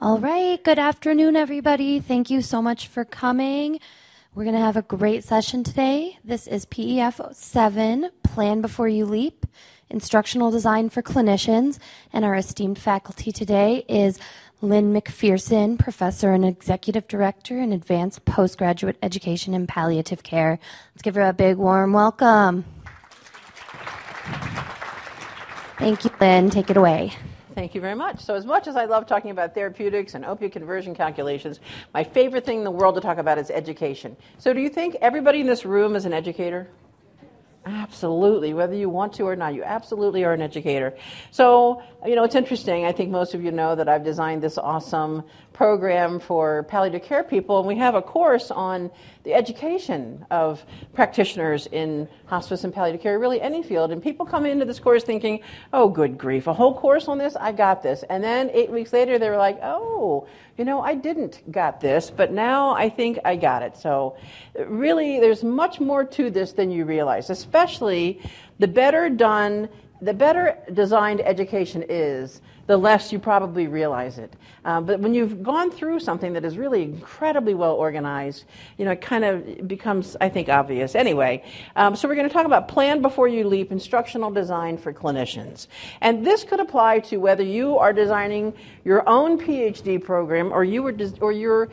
All 0.00 0.18
right. 0.18 0.62
Good 0.62 0.78
afternoon, 0.78 1.36
everybody. 1.36 2.00
Thank 2.00 2.28
you 2.28 2.42
so 2.42 2.60
much 2.60 2.88
for 2.88 3.04
coming. 3.04 3.78
We're 4.34 4.42
going 4.42 4.56
to 4.56 4.60
have 4.60 4.76
a 4.76 4.82
great 4.82 5.22
session 5.22 5.62
today. 5.62 6.18
This 6.24 6.48
is 6.48 6.66
PEF 6.66 7.32
7 7.34 8.10
Plan 8.24 8.60
Before 8.60 8.88
You 8.88 9.06
Leap 9.06 9.46
Instructional 9.88 10.50
Design 10.50 10.90
for 10.90 11.00
Clinicians. 11.00 11.78
And 12.12 12.24
our 12.24 12.34
esteemed 12.34 12.78
faculty 12.78 13.30
today 13.30 13.84
is 13.88 14.18
Lynn 14.60 14.92
McPherson, 14.92 15.78
Professor 15.78 16.32
and 16.32 16.44
Executive 16.44 17.06
Director 17.06 17.58
in 17.60 17.72
Advanced 17.72 18.24
Postgraduate 18.24 18.98
Education 19.00 19.54
in 19.54 19.68
Palliative 19.68 20.24
Care. 20.24 20.58
Let's 20.92 21.02
give 21.02 21.14
her 21.14 21.22
a 21.22 21.32
big 21.32 21.56
warm 21.56 21.92
welcome. 21.92 22.64
Thank 25.78 26.04
you, 26.04 26.10
Lynn. 26.20 26.50
Take 26.50 26.68
it 26.68 26.76
away. 26.76 27.14
Thank 27.54 27.76
you 27.76 27.80
very 27.80 27.94
much. 27.94 28.20
So, 28.20 28.34
as 28.34 28.44
much 28.44 28.66
as 28.66 28.74
I 28.74 28.86
love 28.86 29.06
talking 29.06 29.30
about 29.30 29.54
therapeutics 29.54 30.14
and 30.14 30.24
opioid 30.24 30.50
conversion 30.50 30.92
calculations, 30.92 31.60
my 31.92 32.02
favorite 32.02 32.44
thing 32.44 32.58
in 32.58 32.64
the 32.64 32.70
world 32.70 32.96
to 32.96 33.00
talk 33.00 33.18
about 33.18 33.38
is 33.38 33.48
education. 33.48 34.16
So, 34.38 34.52
do 34.52 34.60
you 34.60 34.68
think 34.68 34.96
everybody 35.00 35.40
in 35.40 35.46
this 35.46 35.64
room 35.64 35.94
is 35.94 36.04
an 36.04 36.12
educator? 36.12 36.68
Absolutely, 37.66 38.52
whether 38.54 38.74
you 38.74 38.90
want 38.90 39.12
to 39.14 39.22
or 39.22 39.36
not, 39.36 39.54
you 39.54 39.62
absolutely 39.62 40.24
are 40.24 40.32
an 40.34 40.42
educator. 40.42 40.94
So, 41.30 41.82
you 42.04 42.14
know, 42.14 42.24
it's 42.24 42.34
interesting. 42.34 42.84
I 42.84 42.92
think 42.92 43.10
most 43.10 43.32
of 43.34 43.42
you 43.42 43.52
know 43.52 43.74
that 43.74 43.88
I've 43.88 44.04
designed 44.04 44.42
this 44.42 44.58
awesome 44.58 45.22
program 45.54 46.20
for 46.20 46.64
palliative 46.64 47.04
care 47.04 47.24
people, 47.24 47.58
and 47.60 47.68
we 47.68 47.76
have 47.76 47.94
a 47.94 48.02
course 48.02 48.50
on 48.50 48.90
the 49.24 49.32
education 49.32 50.24
of 50.30 50.64
practitioners 50.92 51.66
in 51.72 52.06
hospice 52.26 52.62
and 52.62 52.72
palliative 52.72 53.00
care, 53.00 53.18
really 53.18 53.40
any 53.40 53.62
field. 53.62 53.90
And 53.90 54.02
people 54.02 54.26
come 54.26 54.44
into 54.44 54.66
this 54.66 54.78
course 54.78 55.02
thinking, 55.02 55.40
oh, 55.72 55.88
good 55.88 56.18
grief, 56.18 56.46
a 56.46 56.52
whole 56.52 56.78
course 56.78 57.08
on 57.08 57.16
this? 57.16 57.34
I 57.34 57.52
got 57.52 57.82
this. 57.82 58.04
And 58.10 58.22
then 58.22 58.50
eight 58.52 58.70
weeks 58.70 58.92
later, 58.92 59.18
they 59.18 59.30
were 59.30 59.38
like, 59.38 59.58
oh, 59.62 60.28
you 60.58 60.64
know, 60.66 60.82
I 60.82 60.94
didn't 60.94 61.50
got 61.50 61.80
this, 61.80 62.10
but 62.10 62.32
now 62.32 62.74
I 62.74 62.90
think 62.90 63.18
I 63.24 63.34
got 63.36 63.62
it. 63.62 63.76
So, 63.78 64.16
really, 64.66 65.18
there's 65.20 65.42
much 65.42 65.80
more 65.80 66.04
to 66.04 66.30
this 66.30 66.52
than 66.52 66.70
you 66.70 66.84
realize, 66.84 67.30
especially 67.30 68.20
the 68.58 68.68
better 68.68 69.08
done, 69.08 69.70
the 70.02 70.14
better 70.14 70.58
designed 70.74 71.22
education 71.22 71.82
is, 71.88 72.42
the 72.66 72.76
less 72.76 73.12
you 73.12 73.18
probably 73.18 73.66
realize 73.66 74.18
it. 74.18 74.32
Um, 74.64 74.86
but 74.86 75.00
when 75.00 75.12
you've 75.12 75.42
gone 75.42 75.70
through 75.70 76.00
something 76.00 76.32
that 76.32 76.44
is 76.44 76.56
really 76.56 76.82
incredibly 76.82 77.54
well 77.54 77.74
organized, 77.74 78.44
you 78.78 78.84
know, 78.84 78.92
it 78.92 79.00
kind 79.00 79.24
of 79.24 79.68
becomes, 79.68 80.16
I 80.20 80.28
think, 80.28 80.48
obvious. 80.48 80.94
Anyway, 80.94 81.44
um, 81.76 81.94
so 81.94 82.08
we're 82.08 82.14
going 82.14 82.28
to 82.28 82.32
talk 82.32 82.46
about 82.46 82.68
plan 82.68 83.02
before 83.02 83.28
you 83.28 83.46
leap, 83.46 83.70
instructional 83.70 84.30
design 84.30 84.78
for 84.78 84.92
clinicians. 84.92 85.66
And 86.00 86.26
this 86.26 86.44
could 86.44 86.60
apply 86.60 87.00
to 87.00 87.18
whether 87.18 87.42
you 87.42 87.78
are 87.78 87.92
designing 87.92 88.54
your 88.84 89.06
own 89.08 89.38
PhD 89.38 90.02
program 90.02 90.52
or 90.52 90.64
you 90.64 90.82
were, 90.82 90.92
des- 90.92 91.20
or 91.20 91.32
you're 91.32 91.68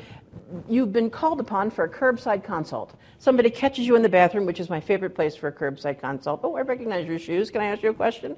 you've 0.67 0.91
been 0.91 1.09
called 1.09 1.39
upon 1.39 1.71
for 1.71 1.85
a 1.85 1.89
curbside 1.89 2.43
consult. 2.43 2.93
Somebody 3.19 3.49
catches 3.49 3.85
you 3.85 3.95
in 3.95 4.01
the 4.01 4.09
bathroom, 4.09 4.45
which 4.45 4.59
is 4.59 4.69
my 4.69 4.79
favorite 4.79 5.15
place 5.15 5.35
for 5.35 5.47
a 5.47 5.51
curbside 5.51 5.99
consult. 5.99 6.41
Oh, 6.43 6.55
I 6.55 6.61
recognize 6.61 7.07
your 7.07 7.19
shoes. 7.19 7.51
Can 7.51 7.61
I 7.61 7.65
ask 7.65 7.83
you 7.83 7.89
a 7.89 7.93
question? 7.93 8.35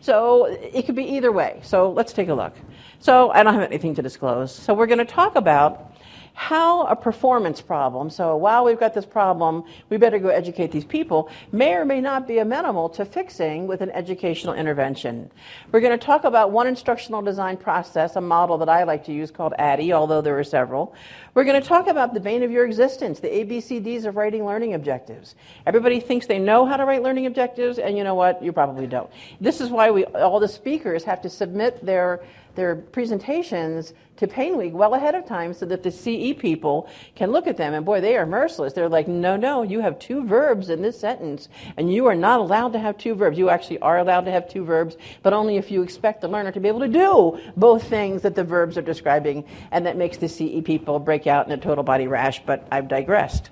So 0.00 0.46
it 0.46 0.86
could 0.86 0.96
be 0.96 1.04
either 1.04 1.32
way. 1.32 1.60
So 1.62 1.90
let's 1.90 2.12
take 2.12 2.28
a 2.28 2.34
look. 2.34 2.54
So 2.98 3.30
I 3.30 3.42
don't 3.42 3.54
have 3.54 3.62
anything 3.62 3.94
to 3.94 4.02
disclose. 4.02 4.54
So 4.54 4.74
we're 4.74 4.86
going 4.86 4.98
to 4.98 5.04
talk 5.04 5.36
about 5.36 5.93
how 6.34 6.84
a 6.86 6.96
performance 6.96 7.60
problem, 7.60 8.10
so 8.10 8.36
while 8.36 8.64
we've 8.64 8.78
got 8.78 8.92
this 8.92 9.06
problem, 9.06 9.62
we 9.88 9.96
better 9.96 10.18
go 10.18 10.28
educate 10.28 10.72
these 10.72 10.84
people, 10.84 11.30
may 11.52 11.74
or 11.74 11.84
may 11.84 12.00
not 12.00 12.26
be 12.26 12.38
amenable 12.38 12.88
to 12.88 13.04
fixing 13.04 13.68
with 13.68 13.80
an 13.80 13.90
educational 13.90 14.52
intervention. 14.52 15.30
We're 15.70 15.80
going 15.80 15.96
to 15.96 16.04
talk 16.04 16.24
about 16.24 16.50
one 16.50 16.66
instructional 16.66 17.22
design 17.22 17.56
process, 17.56 18.16
a 18.16 18.20
model 18.20 18.58
that 18.58 18.68
I 18.68 18.82
like 18.82 19.04
to 19.04 19.12
use 19.12 19.30
called 19.30 19.54
ADDIE, 19.58 19.92
although 19.92 20.20
there 20.20 20.36
are 20.36 20.44
several. 20.44 20.92
We're 21.34 21.44
going 21.44 21.62
to 21.62 21.66
talk 21.66 21.86
about 21.86 22.14
the 22.14 22.20
vein 22.20 22.42
of 22.42 22.50
your 22.50 22.64
existence, 22.66 23.20
the 23.20 23.28
ABCDs 23.28 24.04
of 24.04 24.16
writing 24.16 24.44
learning 24.44 24.74
objectives. 24.74 25.36
Everybody 25.66 26.00
thinks 26.00 26.26
they 26.26 26.40
know 26.40 26.66
how 26.66 26.76
to 26.76 26.84
write 26.84 27.04
learning 27.04 27.26
objectives, 27.26 27.78
and 27.78 27.96
you 27.96 28.02
know 28.02 28.16
what? 28.16 28.42
You 28.42 28.52
probably 28.52 28.88
don't. 28.88 29.08
This 29.40 29.60
is 29.60 29.70
why 29.70 29.92
we, 29.92 30.04
all 30.04 30.40
the 30.40 30.48
speakers 30.48 31.04
have 31.04 31.22
to 31.22 31.30
submit 31.30 31.84
their 31.86 32.24
their 32.54 32.76
presentations 32.76 33.92
to 34.16 34.28
Pain 34.28 34.56
Week 34.56 34.72
well 34.72 34.94
ahead 34.94 35.14
of 35.14 35.26
time 35.26 35.52
so 35.54 35.66
that 35.66 35.82
the 35.82 35.90
CE 35.90 36.38
people 36.38 36.88
can 37.14 37.32
look 37.32 37.46
at 37.46 37.56
them. 37.56 37.74
And 37.74 37.84
boy, 37.84 38.00
they 38.00 38.16
are 38.16 38.26
merciless. 38.26 38.72
They're 38.72 38.88
like, 38.88 39.08
no, 39.08 39.36
no, 39.36 39.62
you 39.62 39.80
have 39.80 39.98
two 39.98 40.24
verbs 40.24 40.70
in 40.70 40.82
this 40.82 40.98
sentence, 40.98 41.48
and 41.76 41.92
you 41.92 42.06
are 42.06 42.14
not 42.14 42.40
allowed 42.40 42.72
to 42.74 42.78
have 42.78 42.96
two 42.96 43.14
verbs. 43.14 43.38
You 43.38 43.50
actually 43.50 43.80
are 43.80 43.98
allowed 43.98 44.24
to 44.26 44.30
have 44.30 44.48
two 44.48 44.64
verbs, 44.64 44.96
but 45.22 45.32
only 45.32 45.56
if 45.56 45.70
you 45.70 45.82
expect 45.82 46.20
the 46.20 46.28
learner 46.28 46.52
to 46.52 46.60
be 46.60 46.68
able 46.68 46.80
to 46.80 46.88
do 46.88 47.40
both 47.56 47.88
things 47.88 48.22
that 48.22 48.34
the 48.34 48.44
verbs 48.44 48.78
are 48.78 48.82
describing, 48.82 49.44
and 49.72 49.84
that 49.86 49.96
makes 49.96 50.18
the 50.18 50.28
CE 50.28 50.62
people 50.64 50.98
break 50.98 51.26
out 51.26 51.46
in 51.46 51.52
a 51.52 51.58
total 51.58 51.82
body 51.82 52.06
rash, 52.06 52.44
but 52.44 52.66
I've 52.70 52.88
digressed. 52.88 53.50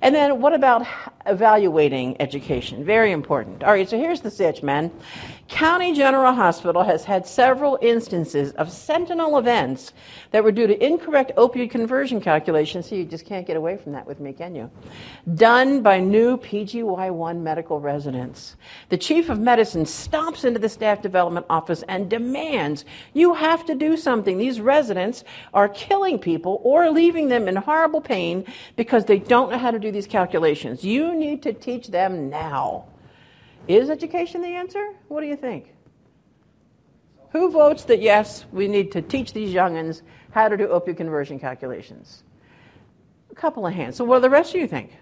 And 0.00 0.14
then 0.14 0.40
what 0.40 0.54
about 0.54 0.86
evaluating 1.26 2.20
education? 2.20 2.84
Very 2.84 3.10
important. 3.10 3.64
All 3.64 3.72
right, 3.72 3.88
so 3.88 3.98
here's 3.98 4.20
the 4.20 4.30
sitch, 4.30 4.62
man. 4.62 4.92
County 5.48 5.92
General 5.92 6.32
Hospital 6.32 6.82
has 6.82 7.04
had 7.04 7.26
several 7.26 7.78
instances 7.82 8.52
of 8.52 8.72
sentinel 8.72 9.36
events 9.36 9.92
that 10.30 10.42
were 10.42 10.50
due 10.50 10.66
to 10.66 10.84
incorrect 10.84 11.32
opioid 11.36 11.70
conversion 11.70 12.18
calculations. 12.20 12.86
See, 12.86 12.96
you 12.96 13.04
just 13.04 13.26
can't 13.26 13.46
get 13.46 13.56
away 13.56 13.76
from 13.76 13.92
that 13.92 14.06
with 14.06 14.20
me, 14.20 14.32
can 14.32 14.54
you? 14.54 14.70
Done 15.34 15.82
by 15.82 16.00
new 16.00 16.38
PGY1 16.38 17.40
medical 17.40 17.78
residents. 17.78 18.56
The 18.88 18.96
chief 18.96 19.28
of 19.28 19.38
medicine 19.38 19.84
stomps 19.84 20.46
into 20.46 20.58
the 20.58 20.68
staff 20.68 21.02
development 21.02 21.44
office 21.50 21.84
and 21.88 22.08
demands, 22.08 22.86
You 23.12 23.34
have 23.34 23.66
to 23.66 23.74
do 23.74 23.98
something. 23.98 24.38
These 24.38 24.60
residents 24.60 25.24
are 25.52 25.68
killing 25.68 26.18
people 26.18 26.62
or 26.64 26.90
leaving 26.90 27.28
them 27.28 27.48
in 27.48 27.56
horrible 27.56 28.00
pain 28.00 28.46
because 28.76 29.04
they 29.04 29.18
don't 29.18 29.50
know 29.50 29.58
how 29.58 29.70
to 29.70 29.78
do 29.78 29.92
these 29.92 30.06
calculations. 30.06 30.82
You 30.82 31.14
need 31.14 31.42
to 31.42 31.52
teach 31.52 31.88
them 31.88 32.30
now. 32.30 32.86
Is 33.66 33.88
education 33.88 34.42
the 34.42 34.48
answer? 34.48 34.90
What 35.08 35.20
do 35.20 35.26
you 35.26 35.36
think? 35.36 35.74
Who 37.30 37.50
votes 37.50 37.84
that 37.84 38.00
yes, 38.00 38.44
we 38.52 38.68
need 38.68 38.92
to 38.92 39.02
teach 39.02 39.32
these 39.32 39.54
youngins 39.54 40.02
how 40.30 40.48
to 40.48 40.56
do 40.56 40.68
opioid 40.68 40.96
conversion 40.96 41.38
calculations? 41.38 42.22
A 43.30 43.34
couple 43.34 43.66
of 43.66 43.72
hands. 43.72 43.96
So, 43.96 44.04
what 44.04 44.16
do 44.16 44.22
the 44.22 44.30
rest 44.30 44.54
of 44.54 44.60
you 44.60 44.68
think? 44.68 44.92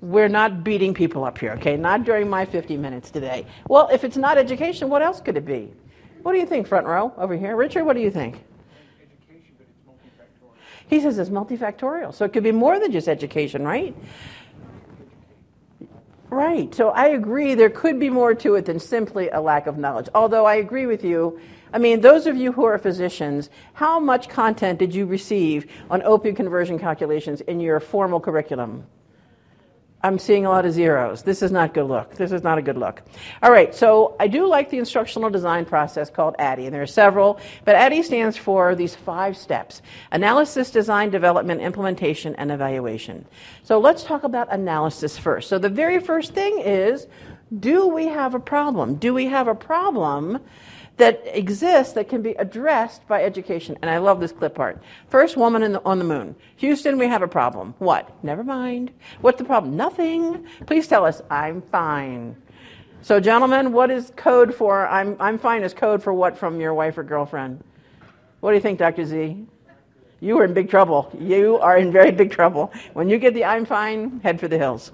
We're 0.00 0.28
not 0.28 0.62
beating 0.62 0.94
people 0.94 1.24
up 1.24 1.38
here, 1.38 1.52
okay? 1.52 1.76
Not 1.76 2.04
during 2.04 2.30
my 2.30 2.44
50 2.44 2.76
minutes 2.76 3.10
today. 3.10 3.46
Well, 3.68 3.88
if 3.92 4.04
it's 4.04 4.16
not 4.16 4.38
education, 4.38 4.88
what 4.88 5.02
else 5.02 5.20
could 5.20 5.36
it 5.36 5.44
be? 5.44 5.72
What 6.22 6.32
do 6.32 6.38
you 6.38 6.46
think, 6.46 6.66
front 6.66 6.86
row 6.86 7.12
over 7.16 7.36
here? 7.36 7.56
Richard, 7.56 7.84
what 7.84 7.94
do 7.94 8.00
you 8.00 8.10
think? 8.10 8.44
He 10.88 11.00
says 11.00 11.18
it's 11.18 11.30
multifactorial. 11.30 12.14
So 12.14 12.24
it 12.24 12.32
could 12.32 12.42
be 12.42 12.52
more 12.52 12.78
than 12.80 12.90
just 12.92 13.08
education, 13.08 13.64
right? 13.64 13.94
Right. 16.30 16.74
So 16.74 16.90
I 16.90 17.08
agree 17.08 17.54
there 17.54 17.70
could 17.70 17.98
be 17.98 18.10
more 18.10 18.34
to 18.34 18.54
it 18.56 18.66
than 18.66 18.78
simply 18.78 19.30
a 19.30 19.40
lack 19.40 19.66
of 19.66 19.78
knowledge. 19.78 20.08
Although 20.14 20.44
I 20.44 20.56
agree 20.56 20.86
with 20.86 21.04
you. 21.04 21.40
I 21.72 21.78
mean, 21.78 22.00
those 22.00 22.26
of 22.26 22.36
you 22.36 22.52
who 22.52 22.64
are 22.64 22.78
physicians, 22.78 23.50
how 23.74 24.00
much 24.00 24.28
content 24.28 24.78
did 24.78 24.94
you 24.94 25.04
receive 25.04 25.70
on 25.90 26.00
opioid 26.00 26.36
conversion 26.36 26.78
calculations 26.78 27.42
in 27.42 27.60
your 27.60 27.78
formal 27.80 28.20
curriculum? 28.20 28.86
I'm 30.00 30.18
seeing 30.20 30.46
a 30.46 30.50
lot 30.50 30.64
of 30.64 30.72
zeros. 30.72 31.22
This 31.22 31.42
is 31.42 31.50
not 31.50 31.74
good 31.74 31.86
look. 31.86 32.14
This 32.14 32.30
is 32.30 32.44
not 32.44 32.56
a 32.56 32.62
good 32.62 32.76
look. 32.76 33.02
All 33.42 33.50
right, 33.50 33.74
so 33.74 34.14
I 34.20 34.28
do 34.28 34.46
like 34.46 34.70
the 34.70 34.78
instructional 34.78 35.28
design 35.28 35.64
process 35.64 36.08
called 36.08 36.36
ADDIE, 36.38 36.66
and 36.66 36.74
there 36.74 36.82
are 36.82 36.86
several, 36.86 37.40
but 37.64 37.74
ADDIE 37.74 38.02
stands 38.02 38.36
for 38.36 38.76
these 38.76 38.94
five 38.94 39.36
steps 39.36 39.82
analysis, 40.12 40.70
design, 40.70 41.10
development, 41.10 41.60
implementation, 41.62 42.36
and 42.36 42.52
evaluation. 42.52 43.24
So 43.64 43.80
let's 43.80 44.04
talk 44.04 44.22
about 44.22 44.52
analysis 44.52 45.18
first. 45.18 45.48
So 45.48 45.58
the 45.58 45.68
very 45.68 45.98
first 45.98 46.32
thing 46.32 46.60
is 46.60 47.08
do 47.58 47.86
we 47.88 48.06
have 48.06 48.34
a 48.34 48.40
problem? 48.40 48.96
Do 48.96 49.14
we 49.14 49.26
have 49.26 49.48
a 49.48 49.54
problem 49.54 50.38
that 50.98 51.22
exists 51.26 51.94
that 51.94 52.08
can 52.08 52.22
be 52.22 52.32
addressed 52.32 53.06
by 53.08 53.24
education. 53.24 53.78
And 53.82 53.90
I 53.90 53.98
love 53.98 54.20
this 54.20 54.32
clip 54.32 54.58
art. 54.58 54.82
First 55.08 55.36
woman 55.36 55.72
the, 55.72 55.82
on 55.84 55.98
the 55.98 56.04
moon. 56.04 56.34
Houston, 56.56 56.98
we 56.98 57.06
have 57.06 57.22
a 57.22 57.28
problem. 57.28 57.74
What? 57.78 58.22
Never 58.22 58.44
mind. 58.44 58.92
What's 59.20 59.38
the 59.38 59.44
problem? 59.44 59.76
Nothing. 59.76 60.46
Please 60.66 60.86
tell 60.86 61.04
us, 61.04 61.22
I'm 61.30 61.62
fine. 61.62 62.36
So, 63.00 63.20
gentlemen, 63.20 63.72
what 63.72 63.90
is 63.90 64.12
code 64.16 64.52
for 64.54 64.86
I'm, 64.88 65.16
I'm 65.20 65.38
fine 65.38 65.62
is 65.62 65.72
code 65.72 66.02
for 66.02 66.12
what 66.12 66.36
from 66.36 66.60
your 66.60 66.74
wife 66.74 66.98
or 66.98 67.04
girlfriend? 67.04 67.62
What 68.40 68.50
do 68.50 68.56
you 68.56 68.62
think, 68.62 68.78
Dr. 68.78 69.04
Z? 69.04 69.46
You 70.20 70.38
are 70.38 70.44
in 70.44 70.52
big 70.52 70.68
trouble. 70.68 71.16
You 71.18 71.58
are 71.58 71.78
in 71.78 71.92
very 71.92 72.10
big 72.10 72.32
trouble. 72.32 72.72
When 72.92 73.08
you 73.08 73.18
get 73.18 73.34
the 73.34 73.44
I'm 73.44 73.64
fine, 73.64 74.18
head 74.20 74.40
for 74.40 74.48
the 74.48 74.58
hills. 74.58 74.90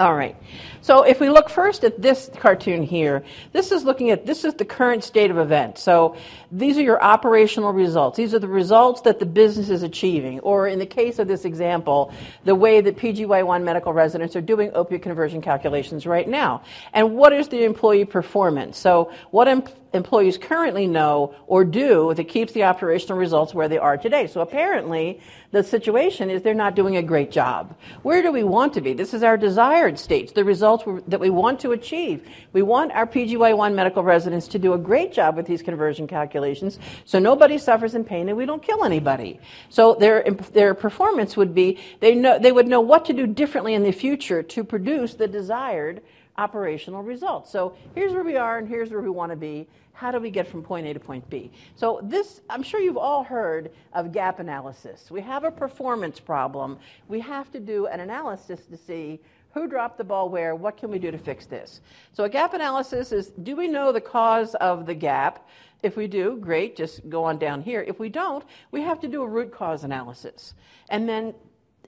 All 0.00 0.14
right. 0.14 0.34
So 0.80 1.02
if 1.02 1.20
we 1.20 1.28
look 1.28 1.50
first 1.50 1.84
at 1.84 2.00
this 2.00 2.30
cartoon 2.38 2.82
here, 2.82 3.22
this 3.52 3.70
is 3.70 3.84
looking 3.84 4.08
at 4.08 4.24
this 4.24 4.46
is 4.46 4.54
the 4.54 4.64
current 4.64 5.04
state 5.04 5.30
of 5.30 5.36
events. 5.36 5.82
So 5.82 6.16
these 6.50 6.78
are 6.78 6.82
your 6.82 7.02
operational 7.02 7.74
results. 7.74 8.16
These 8.16 8.32
are 8.32 8.38
the 8.38 8.48
results 8.48 9.02
that 9.02 9.18
the 9.18 9.26
business 9.26 9.68
is 9.68 9.82
achieving. 9.82 10.40
Or 10.40 10.68
in 10.68 10.78
the 10.78 10.86
case 10.86 11.18
of 11.18 11.28
this 11.28 11.44
example, 11.44 12.14
the 12.46 12.54
way 12.54 12.80
that 12.80 12.96
PGY1 12.96 13.62
medical 13.62 13.92
residents 13.92 14.34
are 14.36 14.40
doing 14.40 14.70
opioid 14.70 15.02
conversion 15.02 15.42
calculations 15.42 16.06
right 16.06 16.26
now. 16.26 16.62
And 16.94 17.14
what 17.14 17.34
is 17.34 17.48
the 17.48 17.64
employee 17.64 18.06
performance? 18.06 18.78
So 18.78 19.12
what 19.32 19.48
em- 19.48 19.64
employees 19.92 20.38
currently 20.38 20.86
know 20.86 21.34
or 21.46 21.64
do 21.64 22.14
that 22.14 22.28
keeps 22.28 22.52
the 22.52 22.64
operational 22.64 23.18
results 23.18 23.54
where 23.54 23.68
they 23.68 23.78
are 23.78 23.96
today. 23.96 24.26
So 24.26 24.40
apparently 24.40 25.20
the 25.52 25.64
situation 25.64 26.30
is 26.30 26.42
they're 26.42 26.54
not 26.54 26.76
doing 26.76 26.96
a 26.96 27.02
great 27.02 27.30
job. 27.30 27.76
Where 28.02 28.22
do 28.22 28.30
we 28.30 28.44
want 28.44 28.74
to 28.74 28.80
be? 28.80 28.92
This 28.92 29.12
is 29.12 29.22
our 29.22 29.36
desired 29.36 29.98
states, 29.98 30.32
the 30.32 30.44
results 30.44 30.84
that 31.08 31.18
we 31.18 31.30
want 31.30 31.60
to 31.60 31.72
achieve. 31.72 32.26
We 32.52 32.62
want 32.62 32.92
our 32.92 33.06
PGY1 33.06 33.74
medical 33.74 34.04
residents 34.04 34.46
to 34.48 34.58
do 34.58 34.74
a 34.74 34.78
great 34.78 35.12
job 35.12 35.36
with 35.36 35.46
these 35.46 35.62
conversion 35.62 36.06
calculations 36.06 36.78
so 37.04 37.18
nobody 37.18 37.58
suffers 37.58 37.94
in 37.94 38.04
pain 38.04 38.28
and 38.28 38.38
we 38.38 38.46
don't 38.46 38.62
kill 38.62 38.84
anybody. 38.84 39.40
So 39.70 39.94
their, 39.94 40.22
their 40.52 40.74
performance 40.74 41.36
would 41.36 41.54
be, 41.54 41.78
they, 41.98 42.14
know, 42.14 42.38
they 42.38 42.52
would 42.52 42.68
know 42.68 42.80
what 42.80 43.04
to 43.06 43.12
do 43.12 43.26
differently 43.26 43.74
in 43.74 43.82
the 43.82 43.92
future 43.92 44.42
to 44.42 44.62
produce 44.62 45.14
the 45.14 45.26
desired 45.26 46.00
operational 46.40 47.02
results. 47.02 47.52
So 47.52 47.76
here's 47.94 48.12
where 48.14 48.24
we 48.24 48.36
are 48.36 48.56
and 48.56 48.66
here's 48.66 48.90
where 48.90 49.02
we 49.02 49.10
want 49.10 49.30
to 49.30 49.36
be. 49.36 49.68
How 49.92 50.10
do 50.10 50.18
we 50.18 50.30
get 50.30 50.48
from 50.48 50.62
point 50.62 50.86
A 50.86 50.94
to 50.94 51.00
point 51.00 51.28
B? 51.28 51.50
So 51.76 52.00
this, 52.02 52.40
I'm 52.48 52.62
sure 52.62 52.80
you've 52.80 52.96
all 52.96 53.22
heard 53.22 53.70
of 53.92 54.10
gap 54.12 54.38
analysis. 54.38 55.10
We 55.10 55.20
have 55.20 55.44
a 55.44 55.50
performance 55.50 56.18
problem. 56.18 56.78
We 57.08 57.20
have 57.20 57.52
to 57.52 57.60
do 57.60 57.86
an 57.86 58.00
analysis 58.00 58.60
to 58.70 58.78
see 58.78 59.20
who 59.52 59.68
dropped 59.68 59.98
the 59.98 60.04
ball 60.04 60.30
where, 60.30 60.54
what 60.54 60.78
can 60.78 60.90
we 60.90 60.98
do 60.98 61.10
to 61.10 61.18
fix 61.18 61.44
this? 61.44 61.82
So 62.14 62.24
a 62.24 62.28
gap 62.28 62.54
analysis 62.54 63.12
is, 63.12 63.32
do 63.42 63.54
we 63.54 63.68
know 63.68 63.92
the 63.92 64.00
cause 64.00 64.54
of 64.54 64.86
the 64.86 64.94
gap? 64.94 65.46
If 65.82 65.96
we 65.96 66.06
do, 66.06 66.38
great, 66.40 66.76
just 66.76 67.06
go 67.10 67.24
on 67.24 67.36
down 67.38 67.60
here. 67.60 67.84
If 67.86 67.98
we 67.98 68.08
don't, 68.08 68.44
we 68.70 68.80
have 68.80 69.00
to 69.00 69.08
do 69.08 69.22
a 69.22 69.28
root 69.28 69.52
cause 69.52 69.84
analysis. 69.84 70.54
And 70.88 71.06
then 71.06 71.34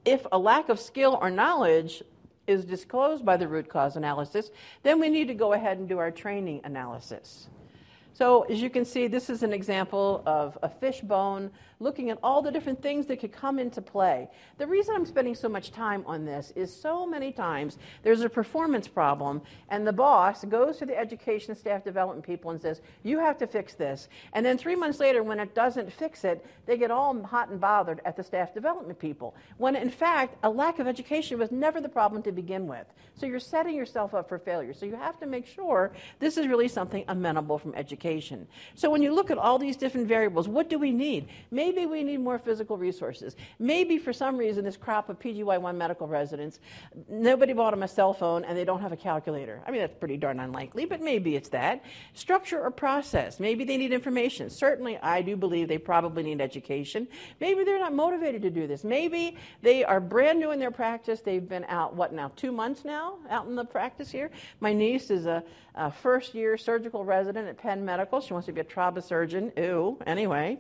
if 0.05 0.27
a 0.33 0.39
lack 0.39 0.69
of 0.69 0.79
skill 0.79 1.19
or 1.23 1.31
knowledge 1.31 2.03
is 2.47 2.65
disclosed 2.65 3.25
by 3.25 3.37
the 3.37 3.49
root 3.49 3.69
cause 3.69 3.97
analysis, 3.97 4.51
then 4.83 4.99
we 4.99 5.09
need 5.09 5.29
to 5.29 5.35
go 5.35 5.53
ahead 5.53 5.79
and 5.79 5.89
do 5.89 5.99
our 5.99 6.11
training 6.11 6.61
analysis. 6.65 7.49
So 8.15 8.43
as 8.43 8.61
you 8.61 8.69
can 8.69 8.85
see, 8.85 9.07
this 9.07 9.31
is 9.31 9.43
an 9.43 9.53
example 9.53 10.23
of 10.27 10.59
a 10.63 10.69
fish 10.69 11.01
bone 11.01 11.51
looking 11.81 12.11
at 12.11 12.19
all 12.23 12.43
the 12.43 12.51
different 12.51 12.81
things 12.81 13.07
that 13.07 13.19
could 13.19 13.33
come 13.33 13.59
into 13.59 13.83
play. 13.83 14.29
The 14.59 14.67
reason 14.67 14.95
I'm 14.95 15.07
spending 15.07 15.35
so 15.35 15.49
much 15.49 15.73
time 15.73 16.05
on 16.07 16.25
this 16.25 16.53
is 16.55 16.75
so 16.75 17.07
many 17.07 17.33
times 17.33 17.79
there's 18.03 18.21
a 18.21 18.29
performance 18.29 18.87
problem, 18.87 19.43
and 19.69 19.87
the 19.87 19.93
boss 19.93 20.45
goes 20.45 20.77
to 20.79 20.87
the 20.87 20.97
education 20.97 21.57
staff 21.57 21.83
development 21.83 22.25
people 22.25 22.51
and 22.51 22.61
says, 22.61 22.83
You 23.03 23.19
have 23.19 23.39
to 23.39 23.47
fix 23.47 23.75
this. 23.75 24.09
And 24.35 24.45
then 24.45 24.59
three 24.59 24.77
months 24.77 25.01
later, 25.01 25.23
when 25.23 25.41
it 25.41 25.55
doesn't 25.55 25.93
fix 25.93 26.25
it, 26.25 26.45
they 26.67 26.77
get 26.77 26.91
all 26.91 27.21
hot 27.25 27.49
and 27.49 27.61
bothered 27.61 28.01
at 28.05 28.17
the 28.17 28.23
staff 28.23 28.55
development 28.55 28.99
people. 28.99 29.35
When 29.57 29.75
in 29.75 29.91
fact, 29.91 30.37
a 30.43 30.51
lack 30.51 30.79
of 30.79 30.87
education 30.87 31.39
was 31.39 31.51
never 31.51 31.81
the 31.81 31.89
problem 31.89 32.23
to 32.23 32.33
begin 32.33 32.67
with. 32.67 32.87
So 33.15 33.27
you're 33.27 33.41
setting 33.41 33.75
yourself 33.75 34.15
up 34.15 34.29
for 34.29 34.39
failure. 34.39 34.75
So 34.75 34.87
you 34.87 34.97
have 34.97 35.19
to 35.21 35.27
make 35.27 35.47
sure 35.47 35.93
this 36.19 36.37
is 36.37 36.47
really 36.47 36.69
something 36.69 37.05
amenable 37.09 37.59
from 37.59 37.75
education. 37.75 38.02
So 38.75 38.91
when 38.91 39.03
you 39.03 39.15
look 39.15 39.31
at 39.31 39.39
all 39.39 39.59
these 39.59 39.77
different 39.77 40.09
variables, 40.09 40.49
what 40.49 40.71
do 40.71 40.79
we 40.79 40.93
need? 40.93 41.29
Maybe 41.51 41.73
Maybe 41.83 41.87
we 41.87 42.05
need 42.05 42.19
more 42.19 42.39
physical 42.39 42.77
resources. 42.77 43.35
Maybe 43.59 43.97
for 43.97 44.13
some 44.13 44.37
reason, 44.37 44.65
this 44.65 44.77
crop 44.77 45.09
of 45.09 45.19
PGY1 45.19 45.77
medical 45.77 46.07
residents, 46.07 46.61
nobody 47.09 47.53
bought 47.53 47.71
them 47.71 47.83
a 47.83 47.89
cell 47.89 48.13
phone 48.13 48.45
and 48.45 48.59
they 48.59 48.65
don't 48.65 48.81
have 48.81 48.93
a 48.93 48.97
calculator. 48.97 49.63
I 49.67 49.71
mean, 49.71 49.81
that's 49.81 49.95
pretty 49.99 50.17
darn 50.17 50.39
unlikely, 50.39 50.85
but 50.85 51.01
maybe 51.01 51.35
it's 51.35 51.49
that. 51.51 51.85
Structure 52.15 52.61
or 52.61 52.71
process. 52.71 53.41
Maybe 53.41 53.65
they 53.65 53.77
need 53.77 53.93
information. 53.93 54.51
Certainly, 54.51 54.99
I 54.99 55.23
do 55.23 55.37
believe 55.37 55.69
they 55.69 55.79
probably 55.79 56.23
need 56.23 56.41
education. 56.41 57.09
Maybe 57.41 57.65
they're 57.65 57.79
not 57.79 57.95
motivated 57.95 58.43
to 58.43 58.51
do 58.51 58.67
this. 58.67 58.85
Maybe 58.85 59.37
they 59.63 59.85
are 59.85 60.01
brand 60.01 60.41
new 60.41 60.51
in 60.51 60.59
their 60.61 60.71
practice. 60.71 61.21
They've 61.21 61.49
been 61.49 61.65
out, 61.69 61.95
what 61.95 62.13
now, 62.13 62.33
two 62.37 62.53
months 62.53 62.85
now 62.85 63.19
out 63.31 63.47
in 63.47 63.55
the 63.55 63.65
practice 63.65 64.11
here? 64.11 64.31
My 64.61 64.73
niece 64.73 65.11
is 65.11 65.27
a, 65.27 65.43
a 65.75 65.91
first 65.91 66.35
year 66.35 66.59
surgical 66.59 67.05
resident 67.05 67.49
at 67.49 67.57
Penn 67.57 67.85
Medical. 67.85 67.92
She 68.21 68.33
wants 68.33 68.47
to 68.47 68.53
be 68.53 68.61
a 68.61 68.65
trauma 68.65 69.03
surgeon. 69.03 69.53
Ew. 69.57 69.99
Anyway, 70.07 70.59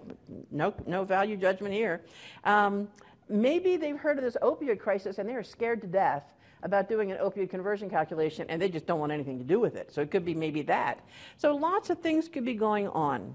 no, 0.50 0.74
no 0.86 1.04
value 1.04 1.36
judgment 1.36 1.74
here. 1.74 2.02
Um, 2.44 2.88
maybe 3.28 3.76
they've 3.76 3.98
heard 3.98 4.18
of 4.18 4.24
this 4.24 4.36
opioid 4.42 4.78
crisis 4.78 5.18
and 5.18 5.28
they're 5.28 5.44
scared 5.44 5.80
to 5.82 5.86
death 5.86 6.24
about 6.62 6.88
doing 6.88 7.10
an 7.10 7.18
opioid 7.18 7.50
conversion 7.50 7.90
calculation 7.90 8.46
and 8.48 8.60
they 8.60 8.68
just 8.68 8.86
don't 8.86 9.00
want 9.00 9.12
anything 9.12 9.38
to 9.38 9.44
do 9.44 9.58
with 9.58 9.76
it. 9.76 9.92
So 9.92 10.00
it 10.00 10.10
could 10.10 10.24
be 10.24 10.34
maybe 10.34 10.62
that. 10.62 11.00
So 11.36 11.54
lots 11.54 11.90
of 11.90 11.98
things 11.98 12.28
could 12.28 12.44
be 12.44 12.54
going 12.54 12.88
on. 12.88 13.34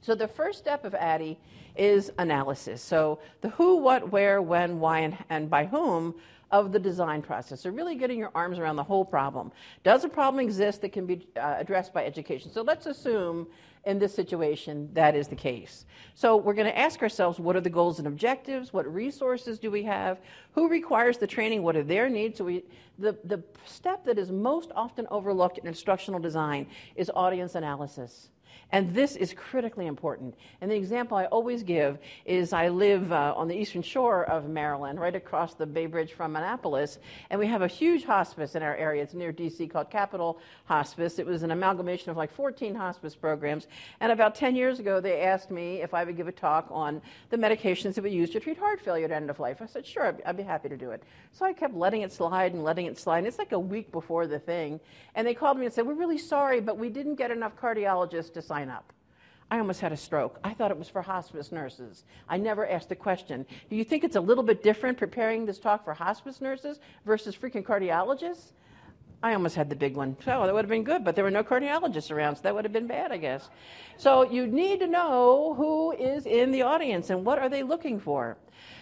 So 0.00 0.14
the 0.14 0.28
first 0.28 0.58
step 0.58 0.84
of 0.84 0.94
ADDIE 0.94 1.38
is 1.76 2.12
analysis. 2.18 2.82
So 2.82 3.20
the 3.40 3.50
who, 3.50 3.76
what, 3.76 4.10
where, 4.10 4.40
when, 4.42 4.80
why, 4.80 5.00
and, 5.00 5.16
and 5.28 5.50
by 5.50 5.64
whom 5.64 6.14
of 6.50 6.72
the 6.72 6.78
design 6.78 7.22
process. 7.22 7.60
So, 7.60 7.70
really 7.70 7.94
getting 7.94 8.18
your 8.18 8.30
arms 8.34 8.58
around 8.58 8.76
the 8.76 8.84
whole 8.84 9.04
problem. 9.04 9.52
Does 9.84 10.04
a 10.04 10.08
problem 10.08 10.44
exist 10.44 10.80
that 10.82 10.92
can 10.92 11.06
be 11.06 11.26
uh, 11.36 11.56
addressed 11.58 11.92
by 11.92 12.04
education? 12.04 12.50
So, 12.50 12.62
let's 12.62 12.86
assume 12.86 13.46
in 13.84 13.98
this 13.98 14.14
situation 14.14 14.88
that 14.94 15.14
is 15.14 15.28
the 15.28 15.36
case. 15.36 15.84
So, 16.14 16.36
we're 16.36 16.54
going 16.54 16.66
to 16.66 16.78
ask 16.78 17.02
ourselves 17.02 17.38
what 17.38 17.54
are 17.56 17.60
the 17.60 17.70
goals 17.70 17.98
and 17.98 18.08
objectives? 18.08 18.72
What 18.72 18.92
resources 18.92 19.58
do 19.58 19.70
we 19.70 19.82
have? 19.84 20.18
Who 20.52 20.68
requires 20.68 21.18
the 21.18 21.26
training? 21.26 21.62
What 21.62 21.76
are 21.76 21.84
their 21.84 22.08
needs? 22.08 22.38
So, 22.38 22.44
we, 22.44 22.64
the, 22.98 23.16
the 23.24 23.42
step 23.66 24.04
that 24.06 24.18
is 24.18 24.30
most 24.30 24.70
often 24.74 25.06
overlooked 25.10 25.58
in 25.58 25.66
instructional 25.66 26.18
design 26.18 26.66
is 26.96 27.10
audience 27.14 27.54
analysis. 27.54 28.30
And 28.70 28.94
this 28.94 29.16
is 29.16 29.32
critically 29.32 29.86
important. 29.86 30.34
And 30.60 30.70
the 30.70 30.76
example 30.76 31.16
I 31.16 31.24
always 31.26 31.62
give 31.62 31.98
is 32.26 32.52
I 32.52 32.68
live 32.68 33.12
uh, 33.12 33.32
on 33.34 33.48
the 33.48 33.56
eastern 33.56 33.80
shore 33.82 34.24
of 34.24 34.48
Maryland, 34.48 35.00
right 35.00 35.14
across 35.14 35.54
the 35.54 35.64
Bay 35.64 35.86
Bridge 35.86 36.12
from 36.12 36.36
Annapolis, 36.36 36.98
and 37.30 37.40
we 37.40 37.46
have 37.46 37.62
a 37.62 37.66
huge 37.66 38.04
hospice 38.04 38.54
in 38.54 38.62
our 38.62 38.76
area. 38.76 39.02
It's 39.02 39.14
near 39.14 39.32
DC 39.32 39.70
called 39.70 39.90
Capital 39.90 40.38
Hospice. 40.66 41.18
It 41.18 41.26
was 41.26 41.42
an 41.42 41.50
amalgamation 41.50 42.10
of 42.10 42.16
like 42.16 42.30
14 42.32 42.74
hospice 42.74 43.14
programs. 43.14 43.66
And 44.00 44.12
about 44.12 44.34
10 44.34 44.54
years 44.54 44.80
ago, 44.80 45.00
they 45.00 45.22
asked 45.22 45.50
me 45.50 45.80
if 45.80 45.94
I 45.94 46.04
would 46.04 46.16
give 46.16 46.28
a 46.28 46.32
talk 46.32 46.66
on 46.70 47.00
the 47.30 47.38
medications 47.38 47.94
that 47.94 48.04
we 48.04 48.10
use 48.10 48.30
to 48.30 48.40
treat 48.40 48.58
heart 48.58 48.80
failure 48.80 49.06
at 49.06 49.12
end 49.12 49.30
of 49.30 49.40
life. 49.40 49.62
I 49.62 49.66
said, 49.66 49.86
sure, 49.86 50.14
I'd, 50.26 50.36
be 50.36 50.42
happy 50.42 50.68
to 50.68 50.76
do 50.76 50.90
it. 50.90 51.02
So 51.32 51.46
I 51.46 51.52
kept 51.52 51.74
letting 51.74 52.02
it 52.02 52.12
slide 52.12 52.52
and 52.52 52.62
letting 52.62 52.86
it 52.86 52.98
slide. 52.98 53.18
And 53.18 53.26
it's 53.26 53.38
like 53.38 53.52
a 53.52 53.58
week 53.58 53.90
before 53.92 54.26
the 54.26 54.38
thing. 54.38 54.78
And 55.14 55.26
they 55.26 55.34
called 55.34 55.58
me 55.58 55.64
and 55.64 55.74
said, 55.74 55.86
we're 55.86 55.94
really 55.94 56.18
sorry, 56.18 56.60
but 56.60 56.78
we 56.78 56.90
didn't 56.90 57.16
get 57.16 57.30
enough 57.30 57.56
cardiologists 57.56 58.32
to 58.34 58.42
sign 58.48 58.70
up. 58.70 58.92
I 59.50 59.58
almost 59.58 59.80
had 59.80 59.92
a 59.92 59.96
stroke. 59.96 60.38
I 60.44 60.52
thought 60.52 60.70
it 60.70 60.78
was 60.78 60.88
for 60.88 61.00
hospice 61.00 61.52
nurses. 61.52 62.04
I 62.28 62.36
never 62.36 62.68
asked 62.68 62.88
the 62.88 62.96
question. 62.96 63.46
Do 63.70 63.76
you 63.76 63.84
think 63.84 64.04
it's 64.04 64.16
a 64.16 64.20
little 64.20 64.44
bit 64.44 64.62
different 64.62 64.98
preparing 64.98 65.46
this 65.46 65.58
talk 65.58 65.84
for 65.84 65.94
hospice 65.94 66.40
nurses 66.40 66.80
versus 67.06 67.34
freaking 67.36 67.62
cardiologists? 67.62 68.52
I 69.22 69.32
almost 69.32 69.56
had 69.56 69.68
the 69.68 69.76
big 69.76 69.96
one. 69.96 70.16
So 70.24 70.44
that 70.44 70.54
would 70.54 70.64
have 70.64 70.70
been 70.70 70.84
good, 70.84 71.02
but 71.02 71.14
there 71.14 71.24
were 71.24 71.30
no 71.30 71.42
cardiologists 71.42 72.10
around, 72.10 72.36
so 72.36 72.42
that 72.42 72.54
would 72.54 72.64
have 72.64 72.72
been 72.72 72.86
bad, 72.86 73.10
I 73.10 73.16
guess. 73.16 73.48
So 73.96 74.30
you 74.30 74.46
need 74.46 74.80
to 74.80 74.86
know 74.86 75.54
who 75.54 75.92
is 75.92 76.26
in 76.26 76.52
the 76.52 76.62
audience 76.62 77.10
and 77.10 77.24
what 77.24 77.38
are 77.38 77.48
they 77.48 77.62
looking 77.62 77.98
for. 77.98 78.36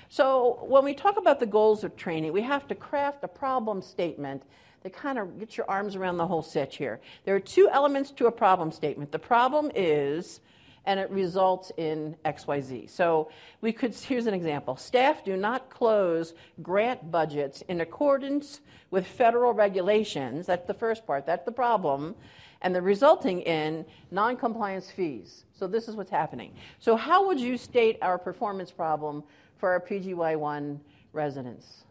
So 0.08 0.64
when 0.66 0.85
we 0.85 0.94
talk 0.94 1.16
about 1.16 1.40
the 1.40 1.46
goals 1.46 1.85
of 1.85 1.96
training, 1.96 2.32
we 2.32 2.42
have 2.42 2.68
to 2.68 2.75
craft 2.75 3.25
a 3.25 3.28
problem 3.28 3.80
statement 3.80 4.42
to 4.87 4.90
kind 4.90 5.19
of 5.19 5.38
get 5.38 5.57
your 5.57 5.69
arms 5.69 5.97
around 5.97 6.16
the 6.16 6.26
whole 6.26 6.43
set 6.43 6.73
here. 6.73 7.00
There 7.25 7.35
are 7.35 7.40
two 7.40 7.69
elements 7.71 8.12
to 8.12 8.26
a 8.26 8.33
problem 8.33 8.71
statement. 8.71 9.11
The 9.11 9.19
problem 9.19 9.73
is, 9.75 10.40
and 10.85 11.00
it 11.00 11.11
results 11.11 11.73
in 11.76 12.16
XYZ. 12.25 12.88
So 12.88 13.28
we 13.61 13.73
could, 13.73 13.95
here's 14.09 14.26
an 14.26 14.35
example. 14.35 14.76
Staff 14.76 15.25
do 15.25 15.37
not 15.37 15.71
close 15.71 16.35
grant 16.62 17.11
budgets 17.11 17.62
in 17.62 17.81
accordance 17.81 18.61
with 18.93 19.07
federal 19.07 19.52
regulations. 19.52 20.47
That's 20.47 20.66
the 20.66 20.75
first 20.75 21.05
part, 21.05 21.26
that's 21.26 21.45
the 21.45 21.52
problem. 21.52 22.14
And 22.62 22.75
the 22.75 22.81
resulting 22.81 23.43
in 23.43 23.85
non-compliance 24.11 24.90
fees. 24.90 25.45
So 25.52 25.66
this 25.66 25.88
is 25.88 25.97
what's 25.97 26.11
happening. 26.11 26.55
So 26.78 26.97
how 26.97 27.26
would 27.26 27.38
you 27.38 27.59
state 27.59 27.99
our 28.00 28.19
performance 28.19 28.71
problem 28.71 29.25
for 29.59 29.73
our 29.73 29.81
PGY1 29.81 30.78
residents? 31.12 31.85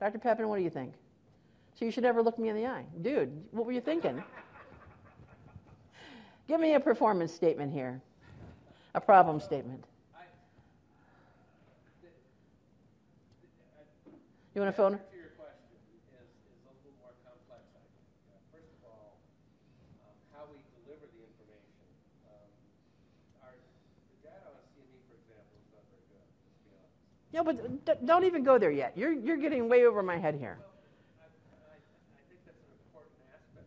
Dr. 0.00 0.18
Pepin, 0.18 0.48
what 0.48 0.56
do 0.56 0.62
you 0.62 0.70
think? 0.70 0.94
So 1.78 1.84
you 1.84 1.92
should 1.92 2.02
never 2.02 2.22
look 2.22 2.40
me 2.40 2.48
in 2.48 2.56
the 2.56 2.66
eye. 2.66 2.84
Dude, 3.02 3.30
what 3.52 3.64
were 3.64 3.70
you 3.70 3.80
thinking? 3.80 4.20
Give 6.48 6.58
me 6.58 6.74
a 6.74 6.80
performance 6.80 7.32
statement 7.32 7.72
here, 7.72 8.02
a 8.96 9.00
problem 9.00 9.38
statement. 9.38 9.84
You 14.56 14.62
want 14.62 14.74
to 14.74 14.76
phone? 14.76 14.98
No, 27.32 27.44
but 27.44 28.04
don't 28.04 28.24
even 28.24 28.42
go 28.42 28.58
there 28.58 28.72
yet. 28.72 28.94
You're, 28.96 29.12
you're 29.12 29.36
getting 29.36 29.68
way 29.68 29.86
over 29.86 30.02
my 30.02 30.18
head 30.18 30.34
here. 30.34 30.58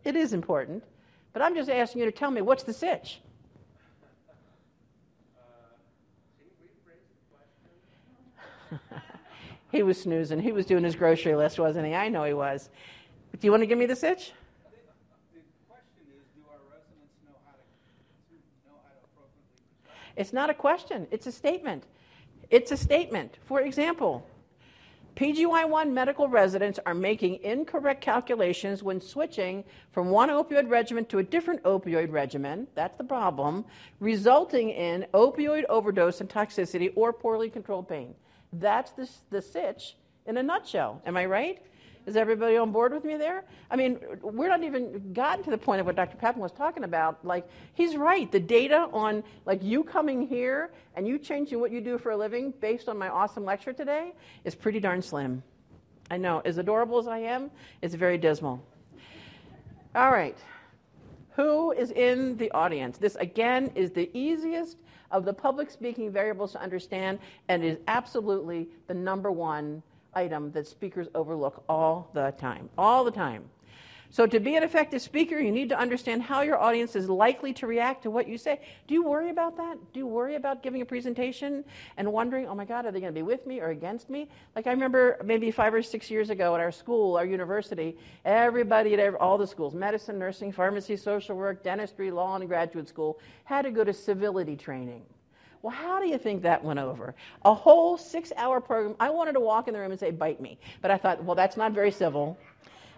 It 0.04 0.16
is 0.16 0.32
important. 0.32 0.84
But 1.32 1.42
I'm 1.42 1.54
just 1.54 1.70
asking 1.70 2.00
you 2.00 2.06
to 2.06 2.12
tell 2.12 2.30
me 2.30 2.42
what's 2.42 2.62
the 2.62 2.72
sitch? 2.72 3.20
he 9.70 9.82
was 9.82 10.00
snoozing. 10.00 10.40
He 10.40 10.52
was 10.52 10.66
doing 10.66 10.84
his 10.84 10.94
grocery 10.94 11.34
list, 11.34 11.58
wasn't 11.58 11.86
he? 11.86 11.94
I 11.94 12.08
know 12.08 12.24
he 12.24 12.34
was. 12.34 12.68
But 13.30 13.40
Do 13.40 13.46
you 13.46 13.50
want 13.50 13.62
to 13.62 13.66
give 13.66 13.78
me 13.78 13.86
the 13.86 13.96
sitch? 13.96 14.32
It's 20.16 20.32
not 20.32 20.50
a 20.50 20.54
question, 20.54 21.06
it's 21.10 21.26
a 21.26 21.32
statement. 21.32 21.84
It's 22.50 22.70
a 22.70 22.76
statement. 22.76 23.38
For 23.44 23.62
example, 23.62 24.26
PGY1 25.16 25.92
medical 25.92 26.26
residents 26.26 26.78
are 26.86 26.94
making 26.94 27.42
incorrect 27.42 28.00
calculations 28.00 28.82
when 28.82 29.00
switching 29.00 29.62
from 29.90 30.08
one 30.08 30.30
opioid 30.30 30.70
regimen 30.70 31.04
to 31.06 31.18
a 31.18 31.22
different 31.22 31.62
opioid 31.64 32.10
regimen. 32.10 32.66
That's 32.74 32.96
the 32.96 33.04
problem, 33.04 33.64
resulting 34.00 34.70
in 34.70 35.06
opioid 35.12 35.64
overdose 35.68 36.20
and 36.20 36.30
toxicity 36.30 36.92
or 36.94 37.12
poorly 37.12 37.50
controlled 37.50 37.88
pain. 37.88 38.14
That's 38.54 38.92
the, 38.92 39.08
the 39.30 39.42
sitch 39.42 39.96
in 40.26 40.38
a 40.38 40.42
nutshell. 40.42 41.02
Am 41.04 41.16
I 41.16 41.26
right? 41.26 41.62
Is 42.04 42.16
everybody 42.16 42.56
on 42.56 42.72
board 42.72 42.92
with 42.92 43.04
me 43.04 43.16
there? 43.16 43.44
I 43.70 43.76
mean, 43.76 43.98
we're 44.22 44.48
not 44.48 44.64
even 44.64 45.12
gotten 45.12 45.44
to 45.44 45.50
the 45.50 45.58
point 45.58 45.80
of 45.80 45.86
what 45.86 45.94
Dr. 45.94 46.16
Papin 46.16 46.42
was 46.42 46.50
talking 46.50 46.82
about. 46.82 47.24
Like, 47.24 47.46
he's 47.74 47.96
right. 47.96 48.30
The 48.30 48.40
data 48.40 48.88
on, 48.92 49.22
like, 49.46 49.62
you 49.62 49.84
coming 49.84 50.26
here 50.26 50.72
and 50.96 51.06
you 51.06 51.18
changing 51.18 51.60
what 51.60 51.70
you 51.70 51.80
do 51.80 51.98
for 51.98 52.10
a 52.10 52.16
living 52.16 52.52
based 52.60 52.88
on 52.88 52.98
my 52.98 53.08
awesome 53.08 53.44
lecture 53.44 53.72
today 53.72 54.14
is 54.44 54.54
pretty 54.54 54.80
darn 54.80 55.00
slim. 55.00 55.42
I 56.10 56.16
know. 56.16 56.42
As 56.44 56.58
adorable 56.58 56.98
as 56.98 57.06
I 57.06 57.18
am, 57.18 57.50
it's 57.82 57.94
very 57.94 58.18
dismal. 58.18 58.64
All 59.94 60.10
right. 60.10 60.36
Who 61.36 61.70
is 61.72 61.92
in 61.92 62.36
the 62.36 62.50
audience? 62.50 62.98
This, 62.98 63.14
again, 63.14 63.70
is 63.74 63.92
the 63.92 64.10
easiest 64.12 64.76
of 65.12 65.24
the 65.24 65.32
public 65.32 65.70
speaking 65.70 66.10
variables 66.10 66.52
to 66.52 66.60
understand 66.60 67.20
and 67.48 67.62
is 67.62 67.78
absolutely 67.86 68.68
the 68.88 68.94
number 68.94 69.30
one 69.30 69.82
item 70.14 70.52
that 70.52 70.66
speakers 70.66 71.08
overlook 71.14 71.64
all 71.68 72.10
the 72.14 72.32
time. 72.38 72.68
All 72.76 73.04
the 73.04 73.10
time. 73.10 73.44
So, 74.12 74.26
to 74.26 74.40
be 74.40 74.56
an 74.56 74.62
effective 74.62 75.00
speaker, 75.00 75.38
you 75.38 75.50
need 75.50 75.70
to 75.70 75.78
understand 75.78 76.20
how 76.20 76.42
your 76.42 76.60
audience 76.60 76.94
is 76.96 77.08
likely 77.08 77.54
to 77.54 77.66
react 77.66 78.02
to 78.02 78.10
what 78.10 78.28
you 78.28 78.36
say. 78.36 78.60
Do 78.86 78.92
you 78.92 79.02
worry 79.02 79.30
about 79.30 79.56
that? 79.56 79.78
Do 79.94 80.00
you 80.00 80.06
worry 80.06 80.34
about 80.34 80.62
giving 80.62 80.82
a 80.82 80.84
presentation 80.84 81.64
and 81.96 82.12
wondering, 82.12 82.46
oh 82.46 82.54
my 82.54 82.66
God, 82.66 82.84
are 82.84 82.92
they 82.92 83.00
going 83.00 83.10
to 83.10 83.18
be 83.18 83.22
with 83.22 83.46
me 83.46 83.60
or 83.60 83.70
against 83.70 84.10
me? 84.10 84.28
Like, 84.54 84.66
I 84.66 84.70
remember 84.70 85.18
maybe 85.24 85.50
five 85.50 85.72
or 85.72 85.82
six 85.82 86.10
years 86.10 86.28
ago 86.28 86.54
at 86.54 86.60
our 86.60 86.70
school, 86.70 87.16
our 87.16 87.24
university, 87.24 87.96
everybody 88.26 88.92
at 88.92 89.14
all 89.14 89.38
the 89.38 89.46
schools 89.46 89.72
medicine, 89.72 90.18
nursing, 90.18 90.52
pharmacy, 90.52 90.94
social 90.98 91.34
work, 91.34 91.62
dentistry, 91.64 92.10
law, 92.10 92.36
and 92.36 92.46
graduate 92.46 92.90
school 92.90 93.18
had 93.44 93.62
to 93.62 93.70
go 93.70 93.82
to 93.82 93.94
civility 93.94 94.56
training. 94.56 95.06
Well, 95.62 95.74
how 95.74 96.00
do 96.00 96.08
you 96.08 96.18
think 96.18 96.42
that 96.42 96.62
went 96.62 96.80
over? 96.80 97.14
A 97.44 97.54
whole 97.54 97.96
six 97.96 98.32
hour 98.36 98.60
program. 98.60 98.96
I 98.98 99.10
wanted 99.10 99.34
to 99.34 99.40
walk 99.40 99.68
in 99.68 99.74
the 99.74 99.80
room 99.80 99.92
and 99.92 100.00
say, 100.00 100.10
bite 100.10 100.40
me. 100.40 100.58
But 100.80 100.90
I 100.90 100.98
thought, 100.98 101.22
well, 101.22 101.36
that's 101.36 101.56
not 101.56 101.72
very 101.72 101.92
civil. 101.92 102.36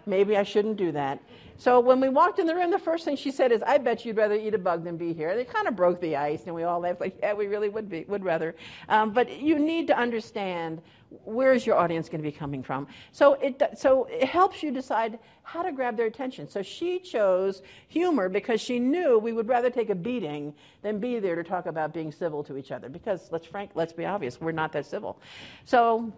Maybe 0.05 0.37
I 0.37 0.43
shouldn't 0.43 0.77
do 0.77 0.91
that. 0.91 1.21
So 1.57 1.79
when 1.79 2.01
we 2.01 2.09
walked 2.09 2.39
in 2.39 2.47
the 2.47 2.55
room, 2.55 2.69
the 2.69 2.79
first 2.79 3.05
thing 3.05 3.15
she 3.15 3.31
said 3.31 3.51
is, 3.51 3.63
"I 3.63 3.77
bet 3.77 4.05
you'd 4.05 4.17
rather 4.17 4.35
eat 4.35 4.53
a 4.53 4.57
bug 4.57 4.83
than 4.83 4.97
be 4.97 5.13
here." 5.13 5.29
It 5.29 5.49
kind 5.49 5.67
of 5.67 5.75
broke 5.75 6.01
the 6.01 6.15
ice, 6.15 6.43
and 6.45 6.53
we 6.53 6.63
all 6.63 6.81
laughed 6.81 6.99
like, 6.99 7.17
"Yeah, 7.21 7.33
we 7.33 7.47
really 7.47 7.69
would 7.69 7.89
be, 7.89 8.03
would 8.07 8.25
rather." 8.25 8.55
Um, 8.89 9.11
but 9.11 9.41
you 9.41 9.57
need 9.57 9.87
to 9.87 9.97
understand 9.97 10.81
where 11.23 11.53
is 11.53 11.65
your 11.65 11.77
audience 11.77 12.09
going 12.09 12.21
to 12.21 12.29
be 12.29 12.35
coming 12.35 12.61
from. 12.61 12.87
So 13.11 13.33
it 13.35 13.61
so 13.77 14.05
it 14.05 14.27
helps 14.27 14.63
you 14.63 14.71
decide 14.71 15.17
how 15.43 15.61
to 15.61 15.71
grab 15.71 15.95
their 15.95 16.07
attention. 16.07 16.49
So 16.49 16.61
she 16.61 16.99
chose 16.99 17.61
humor 17.87 18.27
because 18.27 18.59
she 18.59 18.79
knew 18.79 19.17
we 19.17 19.31
would 19.31 19.47
rather 19.47 19.69
take 19.69 19.89
a 19.89 19.95
beating 19.95 20.53
than 20.81 20.99
be 20.99 21.19
there 21.19 21.35
to 21.35 21.43
talk 21.43 21.67
about 21.67 21.93
being 21.93 22.11
civil 22.11 22.43
to 22.43 22.57
each 22.57 22.71
other. 22.71 22.89
Because 22.89 23.31
let's 23.31 23.47
frank, 23.47 23.71
let's 23.75 23.93
be 23.93 24.05
obvious, 24.05 24.41
we're 24.41 24.51
not 24.51 24.71
that 24.73 24.85
civil. 24.85 25.21
So 25.63 26.11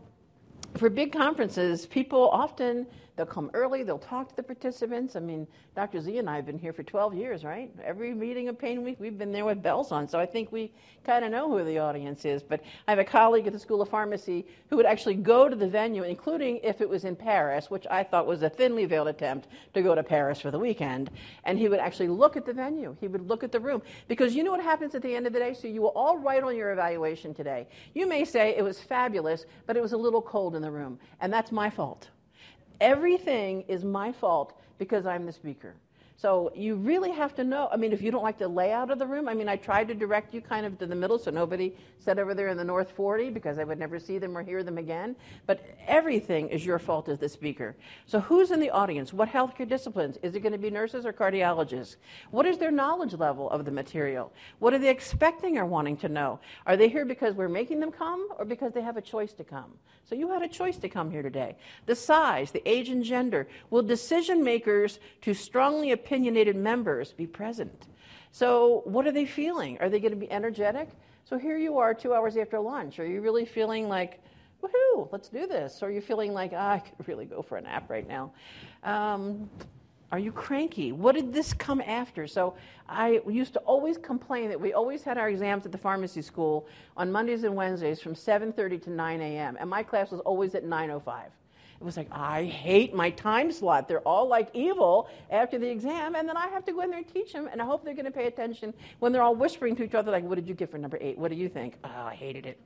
for 0.78 0.90
big 0.90 1.12
conferences, 1.12 1.86
people 1.86 2.30
often 2.30 2.88
They'll 3.18 3.26
come 3.26 3.50
early, 3.56 3.82
they'll 3.82 3.98
talk 3.98 4.30
to 4.30 4.36
the 4.36 4.44
participants. 4.44 5.16
I 5.16 5.22
mean, 5.22 5.48
Dr. 5.76 6.00
Z 6.00 6.20
and 6.20 6.30
I 6.30 6.36
have 6.36 6.46
been 6.46 6.60
here 6.60 6.72
for 6.72 6.84
12 6.84 7.16
years, 7.16 7.44
right? 7.44 7.72
Every 7.84 8.14
meeting 8.14 8.48
of 8.48 8.60
Pain 8.60 8.84
Week, 8.84 8.98
we've 9.00 9.18
been 9.18 9.32
there 9.32 9.44
with 9.44 9.64
bells 9.64 9.92
on, 9.92 10.08
so 10.08 10.20
I 10.20 10.28
think 10.28 10.52
we 10.52 10.72
kind 11.04 11.26
of 11.26 11.32
know 11.32 11.50
who 11.50 11.66
the 11.66 11.80
audience 11.80 12.26
is. 12.26 12.44
But 12.44 12.62
I 12.88 12.92
have 12.92 13.00
a 13.00 13.04
colleague 13.04 13.48
at 13.48 13.54
the 13.54 13.60
School 13.60 13.82
of 13.82 13.90
Pharmacy 13.90 14.46
who 14.70 14.76
would 14.76 14.86
actually 14.86 15.16
go 15.16 15.50
to 15.50 15.56
the 15.56 15.68
venue, 15.68 16.04
including 16.04 16.60
if 16.62 16.80
it 16.80 16.88
was 16.88 17.06
in 17.06 17.16
Paris, 17.16 17.72
which 17.72 17.88
I 17.90 18.04
thought 18.04 18.28
was 18.28 18.44
a 18.44 18.52
thinly 18.52 18.86
veiled 18.86 19.08
attempt 19.08 19.48
to 19.74 19.82
go 19.82 19.96
to 19.96 20.04
Paris 20.04 20.40
for 20.40 20.52
the 20.52 20.60
weekend, 20.60 21.10
and 21.44 21.58
he 21.58 21.70
would 21.70 21.80
actually 21.80 22.10
look 22.10 22.38
at 22.38 22.46
the 22.46 22.54
venue. 22.54 22.96
He 23.00 23.08
would 23.08 23.28
look 23.28 23.44
at 23.44 23.52
the 23.52 23.60
room. 23.60 23.82
Because 24.08 24.36
you 24.36 24.44
know 24.44 24.52
what 24.52 24.62
happens 24.62 24.94
at 24.94 25.02
the 25.02 25.16
end 25.16 25.26
of 25.26 25.34
the 25.34 25.40
day? 25.40 25.56
So 25.56 25.68
you 25.68 25.82
will 25.82 25.90
all 25.96 26.20
write 26.20 26.44
on 26.44 26.56
your 26.56 26.72
evaluation 26.72 27.34
today. 27.34 27.68
You 27.96 28.06
may 28.06 28.26
say 28.26 28.56
it 28.56 28.64
was 28.64 28.80
fabulous, 28.80 29.48
but 29.66 29.76
it 29.76 29.82
was 29.82 29.94
a 29.94 29.98
little 29.98 30.22
cold 30.22 30.56
in 30.56 30.62
the 30.62 30.70
room, 30.70 31.00
and 31.20 31.34
that's 31.34 31.52
my 31.52 31.72
fault. 31.72 32.10
Everything 32.80 33.64
is 33.68 33.84
my 33.84 34.12
fault 34.12 34.54
because 34.78 35.06
I'm 35.06 35.26
the 35.26 35.34
speaker. 35.34 35.74
So 36.20 36.52
you 36.56 36.74
really 36.76 37.12
have 37.12 37.36
to 37.36 37.44
know. 37.44 37.70
I 37.72 37.78
mean, 37.78 37.94
if 37.94 38.02
you 38.02 38.10
don't 38.10 38.24
like 38.24 38.40
the 38.40 38.48
layout 38.48 38.90
of 38.90 38.98
the 38.98 39.06
room, 39.06 39.30
I 39.30 39.36
mean, 39.36 39.48
I 39.48 39.56
tried 39.56 39.88
to 39.90 39.94
direct 39.94 40.34
you 40.34 40.42
kind 40.42 40.66
of 40.66 40.80
to 40.80 40.88
the 40.88 40.96
middle 40.96 41.20
so 41.20 41.30
nobody 41.30 41.76
sat 42.00 42.18
over 42.18 42.34
there 42.34 42.48
in 42.48 42.58
the 42.58 42.64
North 42.64 42.90
40 42.90 43.30
because 43.30 43.60
I 43.60 43.64
would 43.64 43.78
never 43.78 44.00
see 44.00 44.18
them 44.18 44.36
or 44.36 44.42
hear 44.42 44.64
them 44.64 44.80
again. 44.80 45.16
But 45.46 45.64
everything 45.86 46.50
is 46.50 46.66
your 46.66 46.80
fault 46.80 47.08
as 47.08 47.20
the 47.20 47.30
speaker. 47.30 47.76
So 48.08 48.20
who's 48.20 48.50
in 48.50 48.60
the 48.60 48.72
audience? 48.72 49.14
What 49.14 49.30
healthcare 49.30 49.70
disciplines? 49.70 50.18
Is 50.24 50.34
it 50.34 50.40
going 50.40 50.54
to 50.54 50.58
be 50.58 50.72
nurses 50.72 51.06
or 51.06 51.14
cardiologists? 51.14 51.98
What 52.32 52.48
is 52.48 52.58
their 52.58 52.72
knowledge 52.72 53.14
level 53.14 53.48
of 53.52 53.64
the 53.64 53.72
material? 53.72 54.34
What 54.58 54.74
are 54.74 54.80
they 54.80 54.90
expecting 54.90 55.60
or 55.60 55.68
wanting 55.68 55.98
to 55.98 56.10
know? 56.10 56.40
Are 56.66 56.76
they 56.76 56.90
here 56.90 57.06
because 57.06 57.36
we're 57.36 57.48
making 57.48 57.80
them 57.80 57.92
come 57.92 58.28
or 58.40 58.46
because 58.46 58.74
they 58.74 58.82
have 58.82 58.98
a 58.98 59.02
choice 59.02 59.34
to 59.34 59.44
come? 59.44 59.72
So 60.10 60.16
you 60.16 60.32
had 60.32 60.42
a 60.42 60.48
choice 60.48 60.78
to 60.78 60.90
come 60.90 61.12
here 61.12 61.22
today. 61.22 61.58
The 61.86 61.96
size, 61.96 62.52
the 62.52 62.68
age 62.68 62.88
and 62.88 63.04
gender. 63.04 63.48
Will 63.70 63.84
decision 63.84 64.42
makers 64.42 65.00
to 65.22 65.34
strongly 65.34 65.92
opinionated 66.08 66.56
members 66.56 67.12
be 67.12 67.28
present? 67.28 67.88
So 68.32 68.82
what 68.86 69.06
are 69.08 69.12
they 69.12 69.26
feeling? 69.26 69.78
Are 69.80 69.90
they 69.90 70.00
going 70.00 70.14
to 70.14 70.18
be 70.18 70.32
energetic? 70.32 70.90
So 71.26 71.38
here 71.38 71.58
you 71.58 71.78
are 71.78 71.94
two 71.94 72.14
hours 72.14 72.38
after 72.38 72.60
lunch. 72.60 73.00
Are 73.00 73.06
you 73.06 73.20
really 73.20 73.46
feeling 73.46 73.90
like, 73.90 74.22
woohoo, 74.64 75.10
let's 75.12 75.28
do 75.28 75.46
this? 75.48 75.84
Or 75.84 75.88
are 75.88 75.92
you 75.92 76.00
feeling 76.00 76.34
like, 76.34 76.54
ah, 76.56 76.74
I 76.74 76.80
could 76.80 77.08
really 77.08 77.26
go 77.26 77.42
for 77.42 77.58
a 77.58 77.62
nap 77.62 77.90
right 77.90 78.08
now? 78.08 78.32
Um, 78.84 79.50
are 80.10 80.20
you 80.20 80.32
cranky? 80.32 80.94
What 80.94 81.16
did 81.16 81.34
this 81.34 81.54
come 81.54 81.82
after? 81.82 82.26
So 82.28 82.56
I 82.88 83.20
used 83.28 83.52
to 83.54 83.60
always 83.60 83.98
complain 83.98 84.48
that 84.48 84.62
we 84.62 84.72
always 84.72 85.04
had 85.04 85.18
our 85.18 85.28
exams 85.28 85.66
at 85.66 85.74
the 85.74 85.78
pharmacy 85.78 86.22
school 86.22 86.68
on 86.96 87.12
Mondays 87.12 87.44
and 87.44 87.54
Wednesdays 87.54 88.00
from 88.00 88.14
7:30 88.14 88.84
to 88.84 88.90
9 88.90 89.22
a.m. 89.22 89.58
and 89.60 89.70
my 89.70 89.84
class 89.84 90.10
was 90.12 90.22
always 90.22 90.56
at 90.56 90.64
9:05. 90.64 91.24
It 91.80 91.84
was 91.84 91.96
like 91.96 92.08
I 92.12 92.46
hate 92.46 92.94
my 92.94 93.12
time 93.12 93.52
slot. 93.52 93.88
They're 93.88 94.00
all 94.02 94.28
like 94.28 94.50
evil 94.54 95.10
after 95.30 95.60
the 95.60 95.70
exam, 95.70 96.16
and 96.16 96.28
then 96.28 96.36
I 96.36 96.48
have 96.48 96.66
to 96.66 96.72
go 96.72 96.82
in 96.82 96.90
there 96.90 97.00
and 97.00 97.08
teach 97.08 97.34
them, 97.34 97.48
and 97.52 97.62
I 97.62 97.66
hope 97.66 97.84
they're 97.84 97.94
going 97.94 98.06
to 98.06 98.12
pay 98.12 98.28
attention 98.28 98.74
when 99.00 99.12
they're 99.12 99.22
all 99.22 99.36
whispering 99.36 99.76
to 99.76 99.84
each 99.84 99.94
other 99.94 100.12
like, 100.12 100.24
"What 100.24 100.36
did 100.36 100.48
you 100.48 100.56
get 100.56 100.72
for 100.72 100.78
number 100.78 100.98
eight? 101.00 101.18
What 101.18 101.30
do 101.30 101.38
you 101.38 101.50
think?" 101.50 101.76
Oh, 101.84 101.90
I 101.90 102.16
hated 102.16 102.46
it 102.46 102.60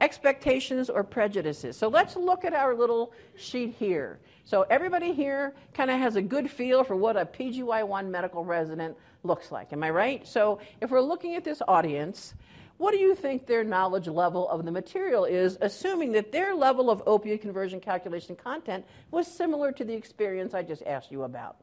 expectations 0.00 0.90
or 0.90 1.02
prejudices. 1.02 1.76
So 1.76 1.88
let's 1.88 2.16
look 2.16 2.44
at 2.44 2.52
our 2.52 2.74
little 2.74 3.12
sheet 3.34 3.74
here. 3.78 4.18
So 4.44 4.62
everybody 4.68 5.12
here 5.12 5.54
kind 5.74 5.90
of 5.90 5.98
has 5.98 6.16
a 6.16 6.22
good 6.22 6.50
feel 6.50 6.84
for 6.84 6.96
what 6.96 7.16
a 7.16 7.24
PGY1 7.24 8.08
medical 8.08 8.44
resident 8.44 8.96
looks 9.24 9.50
like. 9.50 9.72
Am 9.72 9.82
I 9.82 9.90
right? 9.90 10.26
So 10.26 10.60
if 10.80 10.90
we're 10.90 11.00
looking 11.00 11.34
at 11.34 11.44
this 11.44 11.62
audience, 11.66 12.34
what 12.78 12.92
do 12.92 12.98
you 12.98 13.14
think 13.14 13.46
their 13.46 13.64
knowledge 13.64 14.06
level 14.06 14.48
of 14.48 14.64
the 14.64 14.70
material 14.70 15.24
is, 15.24 15.56
assuming 15.60 16.12
that 16.12 16.30
their 16.30 16.54
level 16.54 16.90
of 16.90 17.04
opioid 17.06 17.40
conversion 17.40 17.80
calculation 17.80 18.36
content 18.36 18.84
was 19.10 19.26
similar 19.26 19.72
to 19.72 19.84
the 19.84 19.94
experience 19.94 20.52
I 20.52 20.62
just 20.62 20.82
asked 20.82 21.10
you 21.10 21.22
about? 21.22 21.56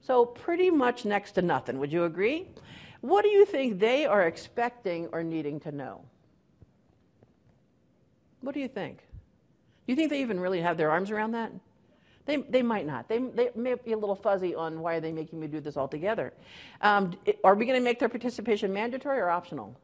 So 0.00 0.24
pretty 0.24 0.70
much 0.70 1.04
next 1.04 1.32
to 1.32 1.42
nothing. 1.42 1.78
Would 1.78 1.92
you 1.92 2.04
agree? 2.04 2.48
What 3.02 3.22
do 3.22 3.28
you 3.28 3.44
think 3.44 3.78
they 3.78 4.06
are 4.06 4.26
expecting 4.26 5.08
or 5.12 5.22
needing 5.22 5.60
to 5.60 5.72
know? 5.72 6.04
What 8.40 8.54
do 8.54 8.60
you 8.60 8.68
think? 8.68 8.98
Do 8.98 9.92
you 9.92 9.96
think 9.96 10.10
they 10.10 10.20
even 10.20 10.40
really 10.40 10.60
have 10.60 10.76
their 10.76 10.90
arms 10.90 11.10
around 11.10 11.32
that? 11.32 11.52
They, 12.24 12.36
they 12.36 12.62
might 12.62 12.86
not. 12.86 13.08
They, 13.08 13.18
they 13.18 13.50
may 13.54 13.74
be 13.74 13.92
a 13.92 13.98
little 13.98 14.14
fuzzy 14.14 14.54
on 14.54 14.80
why 14.80 14.96
are 14.96 15.00
they 15.00 15.12
making 15.12 15.40
me 15.40 15.46
do 15.46 15.60
this 15.60 15.76
altogether. 15.76 16.32
Um, 16.82 17.16
are 17.42 17.54
we 17.54 17.64
going 17.66 17.78
to 17.78 17.84
make 17.84 17.98
their 17.98 18.08
participation 18.08 18.72
mandatory 18.72 19.18
or 19.18 19.30
optional? 19.30 19.76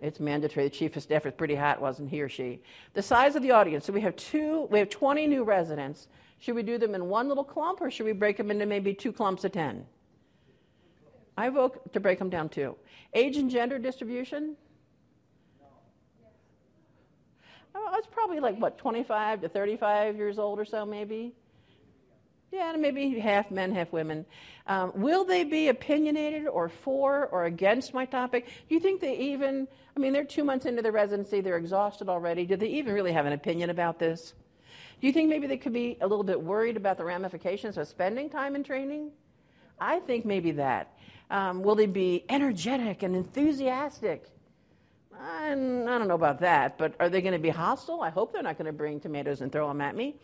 It's 0.00 0.20
mandatory. 0.20 0.68
The 0.68 0.74
chief 0.74 0.96
of 0.96 1.02
staff 1.02 1.26
is 1.26 1.32
pretty 1.32 1.54
hot, 1.54 1.80
wasn't 1.80 2.10
he 2.10 2.20
or 2.20 2.28
she? 2.28 2.60
The 2.92 3.02
size 3.02 3.36
of 3.36 3.42
the 3.42 3.52
audience. 3.52 3.86
So 3.86 3.92
we 3.92 4.00
have 4.02 4.16
two. 4.16 4.68
We 4.70 4.78
have 4.78 4.90
20 4.90 5.26
new 5.26 5.44
residents. 5.44 6.08
Should 6.38 6.56
we 6.56 6.62
do 6.62 6.78
them 6.78 6.94
in 6.94 7.08
one 7.08 7.28
little 7.28 7.44
clump, 7.44 7.80
or 7.80 7.90
should 7.90 8.06
we 8.06 8.12
break 8.12 8.36
them 8.36 8.50
into 8.50 8.66
maybe 8.66 8.92
two 8.92 9.12
clumps 9.12 9.44
of 9.44 9.52
10? 9.52 9.86
I 11.36 11.48
vote 11.48 11.92
to 11.92 12.00
break 12.00 12.18
them 12.18 12.30
down 12.30 12.48
too. 12.48 12.76
Age 13.12 13.36
and 13.36 13.50
gender 13.50 13.78
distribution. 13.78 14.56
Uh, 15.62 15.66
oh, 17.74 17.88
I 17.88 17.96
was 17.96 18.06
probably 18.10 18.40
like, 18.40 18.56
what, 18.58 18.78
25 18.78 19.40
to 19.40 19.48
35 19.48 20.16
years 20.16 20.38
old 20.38 20.58
or 20.58 20.64
so, 20.64 20.84
maybe? 20.84 21.34
Yeah, 22.54 22.72
maybe 22.78 23.18
half 23.18 23.50
men, 23.50 23.74
half 23.74 23.92
women. 23.92 24.24
Um, 24.66 24.92
will 24.94 25.24
they 25.24 25.44
be 25.44 25.68
opinionated 25.68 26.46
or 26.46 26.68
for 26.68 27.26
or 27.26 27.44
against 27.44 27.92
my 27.92 28.04
topic? 28.06 28.46
Do 28.68 28.74
you 28.74 28.80
think 28.80 29.00
they 29.00 29.16
even, 29.18 29.68
I 29.96 30.00
mean, 30.00 30.12
they're 30.12 30.24
two 30.24 30.44
months 30.44 30.64
into 30.64 30.80
their 30.80 30.92
residency, 30.92 31.40
they're 31.40 31.56
exhausted 31.56 32.08
already. 32.08 32.46
Do 32.46 32.56
they 32.56 32.68
even 32.68 32.94
really 32.94 33.12
have 33.12 33.26
an 33.26 33.32
opinion 33.32 33.70
about 33.70 33.98
this? 33.98 34.34
Do 35.00 35.06
you 35.06 35.12
think 35.12 35.28
maybe 35.28 35.46
they 35.46 35.58
could 35.58 35.72
be 35.72 35.98
a 36.00 36.06
little 36.06 36.24
bit 36.24 36.40
worried 36.40 36.76
about 36.76 36.96
the 36.96 37.04
ramifications 37.04 37.76
of 37.76 37.88
spending 37.88 38.30
time 38.30 38.56
in 38.56 38.64
training? 38.64 39.10
I 39.78 39.98
think 40.00 40.24
maybe 40.24 40.52
that. 40.52 40.96
Um, 41.30 41.62
will 41.62 41.74
they 41.74 41.86
be 41.86 42.24
energetic 42.28 43.02
and 43.02 43.16
enthusiastic? 43.16 44.24
I, 45.18 45.50
I 45.50 45.54
don't 45.54 46.08
know 46.08 46.14
about 46.14 46.40
that, 46.40 46.78
but 46.78 46.94
are 47.00 47.08
they 47.08 47.20
going 47.20 47.32
to 47.32 47.38
be 47.38 47.50
hostile? 47.50 48.02
I 48.02 48.10
hope 48.10 48.32
they're 48.32 48.42
not 48.42 48.56
going 48.56 48.66
to 48.66 48.72
bring 48.72 49.00
tomatoes 49.00 49.40
and 49.40 49.50
throw 49.50 49.68
them 49.68 49.80
at 49.80 49.96
me. 49.96 50.16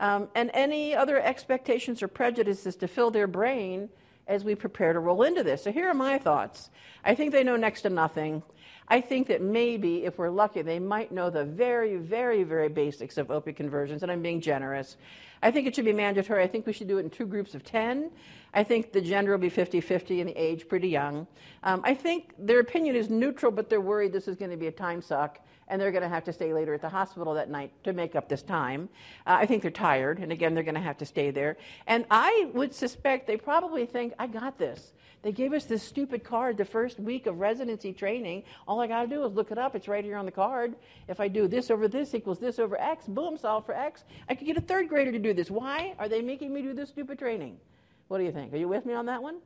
Um, 0.00 0.28
and 0.34 0.50
any 0.54 0.94
other 0.94 1.20
expectations 1.20 2.02
or 2.02 2.08
prejudices 2.08 2.76
to 2.76 2.88
fill 2.88 3.10
their 3.10 3.26
brain 3.26 3.88
as 4.28 4.44
we 4.44 4.54
prepare 4.54 4.92
to 4.92 5.00
roll 5.00 5.22
into 5.22 5.42
this. 5.42 5.64
So 5.64 5.72
here 5.72 5.88
are 5.88 5.94
my 5.94 6.18
thoughts. 6.18 6.70
I 7.04 7.14
think 7.14 7.32
they 7.32 7.42
know 7.42 7.56
next 7.56 7.82
to 7.82 7.90
nothing. 7.90 8.42
I 8.88 9.00
think 9.00 9.26
that 9.28 9.42
maybe, 9.42 10.04
if 10.04 10.18
we're 10.18 10.30
lucky, 10.30 10.62
they 10.62 10.78
might 10.78 11.12
know 11.12 11.28
the 11.28 11.44
very, 11.44 11.96
very, 11.96 12.42
very 12.42 12.68
basics 12.68 13.18
of 13.18 13.30
opiate 13.30 13.56
conversions, 13.56 14.02
and 14.02 14.10
I'm 14.10 14.22
being 14.22 14.40
generous. 14.40 14.96
I 15.42 15.50
think 15.50 15.66
it 15.66 15.74
should 15.74 15.84
be 15.84 15.92
mandatory. 15.92 16.42
I 16.42 16.46
think 16.46 16.66
we 16.66 16.72
should 16.72 16.88
do 16.88 16.98
it 16.98 17.04
in 17.04 17.10
two 17.10 17.26
groups 17.26 17.54
of 17.54 17.64
10. 17.64 18.10
I 18.54 18.64
think 18.64 18.92
the 18.92 19.00
gender 19.00 19.32
will 19.32 19.38
be 19.38 19.50
50 19.50 19.80
50 19.80 20.20
and 20.20 20.30
the 20.30 20.40
age 20.40 20.68
pretty 20.68 20.88
young. 20.88 21.26
Um, 21.62 21.82
I 21.84 21.94
think 21.94 22.34
their 22.38 22.60
opinion 22.60 22.96
is 22.96 23.10
neutral, 23.10 23.52
but 23.52 23.68
they're 23.68 23.80
worried 23.80 24.12
this 24.12 24.26
is 24.26 24.36
going 24.36 24.50
to 24.50 24.56
be 24.56 24.68
a 24.68 24.72
time 24.72 25.02
suck 25.02 25.38
and 25.68 25.80
they're 25.80 25.92
going 25.92 26.02
to 26.02 26.08
have 26.08 26.24
to 26.24 26.32
stay 26.32 26.52
later 26.52 26.74
at 26.74 26.80
the 26.80 26.88
hospital 26.88 27.34
that 27.34 27.50
night 27.50 27.72
to 27.84 27.92
make 27.92 28.16
up 28.16 28.28
this 28.28 28.42
time. 28.42 28.88
Uh, 29.26 29.36
I 29.40 29.46
think 29.46 29.62
they're 29.62 29.70
tired, 29.70 30.18
and 30.18 30.32
again, 30.32 30.54
they're 30.54 30.64
going 30.64 30.74
to 30.74 30.80
have 30.80 30.98
to 30.98 31.06
stay 31.06 31.30
there. 31.30 31.56
And 31.86 32.04
I 32.10 32.50
would 32.54 32.74
suspect 32.74 33.26
they 33.26 33.36
probably 33.36 33.86
think, 33.86 34.14
I 34.18 34.26
got 34.26 34.58
this. 34.58 34.92
They 35.22 35.32
gave 35.32 35.52
us 35.52 35.64
this 35.64 35.82
stupid 35.82 36.22
card 36.22 36.56
the 36.56 36.64
first 36.64 37.00
week 37.00 37.26
of 37.26 37.40
residency 37.40 37.92
training. 37.92 38.44
All 38.68 38.80
I 38.80 38.86
got 38.86 39.02
to 39.02 39.08
do 39.08 39.24
is 39.24 39.32
look 39.34 39.50
it 39.50 39.58
up. 39.58 39.74
It's 39.74 39.88
right 39.88 40.04
here 40.04 40.16
on 40.16 40.26
the 40.26 40.32
card. 40.32 40.76
If 41.08 41.18
I 41.18 41.26
do 41.28 41.48
this 41.48 41.70
over 41.70 41.88
this 41.88 42.14
equals 42.14 42.38
this 42.38 42.58
over 42.58 42.80
X, 42.80 43.06
boom, 43.06 43.36
solve 43.36 43.66
for 43.66 43.74
X. 43.74 44.04
I 44.28 44.34
could 44.34 44.46
get 44.46 44.56
a 44.56 44.60
third 44.60 44.88
grader 44.88 45.10
to 45.10 45.18
do 45.18 45.34
this. 45.34 45.50
Why 45.50 45.94
are 45.98 46.08
they 46.08 46.22
making 46.22 46.54
me 46.54 46.62
do 46.62 46.72
this 46.72 46.90
stupid 46.90 47.18
training? 47.18 47.58
What 48.06 48.18
do 48.18 48.24
you 48.24 48.32
think? 48.32 48.52
Are 48.52 48.56
you 48.56 48.68
with 48.68 48.86
me 48.86 48.94
on 48.94 49.06
that 49.06 49.22
one? 49.22 49.38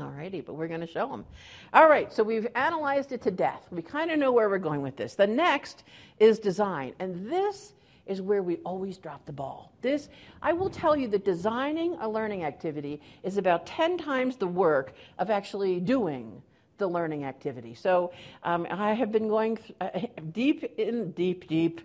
All 0.00 0.10
righty, 0.10 0.40
but 0.40 0.54
we're 0.54 0.68
going 0.68 0.80
to 0.80 0.86
show 0.86 1.08
them. 1.08 1.24
All 1.72 1.88
right, 1.88 2.12
so 2.12 2.22
we've 2.22 2.48
analyzed 2.56 3.12
it 3.12 3.22
to 3.22 3.30
death. 3.30 3.66
We 3.70 3.82
kind 3.82 4.10
of 4.10 4.18
know 4.18 4.32
where 4.32 4.48
we're 4.48 4.58
going 4.58 4.82
with 4.82 4.96
this. 4.96 5.14
The 5.14 5.26
next 5.26 5.84
is 6.18 6.38
design, 6.38 6.94
and 6.98 7.30
this 7.30 7.74
is 8.06 8.20
where 8.20 8.42
we 8.42 8.56
always 8.58 8.98
drop 8.98 9.24
the 9.24 9.32
ball. 9.32 9.72
This, 9.82 10.08
I 10.42 10.52
will 10.52 10.68
tell 10.68 10.96
you 10.96 11.08
that 11.08 11.24
designing 11.24 11.94
a 12.00 12.08
learning 12.08 12.44
activity 12.44 13.00
is 13.22 13.36
about 13.36 13.66
10 13.66 13.98
times 13.98 14.36
the 14.36 14.46
work 14.46 14.94
of 15.18 15.30
actually 15.30 15.80
doing 15.80 16.42
the 16.78 16.86
learning 16.86 17.24
activity. 17.24 17.74
So 17.74 18.12
um, 18.42 18.66
I 18.70 18.94
have 18.94 19.12
been 19.12 19.28
going 19.28 19.56
th- 19.56 19.74
uh, 19.80 20.00
deep 20.32 20.64
in, 20.76 21.12
deep, 21.12 21.48
deep 21.48 21.80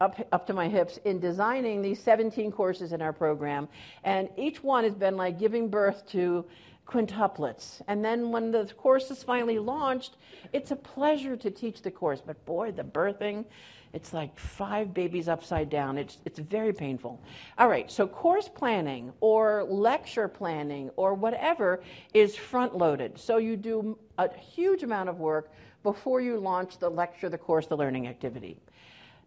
up, 0.00 0.26
up 0.32 0.46
to 0.46 0.54
my 0.54 0.68
hips 0.68 0.98
in 1.04 1.18
designing 1.18 1.82
these 1.82 2.00
17 2.02 2.52
courses 2.52 2.92
in 2.92 3.02
our 3.02 3.12
program. 3.12 3.68
And 4.04 4.28
each 4.36 4.62
one 4.62 4.84
has 4.84 4.94
been 4.94 5.16
like 5.16 5.38
giving 5.38 5.68
birth 5.68 6.06
to 6.10 6.44
quintuplets. 6.88 7.82
And 7.86 8.04
then 8.04 8.30
when 8.30 8.50
the 8.50 8.64
course 8.76 9.10
is 9.10 9.22
finally 9.22 9.58
launched, 9.58 10.16
it's 10.52 10.70
a 10.70 10.76
pleasure 10.76 11.36
to 11.36 11.50
teach 11.50 11.82
the 11.82 11.90
course. 11.90 12.22
But 12.24 12.44
boy, 12.46 12.72
the 12.72 12.82
birthing, 12.82 13.44
it's 13.92 14.12
like 14.12 14.38
five 14.38 14.92
babies 14.94 15.28
upside 15.28 15.70
down. 15.70 15.98
It's, 15.98 16.18
it's 16.24 16.38
very 16.38 16.72
painful. 16.72 17.22
All 17.58 17.68
right, 17.68 17.90
so 17.90 18.06
course 18.06 18.48
planning 18.48 19.12
or 19.20 19.64
lecture 19.64 20.28
planning 20.28 20.90
or 20.96 21.14
whatever 21.14 21.82
is 22.14 22.36
front 22.36 22.76
loaded. 22.76 23.18
So 23.18 23.36
you 23.36 23.56
do 23.56 23.98
a 24.16 24.34
huge 24.34 24.82
amount 24.82 25.08
of 25.08 25.18
work 25.18 25.52
before 25.82 26.20
you 26.20 26.38
launch 26.38 26.78
the 26.78 26.88
lecture, 26.88 27.28
the 27.28 27.38
course, 27.38 27.66
the 27.66 27.76
learning 27.76 28.08
activity. 28.08 28.58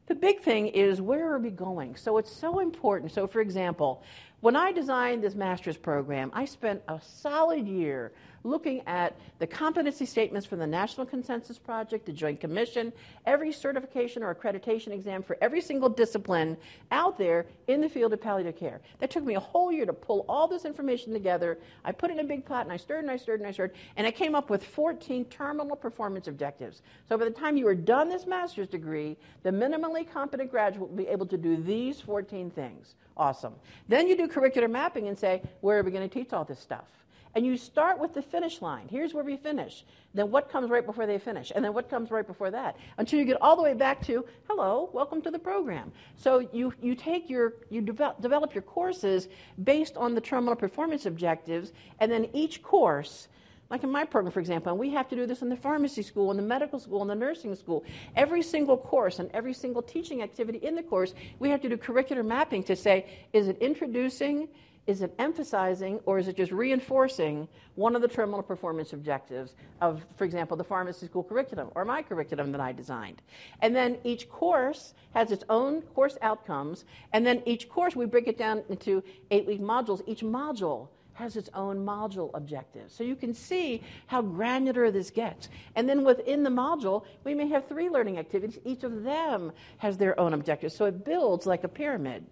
The 0.07 0.15
big 0.15 0.41
thing 0.41 0.67
is 0.67 0.99
where 0.99 1.31
are 1.31 1.39
we 1.39 1.51
going? 1.51 1.95
So 1.95 2.17
it's 2.17 2.31
so 2.31 2.59
important. 2.59 3.11
So, 3.13 3.27
for 3.27 3.39
example, 3.39 4.03
when 4.41 4.55
I 4.55 4.71
designed 4.71 5.23
this 5.23 5.35
master's 5.35 5.77
program, 5.77 6.31
I 6.33 6.45
spent 6.45 6.81
a 6.87 6.99
solid 6.99 7.67
year 7.67 8.11
looking 8.43 8.81
at 8.87 9.15
the 9.37 9.45
competency 9.45 10.05
statements 10.05 10.47
from 10.47 10.57
the 10.57 10.65
National 10.65 11.05
Consensus 11.05 11.59
Project, 11.59 12.07
the 12.07 12.11
Joint 12.11 12.39
Commission, 12.39 12.91
every 13.27 13.51
certification 13.51 14.23
or 14.23 14.33
accreditation 14.33 14.91
exam 14.93 15.21
for 15.21 15.37
every 15.41 15.61
single 15.61 15.89
discipline 15.89 16.57
out 16.89 17.19
there 17.19 17.45
in 17.67 17.81
the 17.81 17.89
field 17.89 18.13
of 18.13 18.21
palliative 18.21 18.57
care. 18.57 18.81
That 18.97 19.11
took 19.11 19.23
me 19.23 19.35
a 19.35 19.39
whole 19.39 19.71
year 19.71 19.85
to 19.85 19.93
pull 19.93 20.25
all 20.27 20.47
this 20.47 20.65
information 20.65 21.13
together. 21.13 21.59
I 21.85 21.91
put 21.91 22.09
it 22.09 22.13
in 22.13 22.25
a 22.25 22.27
big 22.27 22.43
pot 22.43 22.65
and 22.65 22.71
I 22.71 22.77
stirred 22.77 23.03
and 23.03 23.11
I 23.11 23.17
stirred 23.17 23.41
and 23.41 23.47
I 23.47 23.51
stirred, 23.51 23.73
and 23.95 24.07
I 24.07 24.11
came 24.11 24.33
up 24.33 24.49
with 24.49 24.65
14 24.65 25.25
terminal 25.25 25.75
performance 25.75 26.27
objectives. 26.27 26.81
So 27.07 27.15
by 27.17 27.25
the 27.25 27.31
time 27.31 27.57
you 27.57 27.67
are 27.67 27.75
done 27.75 28.09
this 28.09 28.25
master's 28.25 28.67
degree, 28.67 29.17
the 29.43 29.51
minimally 29.51 30.11
competent 30.11 30.49
graduate 30.49 30.89
will 30.89 30.97
be 30.97 31.07
able 31.07 31.27
to 31.27 31.37
do 31.37 31.57
these 31.57 32.01
14 32.01 32.49
things. 32.49 32.95
Awesome. 33.17 33.53
Then 33.87 34.07
you 34.07 34.15
do 34.15 34.27
curricular 34.27 34.69
mapping 34.69 35.07
and 35.07 35.17
say, 35.17 35.41
where 35.61 35.79
are 35.79 35.83
we 35.83 35.91
going 35.91 36.07
to 36.07 36.13
teach 36.13 36.33
all 36.33 36.43
this 36.43 36.59
stuff? 36.59 36.85
And 37.33 37.45
you 37.45 37.55
start 37.55 37.97
with 37.97 38.13
the 38.13 38.21
finish 38.21 38.61
line. 38.61 38.87
Here's 38.89 39.13
where 39.13 39.23
we 39.23 39.37
finish. 39.37 39.85
Then 40.13 40.31
what 40.31 40.49
comes 40.49 40.69
right 40.69 40.85
before 40.85 41.05
they 41.05 41.17
finish? 41.17 41.51
And 41.55 41.63
then 41.63 41.73
what 41.73 41.89
comes 41.89 42.11
right 42.11 42.27
before 42.27 42.51
that? 42.51 42.75
Until 42.97 43.19
you 43.19 43.25
get 43.25 43.41
all 43.41 43.55
the 43.55 43.61
way 43.61 43.73
back 43.73 44.05
to, 44.07 44.25
hello, 44.49 44.89
welcome 44.91 45.21
to 45.21 45.31
the 45.31 45.39
program. 45.39 45.93
So 46.17 46.39
you, 46.51 46.73
you 46.81 46.93
take 46.93 47.29
your, 47.29 47.53
you 47.69 47.79
develop, 47.81 48.21
develop 48.21 48.53
your 48.53 48.63
courses 48.63 49.29
based 49.63 49.95
on 49.95 50.13
the 50.13 50.19
terminal 50.19 50.57
performance 50.57 51.05
objectives, 51.05 51.71
and 52.01 52.11
then 52.11 52.27
each 52.33 52.61
course 52.61 53.29
like 53.71 53.83
in 53.83 53.89
my 53.89 54.03
program, 54.03 54.33
for 54.33 54.41
example, 54.41 54.71
and 54.71 54.79
we 54.79 54.89
have 54.91 55.07
to 55.07 55.15
do 55.15 55.25
this 55.25 55.41
in 55.41 55.47
the 55.47 55.55
pharmacy 55.55 56.03
school, 56.03 56.29
in 56.29 56.37
the 56.37 56.43
medical 56.43 56.77
school, 56.77 57.01
in 57.01 57.07
the 57.07 57.15
nursing 57.15 57.55
school. 57.55 57.85
Every 58.17 58.43
single 58.43 58.77
course 58.77 59.19
and 59.19 59.31
every 59.33 59.53
single 59.53 59.81
teaching 59.81 60.21
activity 60.21 60.59
in 60.59 60.75
the 60.75 60.83
course, 60.83 61.13
we 61.39 61.49
have 61.49 61.61
to 61.61 61.69
do 61.69 61.77
curricular 61.77 62.25
mapping 62.25 62.63
to 62.63 62.75
say, 62.75 63.05
is 63.31 63.47
it 63.47 63.57
introducing, 63.59 64.49
is 64.87 65.01
it 65.01 65.13
emphasizing 65.19 66.01
or 66.05 66.19
is 66.19 66.27
it 66.27 66.35
just 66.35 66.51
reinforcing 66.51 67.47
one 67.75 67.95
of 67.95 68.01
the 68.01 68.09
terminal 68.09 68.43
performance 68.43 68.91
objectives 68.91 69.55
of, 69.79 70.03
for 70.17 70.25
example, 70.25 70.57
the 70.57 70.65
pharmacy 70.65 71.05
school 71.05 71.23
curriculum 71.23 71.69
or 71.73 71.85
my 71.85 72.01
curriculum 72.01 72.51
that 72.51 72.59
I 72.59 72.73
designed? 72.73 73.21
And 73.61 73.73
then 73.73 73.99
each 74.03 74.27
course 74.27 74.95
has 75.13 75.31
its 75.31 75.45
own 75.49 75.81
course 75.93 76.17
outcomes, 76.21 76.83
and 77.13 77.25
then 77.25 77.41
each 77.45 77.69
course 77.69 77.95
we 77.95 78.05
break 78.05 78.27
it 78.27 78.37
down 78.37 78.63
into 78.67 79.01
eight 79.29 79.47
week 79.47 79.61
modules. 79.61 80.01
Each 80.07 80.21
module 80.23 80.89
has 81.13 81.35
its 81.35 81.49
own 81.53 81.85
module 81.85 82.31
objectives. 82.33 82.93
So 82.95 83.03
you 83.03 83.15
can 83.15 83.33
see 83.33 83.83
how 84.07 84.21
granular 84.21 84.91
this 84.91 85.09
gets. 85.11 85.49
And 85.75 85.87
then 85.87 86.03
within 86.03 86.43
the 86.43 86.49
module, 86.49 87.05
we 87.23 87.33
may 87.33 87.47
have 87.49 87.67
three 87.67 87.89
learning 87.89 88.17
activities. 88.17 88.59
Each 88.65 88.83
of 88.83 89.03
them 89.03 89.51
has 89.77 89.97
their 89.97 90.19
own 90.19 90.33
objectives. 90.33 90.75
So 90.75 90.85
it 90.85 91.05
builds 91.05 91.45
like 91.45 91.63
a 91.63 91.67
pyramid. 91.67 92.25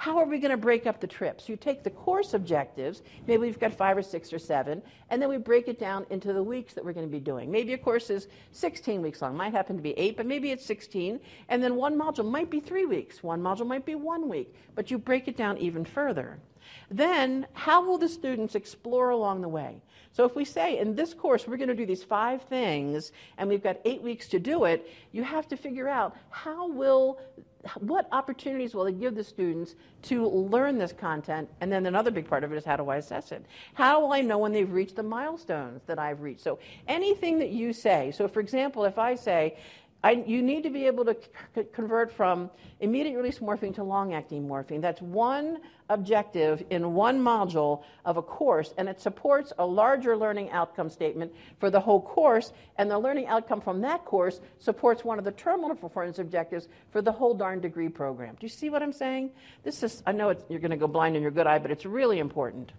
How 0.00 0.16
are 0.16 0.24
we 0.24 0.38
going 0.38 0.50
to 0.50 0.56
break 0.56 0.86
up 0.86 0.98
the 0.98 1.06
trips? 1.06 1.46
You 1.46 1.56
take 1.56 1.82
the 1.82 1.90
course 1.90 2.32
objectives, 2.32 3.02
maybe 3.26 3.42
we've 3.42 3.60
got 3.60 3.74
five 3.74 3.98
or 3.98 4.02
six 4.02 4.32
or 4.32 4.38
seven, 4.38 4.80
and 5.10 5.20
then 5.20 5.28
we 5.28 5.36
break 5.36 5.68
it 5.68 5.78
down 5.78 6.06
into 6.08 6.32
the 6.32 6.42
weeks 6.42 6.72
that 6.72 6.82
we're 6.82 6.94
going 6.94 7.06
to 7.06 7.12
be 7.12 7.20
doing. 7.20 7.50
Maybe 7.50 7.74
a 7.74 7.78
course 7.78 8.08
is 8.08 8.26
16 8.52 9.02
weeks 9.02 9.20
long, 9.20 9.36
might 9.36 9.52
happen 9.52 9.76
to 9.76 9.82
be 9.82 9.90
eight, 9.98 10.16
but 10.16 10.24
maybe 10.24 10.52
it's 10.52 10.64
16, 10.64 11.20
and 11.50 11.62
then 11.62 11.76
one 11.76 11.98
module 11.98 12.24
might 12.24 12.48
be 12.48 12.60
three 12.60 12.86
weeks, 12.86 13.22
one 13.22 13.42
module 13.42 13.66
might 13.66 13.84
be 13.84 13.94
one 13.94 14.26
week, 14.26 14.54
but 14.74 14.90
you 14.90 14.96
break 14.96 15.28
it 15.28 15.36
down 15.36 15.58
even 15.58 15.84
further. 15.84 16.38
Then, 16.90 17.46
how 17.52 17.84
will 17.84 17.98
the 17.98 18.08
students 18.08 18.54
explore 18.54 19.10
along 19.10 19.42
the 19.42 19.48
way? 19.48 19.82
So, 20.12 20.24
if 20.24 20.34
we 20.34 20.46
say 20.46 20.78
in 20.78 20.94
this 20.94 21.12
course 21.12 21.46
we're 21.46 21.58
going 21.58 21.68
to 21.68 21.74
do 21.74 21.84
these 21.84 22.02
five 22.02 22.42
things 22.44 23.12
and 23.36 23.50
we've 23.50 23.62
got 23.62 23.76
eight 23.84 24.00
weeks 24.00 24.28
to 24.28 24.38
do 24.38 24.64
it, 24.64 24.90
you 25.12 25.24
have 25.24 25.46
to 25.48 25.58
figure 25.58 25.88
out 25.88 26.16
how 26.30 26.68
will 26.68 27.20
what 27.80 28.08
opportunities 28.12 28.74
will 28.74 28.84
they 28.84 28.92
give 28.92 29.14
the 29.14 29.24
students 29.24 29.74
to 30.02 30.26
learn 30.26 30.78
this 30.78 30.92
content? 30.92 31.48
And 31.60 31.70
then 31.70 31.86
another 31.86 32.10
big 32.10 32.28
part 32.28 32.44
of 32.44 32.52
it 32.52 32.56
is 32.56 32.64
how 32.64 32.76
do 32.76 32.88
I 32.88 32.96
assess 32.96 33.32
it? 33.32 33.44
How 33.74 34.00
will 34.00 34.12
I 34.12 34.20
know 34.22 34.38
when 34.38 34.52
they've 34.52 34.70
reached 34.70 34.96
the 34.96 35.02
milestones 35.02 35.82
that 35.86 35.98
I've 35.98 36.20
reached? 36.20 36.40
So 36.40 36.58
anything 36.88 37.38
that 37.40 37.50
you 37.50 37.72
say, 37.72 38.12
so 38.12 38.28
for 38.28 38.40
example, 38.40 38.84
if 38.84 38.98
I 38.98 39.14
say, 39.14 39.58
I, 40.02 40.12
you 40.12 40.40
need 40.40 40.62
to 40.62 40.70
be 40.70 40.86
able 40.86 41.04
to 41.04 41.16
c- 41.54 41.64
convert 41.74 42.10
from 42.10 42.50
immediate 42.80 43.16
release 43.16 43.40
morphine 43.40 43.74
to 43.74 43.84
long 43.84 44.14
acting 44.14 44.48
morphine. 44.48 44.80
That's 44.80 45.02
one 45.02 45.58
objective 45.90 46.64
in 46.70 46.94
one 46.94 47.20
module 47.20 47.82
of 48.06 48.16
a 48.16 48.22
course, 48.22 48.72
and 48.78 48.88
it 48.88 49.00
supports 49.00 49.52
a 49.58 49.66
larger 49.66 50.16
learning 50.16 50.50
outcome 50.52 50.88
statement 50.88 51.32
for 51.58 51.68
the 51.68 51.80
whole 51.80 52.00
course, 52.00 52.52
and 52.78 52.90
the 52.90 52.98
learning 52.98 53.26
outcome 53.26 53.60
from 53.60 53.82
that 53.82 54.06
course 54.06 54.40
supports 54.58 55.04
one 55.04 55.18
of 55.18 55.24
the 55.24 55.32
terminal 55.32 55.76
performance 55.76 56.18
objectives 56.18 56.68
for 56.90 57.02
the 57.02 57.12
whole 57.12 57.34
darn 57.34 57.60
degree 57.60 57.90
program. 57.90 58.36
Do 58.40 58.46
you 58.46 58.50
see 58.50 58.70
what 58.70 58.82
I'm 58.82 58.94
saying? 58.94 59.32
This 59.64 59.82
is, 59.82 60.02
I 60.06 60.12
know 60.12 60.34
you're 60.48 60.60
going 60.60 60.70
to 60.70 60.78
go 60.78 60.86
blind 60.86 61.14
in 61.14 61.22
your 61.22 61.30
good 61.30 61.46
eye, 61.46 61.58
but 61.58 61.70
it's 61.70 61.84
really 61.84 62.20
important. 62.20 62.72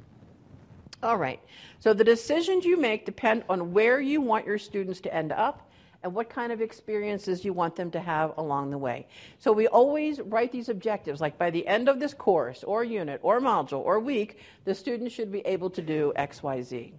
All 1.03 1.17
right. 1.17 1.39
So 1.79 1.93
the 1.93 2.03
decisions 2.03 2.63
you 2.63 2.77
make 2.77 3.05
depend 3.05 3.43
on 3.49 3.73
where 3.73 3.99
you 3.99 4.21
want 4.21 4.45
your 4.45 4.57
students 4.57 5.01
to 5.01 5.13
end 5.13 5.31
up 5.31 5.67
and 6.03 6.13
what 6.13 6.29
kind 6.29 6.51
of 6.51 6.61
experiences 6.61 7.45
you 7.45 7.53
want 7.53 7.75
them 7.75 7.91
to 7.91 7.99
have 7.99 8.33
along 8.37 8.71
the 8.71 8.77
way. 8.77 9.07
So 9.39 9.51
we 9.51 9.67
always 9.67 10.19
write 10.19 10.51
these 10.51 10.69
objectives, 10.69 11.21
like 11.21 11.37
by 11.37 11.49
the 11.49 11.65
end 11.67 11.89
of 11.89 11.99
this 11.99 12.13
course 12.13 12.63
or 12.63 12.83
unit 12.83 13.19
or 13.23 13.39
module 13.39 13.79
or 13.79 13.99
week, 13.99 14.39
the 14.65 14.73
student 14.73 15.11
should 15.11 15.31
be 15.31 15.41
able 15.41 15.69
to 15.71 15.81
do 15.81 16.11
X, 16.15 16.41
Y, 16.41 16.61
Z. 16.61 16.93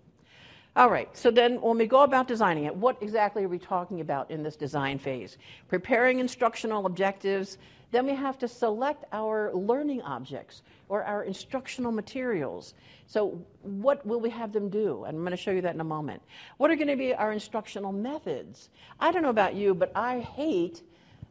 All 0.74 0.88
right, 0.88 1.14
so 1.14 1.30
then 1.30 1.60
when 1.60 1.76
we 1.76 1.86
go 1.86 2.02
about 2.02 2.26
designing 2.26 2.64
it, 2.64 2.74
what 2.74 2.96
exactly 3.02 3.44
are 3.44 3.48
we 3.48 3.58
talking 3.58 4.00
about 4.00 4.30
in 4.30 4.42
this 4.42 4.56
design 4.56 4.98
phase? 4.98 5.36
Preparing 5.68 6.18
instructional 6.18 6.86
objectives, 6.86 7.58
then 7.92 8.06
we 8.06 8.14
have 8.14 8.38
to 8.38 8.48
select 8.48 9.04
our 9.12 9.52
learning 9.52 10.02
objects 10.02 10.62
or 10.88 11.04
our 11.04 11.22
instructional 11.24 11.92
materials. 11.92 12.74
So, 13.06 13.44
what 13.60 14.04
will 14.04 14.20
we 14.20 14.30
have 14.30 14.52
them 14.52 14.70
do? 14.70 15.04
And 15.04 15.16
I'm 15.16 15.22
going 15.22 15.30
to 15.30 15.36
show 15.36 15.50
you 15.50 15.60
that 15.60 15.74
in 15.74 15.80
a 15.80 15.84
moment. 15.84 16.22
What 16.56 16.70
are 16.70 16.76
going 16.76 16.88
to 16.88 16.96
be 16.96 17.14
our 17.14 17.32
instructional 17.32 17.92
methods? 17.92 18.70
I 18.98 19.12
don't 19.12 19.22
know 19.22 19.30
about 19.30 19.54
you, 19.54 19.74
but 19.74 19.92
I 19.94 20.20
hate 20.20 20.82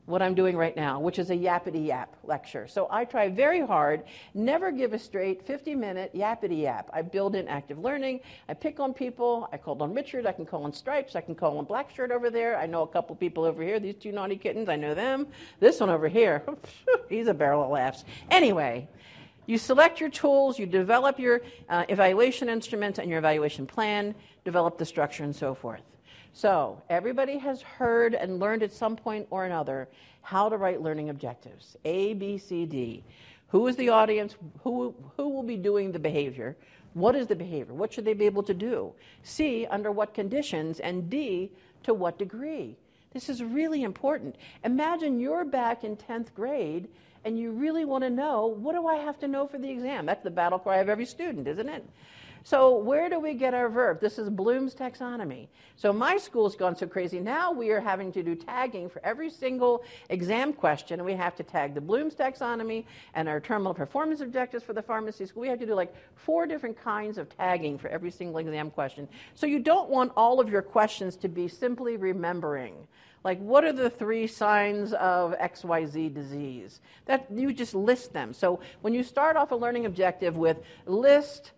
what 0.05 0.21
I'm 0.21 0.33
doing 0.33 0.57
right 0.57 0.75
now, 0.75 0.99
which 0.99 1.19
is 1.19 1.29
a 1.29 1.35
yappity 1.35 1.85
yap 1.85 2.15
lecture. 2.23 2.67
So 2.67 2.87
I 2.89 3.05
try 3.05 3.29
very 3.29 3.61
hard, 3.61 4.03
never 4.33 4.71
give 4.71 4.93
a 4.93 4.99
straight 4.99 5.45
50 5.45 5.75
minute 5.75 6.13
yappity 6.15 6.61
yap. 6.61 6.89
I 6.93 7.01
build 7.01 7.35
in 7.35 7.47
active 7.47 7.79
learning. 7.79 8.21
I 8.49 8.53
pick 8.53 8.79
on 8.79 8.93
people. 8.93 9.47
I 9.53 9.57
called 9.57 9.81
on 9.81 9.93
Richard. 9.93 10.25
I 10.25 10.31
can 10.31 10.45
call 10.45 10.63
on 10.63 10.73
Stripes. 10.73 11.15
I 11.15 11.21
can 11.21 11.35
call 11.35 11.57
on 11.57 11.65
Black 11.65 11.93
Shirt 11.93 12.11
over 12.11 12.29
there. 12.29 12.57
I 12.57 12.65
know 12.65 12.81
a 12.81 12.87
couple 12.87 13.15
people 13.15 13.43
over 13.43 13.63
here. 13.63 13.79
These 13.79 13.95
two 13.95 14.11
naughty 14.11 14.37
kittens, 14.37 14.69
I 14.69 14.75
know 14.75 14.93
them. 14.93 15.27
This 15.59 15.79
one 15.79 15.89
over 15.89 16.07
here, 16.07 16.43
he's 17.09 17.27
a 17.27 17.33
barrel 17.33 17.63
of 17.63 17.69
laughs. 17.69 18.03
Anyway, 18.29 18.87
you 19.45 19.57
select 19.57 19.99
your 19.99 20.09
tools, 20.09 20.57
you 20.57 20.65
develop 20.65 21.19
your 21.19 21.41
uh, 21.69 21.85
evaluation 21.89 22.49
instruments 22.49 22.99
and 22.99 23.09
your 23.09 23.19
evaluation 23.19 23.65
plan, 23.65 24.15
develop 24.45 24.77
the 24.77 24.85
structure, 24.85 25.23
and 25.23 25.35
so 25.35 25.53
forth. 25.53 25.81
So, 26.33 26.81
everybody 26.89 27.37
has 27.39 27.61
heard 27.61 28.13
and 28.13 28.39
learned 28.39 28.63
at 28.63 28.71
some 28.71 28.95
point 28.95 29.27
or 29.29 29.45
another 29.45 29.89
how 30.21 30.47
to 30.47 30.55
write 30.57 30.81
learning 30.81 31.09
objectives 31.09 31.75
A, 31.83 32.13
B, 32.13 32.37
C, 32.37 32.65
D. 32.65 33.03
Who 33.49 33.67
is 33.67 33.75
the 33.75 33.89
audience? 33.89 34.35
Who, 34.63 34.95
who 35.17 35.27
will 35.27 35.43
be 35.43 35.57
doing 35.57 35.91
the 35.91 35.99
behavior? 35.99 36.55
What 36.93 37.15
is 37.15 37.27
the 37.27 37.35
behavior? 37.35 37.73
What 37.73 37.91
should 37.91 38.05
they 38.05 38.13
be 38.13 38.25
able 38.25 38.43
to 38.43 38.53
do? 38.53 38.93
C, 39.23 39.65
under 39.65 39.91
what 39.91 40.13
conditions? 40.13 40.79
And 40.79 41.09
D, 41.09 41.51
to 41.83 41.93
what 41.93 42.17
degree? 42.17 42.77
This 43.13 43.27
is 43.27 43.43
really 43.43 43.83
important. 43.83 44.37
Imagine 44.63 45.19
you're 45.19 45.43
back 45.43 45.83
in 45.83 45.97
10th 45.97 46.33
grade 46.33 46.87
and 47.23 47.37
you 47.37 47.51
really 47.51 47.85
want 47.85 48.03
to 48.03 48.09
know 48.09 48.47
what 48.47 48.73
do 48.73 48.87
I 48.87 48.95
have 48.95 49.19
to 49.19 49.27
know 49.27 49.47
for 49.47 49.57
the 49.57 49.69
exam? 49.69 50.05
That's 50.05 50.23
the 50.23 50.31
battle 50.31 50.59
cry 50.59 50.77
of 50.77 50.89
every 50.89 51.05
student, 51.05 51.47
isn't 51.47 51.69
it? 51.69 51.85
So, 52.43 52.75
where 52.75 53.07
do 53.07 53.19
we 53.19 53.35
get 53.35 53.53
our 53.53 53.69
verb? 53.69 54.01
This 54.01 54.17
is 54.17 54.27
Bloom's 54.27 54.73
taxonomy. 54.73 55.47
So, 55.75 55.93
my 55.93 56.17
school's 56.17 56.55
gone 56.55 56.75
so 56.75 56.87
crazy. 56.87 57.19
Now 57.19 57.51
we 57.51 57.69
are 57.69 57.79
having 57.79 58.11
to 58.13 58.23
do 58.23 58.33
tagging 58.33 58.89
for 58.89 58.99
every 59.05 59.29
single 59.29 59.83
exam 60.09 60.51
question, 60.51 61.03
we 61.03 61.13
have 61.13 61.35
to 61.35 61.43
tag 61.43 61.75
the 61.75 61.81
Bloom's 61.81 62.15
taxonomy 62.15 62.85
and 63.13 63.29
our 63.29 63.39
terminal 63.39 63.75
performance 63.75 64.21
objectives 64.21 64.63
for 64.63 64.73
the 64.73 64.81
pharmacy 64.81 65.27
school. 65.27 65.41
We 65.41 65.49
have 65.49 65.59
to 65.59 65.67
do 65.67 65.75
like 65.75 65.93
four 66.15 66.47
different 66.47 66.81
kinds 66.81 67.19
of 67.19 67.29
tagging 67.29 67.77
for 67.77 67.89
every 67.89 68.09
single 68.09 68.39
exam 68.39 68.71
question. 68.71 69.07
So, 69.35 69.45
you 69.45 69.59
don't 69.59 69.91
want 69.91 70.11
all 70.17 70.39
of 70.39 70.49
your 70.49 70.63
questions 70.63 71.15
to 71.17 71.27
be 71.27 71.47
simply 71.47 71.95
remembering 71.95 72.73
like 73.23 73.39
what 73.39 73.63
are 73.63 73.73
the 73.73 73.89
three 73.89 74.27
signs 74.27 74.93
of 74.93 75.33
xyz 75.39 76.13
disease 76.13 76.81
that 77.05 77.27
you 77.33 77.53
just 77.53 77.75
list 77.75 78.13
them 78.13 78.33
so 78.33 78.59
when 78.81 78.93
you 78.93 79.03
start 79.03 79.35
off 79.35 79.51
a 79.51 79.55
learning 79.55 79.85
objective 79.85 80.37
with 80.37 80.61
list 80.85 81.51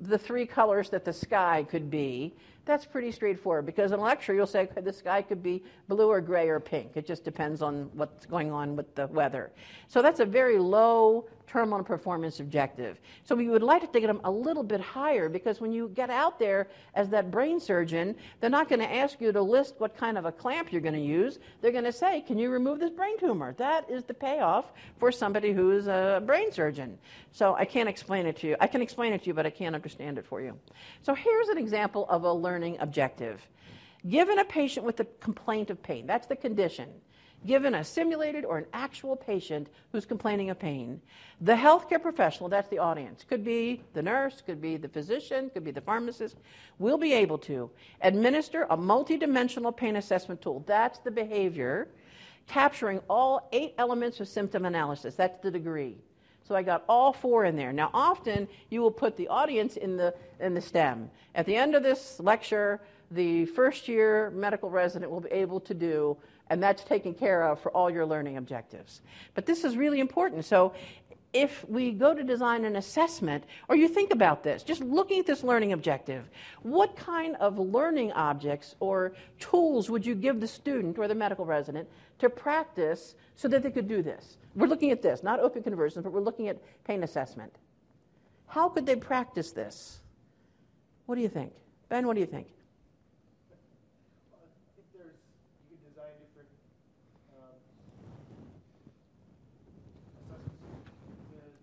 the 0.00 0.18
three 0.18 0.46
colors 0.46 0.88
that 0.90 1.04
the 1.04 1.12
sky 1.12 1.64
could 1.68 1.90
be, 1.90 2.34
that's 2.64 2.84
pretty 2.84 3.12
straightforward 3.12 3.66
because 3.66 3.92
in 3.92 3.98
a 3.98 4.02
lecture 4.02 4.32
you'll 4.32 4.46
say 4.46 4.68
the 4.80 4.92
sky 4.92 5.22
could 5.22 5.42
be 5.42 5.62
blue 5.88 6.08
or 6.08 6.20
gray 6.20 6.48
or 6.48 6.60
pink. 6.60 6.92
It 6.94 7.06
just 7.06 7.24
depends 7.24 7.62
on 7.62 7.90
what's 7.94 8.26
going 8.26 8.50
on 8.50 8.76
with 8.76 8.94
the 8.94 9.06
weather. 9.08 9.50
So 9.88 10.02
that's 10.02 10.20
a 10.20 10.24
very 10.24 10.58
low 10.58 11.26
terminal 11.50 11.82
performance 11.82 12.38
objective. 12.38 13.00
So 13.24 13.34
we 13.34 13.48
would 13.48 13.62
like 13.62 13.90
to 13.92 14.00
get 14.00 14.06
them 14.06 14.20
a 14.22 14.30
little 14.30 14.62
bit 14.62 14.80
higher 14.80 15.28
because 15.28 15.60
when 15.60 15.72
you 15.72 15.88
get 15.88 16.08
out 16.08 16.38
there 16.38 16.68
as 16.94 17.08
that 17.08 17.30
brain 17.32 17.58
surgeon, 17.58 18.14
they're 18.40 18.50
not 18.50 18.68
going 18.68 18.80
to 18.80 18.92
ask 18.92 19.20
you 19.20 19.32
to 19.32 19.42
list 19.42 19.74
what 19.78 19.96
kind 19.96 20.16
of 20.16 20.26
a 20.26 20.32
clamp 20.32 20.70
you're 20.70 20.80
going 20.80 20.94
to 20.94 21.00
use. 21.00 21.40
They're 21.60 21.72
going 21.72 21.84
to 21.84 21.92
say, 21.92 22.20
Can 22.20 22.38
you 22.38 22.50
remove 22.50 22.78
this 22.78 22.90
brain 22.90 23.18
tumor? 23.18 23.52
That 23.54 23.90
is 23.90 24.04
the 24.04 24.14
payoff 24.14 24.66
for 24.98 25.10
somebody 25.10 25.52
who's 25.52 25.88
a 25.88 26.22
brain 26.24 26.52
surgeon. 26.52 26.98
So 27.32 27.54
I 27.54 27.64
can't 27.64 27.88
explain 27.88 28.26
it 28.26 28.36
to 28.38 28.46
you. 28.46 28.56
I 28.60 28.68
can 28.68 28.80
explain 28.80 29.12
it 29.12 29.22
to 29.22 29.26
you, 29.26 29.34
but 29.34 29.44
I 29.44 29.50
can't 29.50 29.74
understand 29.74 30.18
it 30.18 30.26
for 30.26 30.40
you. 30.40 30.56
So 31.02 31.14
here's 31.14 31.48
an 31.48 31.58
example 31.58 32.06
of 32.08 32.22
a 32.22 32.32
learning 32.32 32.76
objective. 32.78 33.40
Given 34.08 34.38
a 34.38 34.44
patient 34.44 34.86
with 34.86 35.00
a 35.00 35.04
complaint 35.20 35.68
of 35.68 35.82
pain, 35.82 36.06
that's 36.06 36.26
the 36.26 36.36
condition 36.36 36.88
given 37.46 37.74
a 37.74 37.84
simulated 37.84 38.44
or 38.44 38.58
an 38.58 38.66
actual 38.72 39.16
patient 39.16 39.68
who's 39.92 40.04
complaining 40.04 40.50
of 40.50 40.58
pain. 40.58 41.00
The 41.40 41.54
healthcare 41.54 42.00
professional, 42.00 42.48
that's 42.48 42.68
the 42.68 42.78
audience, 42.78 43.24
could 43.28 43.44
be 43.44 43.82
the 43.94 44.02
nurse, 44.02 44.42
could 44.44 44.60
be 44.60 44.76
the 44.76 44.88
physician, 44.88 45.50
could 45.50 45.64
be 45.64 45.70
the 45.70 45.80
pharmacist, 45.80 46.36
will 46.78 46.98
be 46.98 47.12
able 47.12 47.38
to 47.38 47.70
administer 48.02 48.64
a 48.64 48.76
multidimensional 48.76 49.74
pain 49.74 49.96
assessment 49.96 50.42
tool. 50.42 50.62
That's 50.66 50.98
the 50.98 51.10
behavior, 51.10 51.88
capturing 52.46 53.00
all 53.08 53.48
eight 53.52 53.74
elements 53.78 54.20
of 54.20 54.28
symptom 54.28 54.64
analysis. 54.64 55.14
That's 55.14 55.42
the 55.42 55.50
degree. 55.50 55.96
So 56.46 56.56
I 56.56 56.62
got 56.62 56.84
all 56.88 57.12
four 57.12 57.44
in 57.44 57.54
there. 57.54 57.72
Now, 57.72 57.90
often 57.94 58.48
you 58.70 58.80
will 58.80 58.90
put 58.90 59.16
the 59.16 59.28
audience 59.28 59.76
in 59.76 59.96
the, 59.96 60.12
in 60.40 60.52
the 60.52 60.60
STEM. 60.60 61.08
At 61.34 61.46
the 61.46 61.54
end 61.54 61.76
of 61.76 61.82
this 61.84 62.18
lecture, 62.18 62.80
the 63.10 63.46
first 63.46 63.88
year 63.88 64.30
medical 64.30 64.70
resident 64.70 65.10
will 65.10 65.20
be 65.20 65.30
able 65.30 65.60
to 65.60 65.74
do 65.74 66.16
and 66.50 66.60
that's 66.60 66.82
taken 66.82 67.14
care 67.14 67.44
of 67.44 67.60
for 67.60 67.70
all 67.70 67.88
your 67.88 68.04
learning 68.04 68.36
objectives. 68.36 69.02
But 69.34 69.46
this 69.46 69.64
is 69.64 69.76
really 69.76 70.00
important. 70.00 70.44
So 70.44 70.74
if 71.32 71.64
we 71.68 71.92
go 71.92 72.12
to 72.12 72.24
design 72.24 72.64
an 72.64 72.74
assessment, 72.74 73.44
or 73.68 73.76
you 73.76 73.86
think 73.86 74.12
about 74.12 74.42
this, 74.42 74.64
just 74.64 74.80
looking 74.80 75.20
at 75.20 75.26
this 75.26 75.44
learning 75.44 75.72
objective, 75.72 76.28
what 76.62 76.96
kind 76.96 77.36
of 77.36 77.56
learning 77.58 78.10
objects 78.12 78.74
or 78.80 79.12
tools 79.38 79.88
would 79.88 80.04
you 80.04 80.16
give 80.16 80.40
the 80.40 80.48
student 80.48 80.98
or 80.98 81.06
the 81.06 81.14
medical 81.14 81.44
resident 81.44 81.88
to 82.18 82.28
practice 82.28 83.14
so 83.36 83.46
that 83.46 83.62
they 83.62 83.70
could 83.70 83.86
do 83.86 84.02
this? 84.02 84.38
We're 84.56 84.66
looking 84.66 84.90
at 84.90 85.02
this, 85.02 85.22
not 85.22 85.38
opiate 85.38 85.62
conversions, 85.62 86.02
but 86.02 86.12
we're 86.12 86.20
looking 86.20 86.48
at 86.48 86.58
pain 86.84 87.04
assessment. 87.04 87.54
How 88.48 88.68
could 88.68 88.86
they 88.86 88.96
practice 88.96 89.52
this? 89.52 90.00
What 91.06 91.14
do 91.14 91.20
you 91.20 91.28
think? 91.28 91.52
Ben, 91.88 92.08
what 92.08 92.14
do 92.14 92.20
you 92.20 92.26
think? 92.26 92.48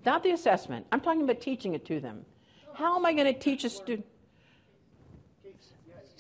Not 0.07 0.23
the 0.23 0.31
assessment. 0.31 0.85
I'm 0.93 1.01
talking 1.01 1.23
about 1.23 1.41
teaching 1.41 1.73
it 1.73 1.85
to 1.87 1.99
them. 1.99 2.25
How 2.73 2.95
am 2.95 3.05
I 3.05 3.11
going 3.11 3.25
to 3.25 3.37
teach 3.37 3.65
a 3.65 3.69
student? 3.69 4.05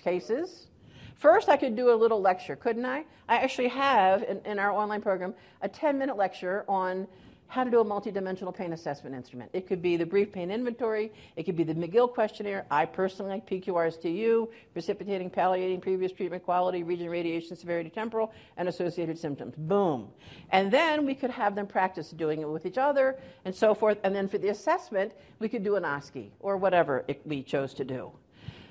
Cases. 0.03 0.67
First, 1.15 1.47
I 1.47 1.55
could 1.55 1.77
do 1.77 1.93
a 1.93 1.95
little 1.95 2.19
lecture, 2.19 2.57
couldn't 2.57 2.85
I? 2.85 3.05
I 3.29 3.37
actually 3.37 3.69
have 3.69 4.23
in, 4.23 4.41
in 4.45 4.59
our 4.59 4.73
online 4.73 5.01
program 5.01 5.33
a 5.61 5.69
10 5.69 5.97
minute 5.97 6.17
lecture 6.17 6.65
on 6.67 7.07
how 7.47 7.63
to 7.63 7.71
do 7.71 7.79
a 7.79 7.85
multidimensional 7.85 8.53
pain 8.53 8.73
assessment 8.73 9.15
instrument. 9.15 9.49
It 9.53 9.67
could 9.67 9.81
be 9.81 9.97
the 9.97 10.05
brief 10.05 10.31
pain 10.31 10.51
inventory, 10.51 11.11
it 11.35 11.43
could 11.43 11.55
be 11.55 11.63
the 11.63 11.73
McGill 11.73 12.13
questionnaire. 12.13 12.65
I 12.69 12.85
personally 12.85 13.31
like 13.31 13.49
PQRSTU, 13.49 14.49
precipitating, 14.73 15.29
palliating, 15.29 15.81
previous 15.81 16.11
treatment 16.11 16.43
quality, 16.43 16.83
region 16.83 17.09
radiation, 17.09 17.55
severity, 17.55 17.89
temporal, 17.89 18.31
and 18.57 18.67
associated 18.67 19.17
symptoms. 19.17 19.55
Boom. 19.57 20.09
And 20.51 20.71
then 20.71 21.05
we 21.05 21.15
could 21.15 21.31
have 21.31 21.55
them 21.55 21.67
practice 21.67 22.11
doing 22.11 22.41
it 22.41 22.49
with 22.49 22.65
each 22.65 22.77
other 22.77 23.17
and 23.45 23.55
so 23.55 23.73
forth. 23.73 23.97
And 24.03 24.15
then 24.15 24.27
for 24.27 24.37
the 24.37 24.49
assessment, 24.49 25.13
we 25.39 25.49
could 25.49 25.63
do 25.63 25.75
an 25.75 25.83
OSCE 25.83 26.29
or 26.39 26.57
whatever 26.57 27.05
it, 27.07 27.21
we 27.25 27.43
chose 27.43 27.73
to 27.75 27.85
do. 27.85 28.11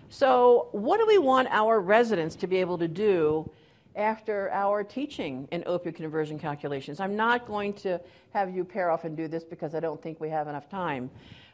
So, 0.08 0.68
what 0.70 0.98
do 0.98 1.06
we 1.06 1.18
want 1.18 1.48
our 1.50 1.80
residents 1.80 2.36
to 2.36 2.46
be 2.46 2.58
able 2.58 2.78
to 2.78 2.86
do? 2.86 3.50
After 3.96 4.50
our 4.52 4.84
teaching 4.84 5.48
in 5.50 5.62
opioid 5.62 5.96
conversion 5.96 6.38
calculations. 6.38 7.00
I'm 7.00 7.16
not 7.16 7.46
going 7.46 7.72
to 7.74 8.00
have 8.32 8.54
you 8.54 8.64
pair 8.64 8.90
off 8.90 9.04
and 9.04 9.16
do 9.16 9.26
this 9.26 9.42
because 9.42 9.74
I 9.74 9.80
don't 9.80 10.00
think 10.02 10.20
we 10.20 10.28
have 10.28 10.48
enough 10.48 10.68
time. 10.68 11.10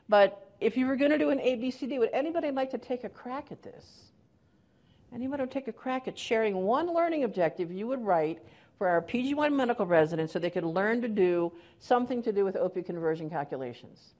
But 0.08 0.50
if 0.60 0.76
you 0.76 0.86
were 0.86 0.96
going 0.96 1.12
to 1.12 1.18
do 1.18 1.30
an 1.30 1.38
ABCD, 1.38 1.98
would 1.98 2.10
anybody 2.12 2.50
like 2.50 2.70
to 2.72 2.78
take 2.78 3.04
a 3.04 3.08
crack 3.08 3.52
at 3.52 3.62
this? 3.62 3.84
Anybody 5.14 5.46
take 5.46 5.68
a 5.68 5.72
crack 5.72 6.08
at 6.08 6.18
sharing 6.18 6.54
one 6.56 6.92
learning 6.92 7.24
objective 7.24 7.70
you 7.70 7.86
would 7.86 8.04
write 8.04 8.38
for 8.78 8.88
our 8.88 9.00
PG1 9.00 9.54
medical 9.54 9.86
residents 9.86 10.32
so 10.32 10.38
they 10.38 10.50
could 10.50 10.64
learn 10.64 11.02
to 11.02 11.08
do 11.08 11.52
something 11.78 12.22
to 12.22 12.32
do 12.32 12.44
with 12.44 12.56
opioid 12.56 12.86
conversion 12.86 13.30
calculations? 13.30 14.14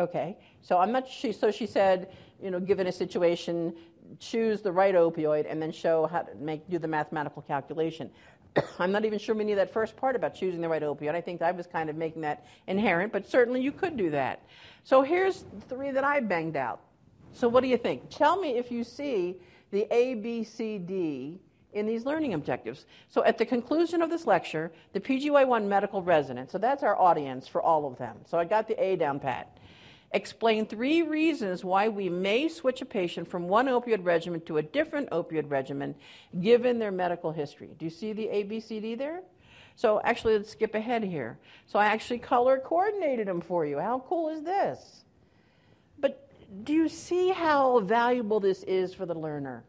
Okay, 0.00 0.36
so 0.62 0.78
I'm 0.78 0.92
not. 0.92 1.08
She, 1.08 1.32
so 1.32 1.50
she 1.50 1.66
said, 1.66 2.12
you 2.40 2.50
know, 2.50 2.60
given 2.60 2.86
a 2.86 2.92
situation, 2.92 3.74
choose 4.20 4.62
the 4.62 4.70
right 4.70 4.94
opioid 4.94 5.50
and 5.50 5.60
then 5.60 5.72
show 5.72 6.06
how 6.06 6.20
to 6.20 6.34
make 6.36 6.68
do 6.70 6.78
the 6.78 6.88
mathematical 6.88 7.42
calculation. 7.42 8.10
I'm 8.78 8.92
not 8.92 9.04
even 9.04 9.18
sure 9.18 9.34
we 9.34 9.44
need 9.44 9.54
that 9.54 9.72
first 9.72 9.96
part 9.96 10.14
about 10.14 10.34
choosing 10.34 10.60
the 10.60 10.68
right 10.68 10.82
opioid. 10.82 11.14
I 11.14 11.20
think 11.20 11.42
I 11.42 11.50
was 11.50 11.66
kind 11.66 11.90
of 11.90 11.96
making 11.96 12.22
that 12.22 12.46
inherent, 12.66 13.12
but 13.12 13.28
certainly 13.28 13.60
you 13.60 13.72
could 13.72 13.96
do 13.96 14.10
that. 14.10 14.42
So 14.84 15.02
here's 15.02 15.44
three 15.68 15.90
that 15.90 16.04
I 16.04 16.20
banged 16.20 16.56
out. 16.56 16.80
So 17.32 17.48
what 17.48 17.62
do 17.62 17.68
you 17.68 17.76
think? 17.76 18.08
Tell 18.08 18.40
me 18.40 18.56
if 18.56 18.70
you 18.70 18.84
see 18.84 19.36
the 19.70 19.86
A, 19.92 20.14
B, 20.14 20.44
C, 20.44 20.78
D 20.78 21.40
in 21.72 21.86
these 21.86 22.06
learning 22.06 22.34
objectives. 22.34 22.86
So 23.08 23.22
at 23.24 23.36
the 23.36 23.44
conclusion 23.44 24.00
of 24.00 24.10
this 24.10 24.26
lecture, 24.26 24.72
the 24.92 25.00
PGY1 25.00 25.66
medical 25.66 26.02
resident, 26.02 26.50
so 26.50 26.56
that's 26.58 26.82
our 26.82 26.98
audience 26.98 27.46
for 27.46 27.60
all 27.60 27.86
of 27.86 27.98
them. 27.98 28.16
So 28.24 28.38
I 28.38 28.44
got 28.44 28.66
the 28.68 28.82
A 28.82 28.96
down 28.96 29.20
pat. 29.20 29.57
Explain 30.12 30.66
three 30.66 31.02
reasons 31.02 31.62
why 31.62 31.88
we 31.88 32.08
may 32.08 32.48
switch 32.48 32.80
a 32.80 32.86
patient 32.86 33.28
from 33.28 33.46
one 33.46 33.66
opioid 33.66 34.04
regimen 34.04 34.40
to 34.42 34.56
a 34.56 34.62
different 34.62 35.10
opioid 35.10 35.50
regimen 35.50 35.94
given 36.40 36.78
their 36.78 36.90
medical 36.90 37.30
history. 37.30 37.70
Do 37.78 37.84
you 37.84 37.90
see 37.90 38.14
the 38.14 38.26
ABCD 38.26 38.96
there? 38.96 39.20
So 39.76 40.00
actually, 40.02 40.38
let's 40.38 40.50
skip 40.50 40.74
ahead 40.74 41.04
here. 41.04 41.38
So 41.66 41.78
I 41.78 41.86
actually 41.86 42.18
color 42.18 42.58
coordinated 42.58 43.28
them 43.28 43.42
for 43.42 43.66
you. 43.66 43.78
How 43.78 44.02
cool 44.08 44.30
is 44.30 44.42
this? 44.42 45.04
But 45.98 46.26
do 46.64 46.72
you 46.72 46.88
see 46.88 47.28
how 47.28 47.80
valuable 47.80 48.40
this 48.40 48.62
is 48.62 48.94
for 48.94 49.04
the 49.04 49.14
learner? 49.14 49.62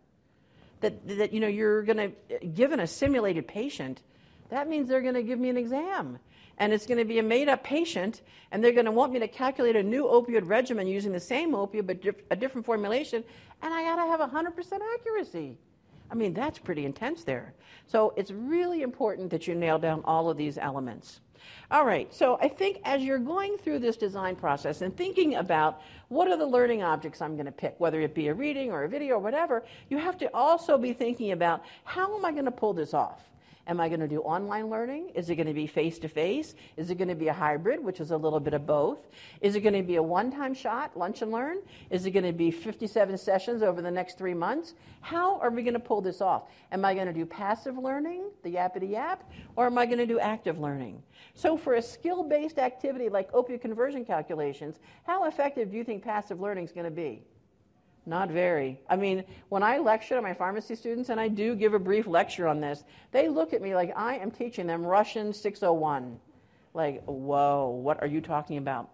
That, 0.79 1.05
that 1.17 1.33
you 1.33 1.41
know, 1.41 1.47
you're 1.47 1.83
going 1.83 2.13
to, 2.29 2.45
given 2.47 2.79
a 2.79 2.87
simulated 2.87 3.45
patient, 3.45 4.01
that 4.49 4.69
means 4.69 4.87
they're 4.87 5.01
going 5.01 5.15
to 5.15 5.23
give 5.23 5.37
me 5.37 5.49
an 5.49 5.57
exam 5.57 6.17
and 6.59 6.73
it's 6.73 6.85
going 6.85 6.97
to 6.97 7.05
be 7.05 7.19
a 7.19 7.23
made 7.23 7.49
up 7.49 7.63
patient, 7.63 8.21
and 8.51 8.63
they're 8.63 8.73
going 8.73 8.85
to 8.85 8.91
want 8.91 9.13
me 9.13 9.19
to 9.19 9.27
calculate 9.27 9.75
a 9.75 9.83
new 9.83 10.03
opioid 10.03 10.47
regimen 10.47 10.87
using 10.87 11.11
the 11.11 11.19
same 11.19 11.51
opioid 11.51 11.87
but 11.87 12.01
dif- 12.01 12.23
a 12.29 12.35
different 12.35 12.65
formulation, 12.65 13.23
and 13.61 13.73
I 13.73 13.83
got 13.83 13.95
to 13.95 14.09
have 14.09 14.19
100% 14.19 14.79
accuracy. 14.93 15.57
I 16.11 16.15
mean, 16.15 16.33
that's 16.33 16.59
pretty 16.59 16.85
intense 16.85 17.23
there. 17.23 17.53
So 17.87 18.13
it's 18.17 18.31
really 18.31 18.81
important 18.81 19.29
that 19.31 19.47
you 19.47 19.55
nail 19.55 19.79
down 19.79 20.01
all 20.05 20.29
of 20.29 20.37
these 20.37 20.57
elements. 20.57 21.21
All 21.71 21.85
right, 21.85 22.13
so 22.13 22.37
I 22.41 22.47
think 22.47 22.79
as 22.83 23.01
you're 23.03 23.19
going 23.19 23.57
through 23.57 23.79
this 23.79 23.95
design 23.95 24.35
process 24.35 24.81
and 24.81 24.95
thinking 24.95 25.35
about 25.35 25.81
what 26.09 26.27
are 26.27 26.35
the 26.35 26.45
learning 26.45 26.83
objects 26.83 27.21
I'm 27.21 27.35
going 27.35 27.45
to 27.45 27.51
pick, 27.51 27.75
whether 27.77 28.01
it 28.01 28.13
be 28.13 28.27
a 28.27 28.33
reading 28.33 28.71
or 28.71 28.83
a 28.83 28.89
video 28.89 29.15
or 29.15 29.19
whatever, 29.19 29.63
you 29.89 29.97
have 29.97 30.17
to 30.17 30.29
also 30.33 30.77
be 30.77 30.93
thinking 30.93 31.31
about 31.31 31.63
how 31.83 32.17
am 32.17 32.25
I 32.25 32.31
going 32.31 32.45
to 32.45 32.51
pull 32.51 32.73
this 32.73 32.93
off? 32.93 33.28
Am 33.69 33.79
I 33.79 33.87
going 33.87 33.99
to 33.99 34.07
do 34.07 34.21
online 34.21 34.67
learning? 34.67 35.11
Is 35.13 35.29
it 35.29 35.35
going 35.35 35.45
to 35.45 35.53
be 35.53 35.67
face 35.67 35.99
to 35.99 36.07
face? 36.07 36.55
Is 36.75 36.89
it 36.89 36.95
going 36.95 37.07
to 37.07 37.13
be 37.13 37.27
a 37.27 37.33
hybrid, 37.33 37.83
which 37.83 37.99
is 37.99 38.09
a 38.09 38.17
little 38.17 38.39
bit 38.39 38.55
of 38.55 38.65
both? 38.65 38.97
Is 39.41 39.55
it 39.55 39.59
going 39.59 39.75
to 39.75 39.83
be 39.83 39.97
a 39.97 40.01
one 40.01 40.31
time 40.31 40.55
shot, 40.55 40.97
lunch 40.97 41.21
and 41.21 41.31
learn? 41.31 41.59
Is 41.91 42.07
it 42.07 42.11
going 42.11 42.25
to 42.25 42.33
be 42.33 42.49
57 42.49 43.15
sessions 43.19 43.61
over 43.61 43.83
the 43.83 43.91
next 43.91 44.17
three 44.17 44.33
months? 44.33 44.73
How 45.01 45.39
are 45.39 45.51
we 45.51 45.61
going 45.61 45.75
to 45.75 45.79
pull 45.79 46.01
this 46.01 46.19
off? 46.19 46.49
Am 46.71 46.83
I 46.83 46.95
going 46.95 47.05
to 47.05 47.13
do 47.13 47.27
passive 47.27 47.77
learning, 47.77 48.31
the 48.41 48.55
yappity 48.55 48.89
yap, 48.89 49.31
or 49.55 49.67
am 49.67 49.77
I 49.77 49.85
going 49.85 49.99
to 49.99 50.07
do 50.07 50.19
active 50.19 50.57
learning? 50.57 51.03
So, 51.35 51.55
for 51.55 51.75
a 51.75 51.81
skill 51.81 52.23
based 52.23 52.57
activity 52.57 53.07
like 53.07 53.31
opioid 53.33 53.61
conversion 53.61 54.03
calculations, 54.03 54.79
how 55.03 55.25
effective 55.25 55.69
do 55.69 55.77
you 55.77 55.83
think 55.83 56.03
passive 56.03 56.39
learning 56.39 56.65
is 56.65 56.71
going 56.71 56.85
to 56.85 56.91
be? 56.91 57.21
Not 58.09 58.31
very. 58.31 58.81
I 58.89 58.95
mean, 58.95 59.23
when 59.49 59.61
I 59.61 59.77
lecture 59.77 60.15
to 60.15 60.21
my 60.23 60.33
pharmacy 60.33 60.73
students, 60.73 61.09
and 61.09 61.19
I 61.19 61.27
do 61.27 61.53
give 61.53 61.75
a 61.75 61.79
brief 61.79 62.07
lecture 62.07 62.47
on 62.47 62.59
this, 62.59 62.83
they 63.11 63.27
look 63.29 63.53
at 63.53 63.61
me 63.61 63.75
like 63.75 63.93
I 63.95 64.15
am 64.15 64.31
teaching 64.31 64.65
them 64.65 64.83
Russian 64.83 65.31
601. 65.31 66.19
Like, 66.73 67.03
whoa, 67.05 67.67
what 67.67 68.01
are 68.01 68.07
you 68.07 68.19
talking 68.19 68.57
about? 68.57 68.89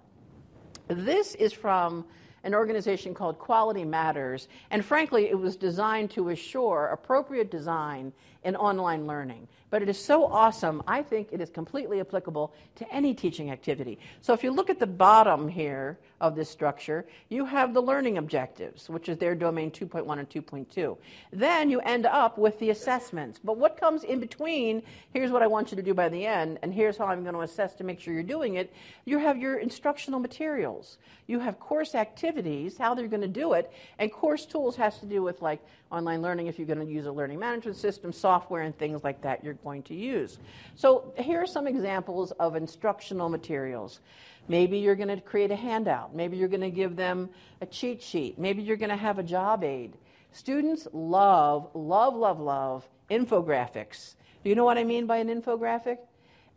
This 0.90 1.34
is 1.36 1.54
from 1.54 2.04
an 2.44 2.54
organization 2.54 3.14
called 3.14 3.40
Quality 3.40 3.86
Matters, 3.86 4.50
and 4.70 4.84
frankly, 4.84 5.30
it 5.30 5.40
was 5.40 5.56
designed 5.56 6.12
to 6.12 6.30
assure 6.30 6.88
appropriate 6.88 7.50
design 7.50 8.12
in 8.44 8.58
online 8.58 9.08
learning. 9.08 9.48
But 9.76 9.82
it 9.82 9.90
is 9.90 10.00
so 10.00 10.26
awesome, 10.28 10.82
I 10.88 11.04
think 11.04 11.34
it 11.34 11.42
is 11.42 11.50
completely 11.50 12.00
applicable 12.00 12.54
to 12.76 12.90
any 12.94 13.14
teaching 13.14 13.52
activity. 13.52 14.00
So 14.22 14.32
if 14.32 14.42
you 14.42 14.52
look 14.52 14.70
at 14.70 14.80
the 14.80 14.88
bottom 14.88 15.50
here 15.50 16.00
of 16.22 16.34
this 16.34 16.50
structure, 16.50 17.06
you 17.28 17.44
have 17.44 17.74
the 17.74 17.82
learning 17.82 18.18
objectives, 18.18 18.90
which 18.90 19.10
is 19.10 19.18
their 19.18 19.36
domain 19.36 19.72
2.1 19.72 20.18
and 20.18 20.30
2.2. 20.30 20.98
Then 21.34 21.70
you 21.70 21.82
end 21.82 22.06
up 22.06 22.38
with 22.38 22.58
the 22.60 22.70
assessments. 22.70 23.38
But 23.44 23.58
what 23.58 23.78
comes 23.78 24.06
in 24.06 24.22
between, 24.22 24.82
here's 25.12 25.30
what 25.30 25.44
I 25.44 25.48
want 25.48 25.72
you 25.72 25.76
to 25.76 25.84
do 25.84 25.94
by 25.94 26.08
the 26.08 26.26
end, 26.26 26.58
and 26.62 26.74
here's 26.74 26.96
how 26.96 27.08
I'm 27.08 27.24
going 27.24 27.36
to 27.36 27.42
assess 27.42 27.76
to 27.76 27.84
make 27.84 28.00
sure 28.00 28.14
you're 28.14 28.24
doing 28.24 28.56
it. 28.56 28.72
You 29.04 29.18
have 29.18 29.38
your 29.38 29.58
instructional 29.58 30.22
materials. 30.22 31.00
You 31.28 31.40
have 31.40 31.60
course 31.60 31.96
activities, 31.96 32.78
how 32.78 32.94
they're 32.94 33.10
going 33.10 33.22
to 33.24 33.28
do 33.28 33.54
it, 33.54 33.72
and 34.00 34.10
course 34.10 34.46
tools 34.46 34.78
has 34.78 35.00
to 35.00 35.06
do 35.06 35.22
with 35.22 35.42
like 35.42 35.60
online 35.92 36.22
learning 36.22 36.48
if 36.48 36.58
you're 36.58 36.68
going 36.68 36.86
to 36.86 36.92
use 36.92 37.06
a 37.06 37.12
learning 37.12 37.40
management 37.40 37.78
system, 37.78 38.14
software, 38.14 38.62
and 38.62 38.78
things 38.78 39.04
like 39.04 39.22
that 39.22 39.44
you're 39.44 39.54
going 39.66 39.84
to 39.84 39.96
use. 39.96 40.38
So 40.76 41.12
here 41.18 41.42
are 41.42 41.48
some 41.48 41.68
examples 41.68 42.32
of 42.40 42.56
instructional 42.56 43.28
materials. 43.28 44.00
Maybe 44.48 44.78
you're 44.78 44.96
going 44.96 45.10
to 45.10 45.20
create 45.20 45.52
a 45.52 45.56
handout. 45.56 46.16
Maybe 46.16 46.38
you're 46.38 46.48
going 46.48 46.62
to 46.62 46.70
give 46.70 46.96
them 46.96 47.30
a 47.62 47.66
cheat 47.66 48.02
sheet. 48.02 48.38
Maybe 48.38 48.62
you're 48.62 48.78
going 48.78 48.92
to 48.92 48.96
have 48.96 49.18
a 49.20 49.24
job 49.24 49.64
aid. 49.64 49.98
Students 50.32 50.88
love, 50.94 51.70
love, 51.74 52.16
love, 52.16 52.40
love 52.40 52.88
infographics. 53.10 54.16
Do 54.44 54.50
you 54.50 54.56
know 54.56 54.66
what 54.66 54.78
I 54.78 54.84
mean 54.84 55.08
by 55.08 55.18
an 55.18 55.30
infographic? 55.30 55.98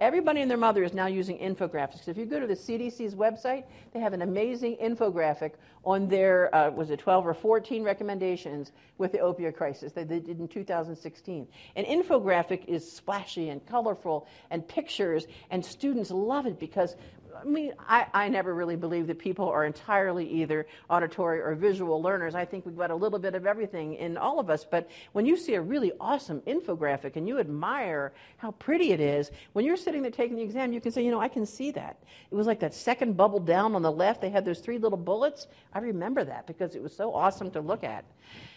Everybody 0.01 0.43
and 0.43 0.51
their 0.51 0.59
mother 0.59 0.85
is 0.85 0.95
now 0.95 1.07
using 1.07 1.39
infographics. 1.39 2.07
If 2.07 2.17
you 2.17 2.25
go 2.25 2.39
to 2.39 2.47
the 2.47 2.55
CDC's 2.55 3.17
website, 3.17 3.65
they 3.93 3.99
have 3.99 4.13
an 4.13 4.23
amazing 4.23 4.77
infographic 4.81 5.55
on 5.85 6.07
their, 6.07 6.55
uh, 6.55 6.71
was 6.71 6.91
it 6.91 7.01
12 7.01 7.27
or 7.27 7.35
14 7.35 7.83
recommendations 7.83 8.71
with 8.99 9.11
the 9.11 9.19
opioid 9.19 9.57
crisis 9.57 9.93
that 9.95 10.09
they 10.09 10.21
did 10.21 10.39
in 10.39 10.47
2016. 10.47 11.49
An 11.75 11.85
infographic 11.85 12.65
is 12.67 12.91
splashy 12.91 13.49
and 13.49 13.67
colorful 13.67 14.29
and 14.51 14.67
pictures, 14.69 15.27
and 15.51 15.65
students 15.65 16.13
love 16.13 16.47
it 16.47 16.61
because 16.61 16.95
I 17.41 17.45
mean, 17.45 17.73
I, 17.79 18.07
I 18.13 18.29
never 18.29 18.55
really 18.55 18.77
believe 18.77 19.07
that 19.07 19.19
people 19.19 19.49
are 19.49 19.65
entirely 19.65 20.29
either 20.29 20.67
auditory 20.91 21.41
or 21.41 21.55
visual 21.55 22.03
learners. 22.03 22.35
I 22.35 22.45
think 22.45 22.67
we've 22.67 22.77
got 22.77 22.91
a 22.91 22.95
little 22.95 23.19
bit 23.19 23.35
of 23.35 23.47
everything 23.47 23.95
in 23.95 24.17
all 24.17 24.39
of 24.41 24.51
us. 24.51 24.65
But 24.65 24.89
when 25.13 25.27
you 25.27 25.37
see 25.37 25.55
a 25.55 25.61
really 25.61 25.93
awesome 26.01 26.41
infographic 26.43 27.17
and 27.17 27.29
you 27.29 27.39
admire 27.39 28.13
how 28.39 28.53
pretty 28.53 28.93
it 28.93 29.01
is, 29.01 29.31
when 29.53 29.65
you're 29.65 29.77
sitting 29.77 30.03
there 30.03 30.11
taking 30.11 30.37
the 30.37 30.43
exam, 30.43 30.73
you 30.73 30.81
can 30.81 30.93
say, 30.93 31.05
you 31.05 31.11
know, 31.11 31.21
I 31.21 31.29
can 31.29 31.47
see 31.47 31.71
that. 31.73 31.99
It 32.31 32.35
was 32.35 32.47
like 32.47 32.61
that 32.61 32.75
second 32.75 33.17
bubble 33.17 33.41
down 33.41 33.75
on 33.75 33.83
the 33.83 33.93
left. 33.93 34.21
They 34.21 34.31
had 34.31 34.45
those 34.45 34.61
three 34.61 34.79
little 34.79 34.99
bullets. 34.99 35.47
I 35.73 35.79
remember 35.79 36.25
that 36.25 36.47
because 36.47 36.75
it 36.75 36.83
was 36.83 36.95
so 36.95 37.15
awesome 37.15 37.51
to 37.53 37.61
look 37.61 37.85
at. 37.85 38.05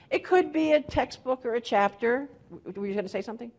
It 0.10 0.24
could 0.26 0.52
be 0.52 0.74
a 0.74 0.82
textbook 0.82 1.46
or 1.46 1.56
a 1.56 1.62
chapter. 1.62 2.28
Were 2.76 2.88
you 2.88 2.94
going 2.94 3.06
to 3.06 3.10
say 3.10 3.22
something? 3.22 3.52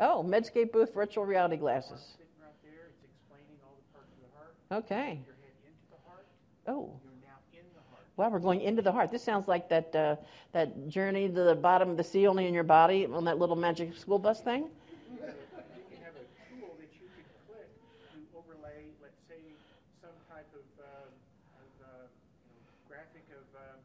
Oh, 0.00 0.24
Medscape 0.26 0.72
booth 0.72 0.94
virtual 0.94 1.24
reality 1.26 1.56
glasses. 1.56 2.16
Okay. 4.72 5.20
Oh. 6.66 6.90
Wow, 8.16 8.28
we're 8.28 8.38
going 8.38 8.60
into 8.60 8.82
the 8.82 8.92
heart. 8.92 9.10
This 9.10 9.22
sounds 9.22 9.48
like 9.48 9.68
that 9.70 9.94
uh, 9.96 10.16
that 10.52 10.88
journey 10.88 11.28
to 11.28 11.42
the 11.42 11.54
bottom 11.54 11.88
of 11.90 11.96
the 11.96 12.04
sea, 12.04 12.26
only 12.26 12.46
in 12.46 12.52
your 12.54 12.64
body, 12.64 13.06
on 13.06 13.24
that 13.24 13.38
little 13.38 13.56
magic 13.56 13.96
school 13.96 14.18
bus 14.18 14.40
thing. 14.40 14.68
You 15.90 15.96
have 16.04 16.14
a 16.16 16.26
tool 16.60 16.76
that 16.78 16.92
you 17.00 17.08
can 17.16 17.24
click 17.48 17.68
to 18.02 18.38
overlay, 18.38 18.88
let's 19.02 19.20
say, 19.28 19.40
some 20.00 20.16
type 20.28 20.48
of, 20.52 20.66
uh, 20.78 21.08
of 21.60 21.70
uh, 21.80 22.06
you 22.48 22.60
know, 22.60 22.72
graphic 22.88 23.24
of 23.32 23.44
uh, 23.56 23.76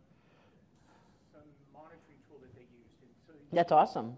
some 1.31 1.47
monitoring 1.73 2.19
tool 2.27 2.39
that 2.41 2.53
they 2.55 2.67
used. 2.71 3.53
That's 3.53 3.71
awesome. 3.71 4.17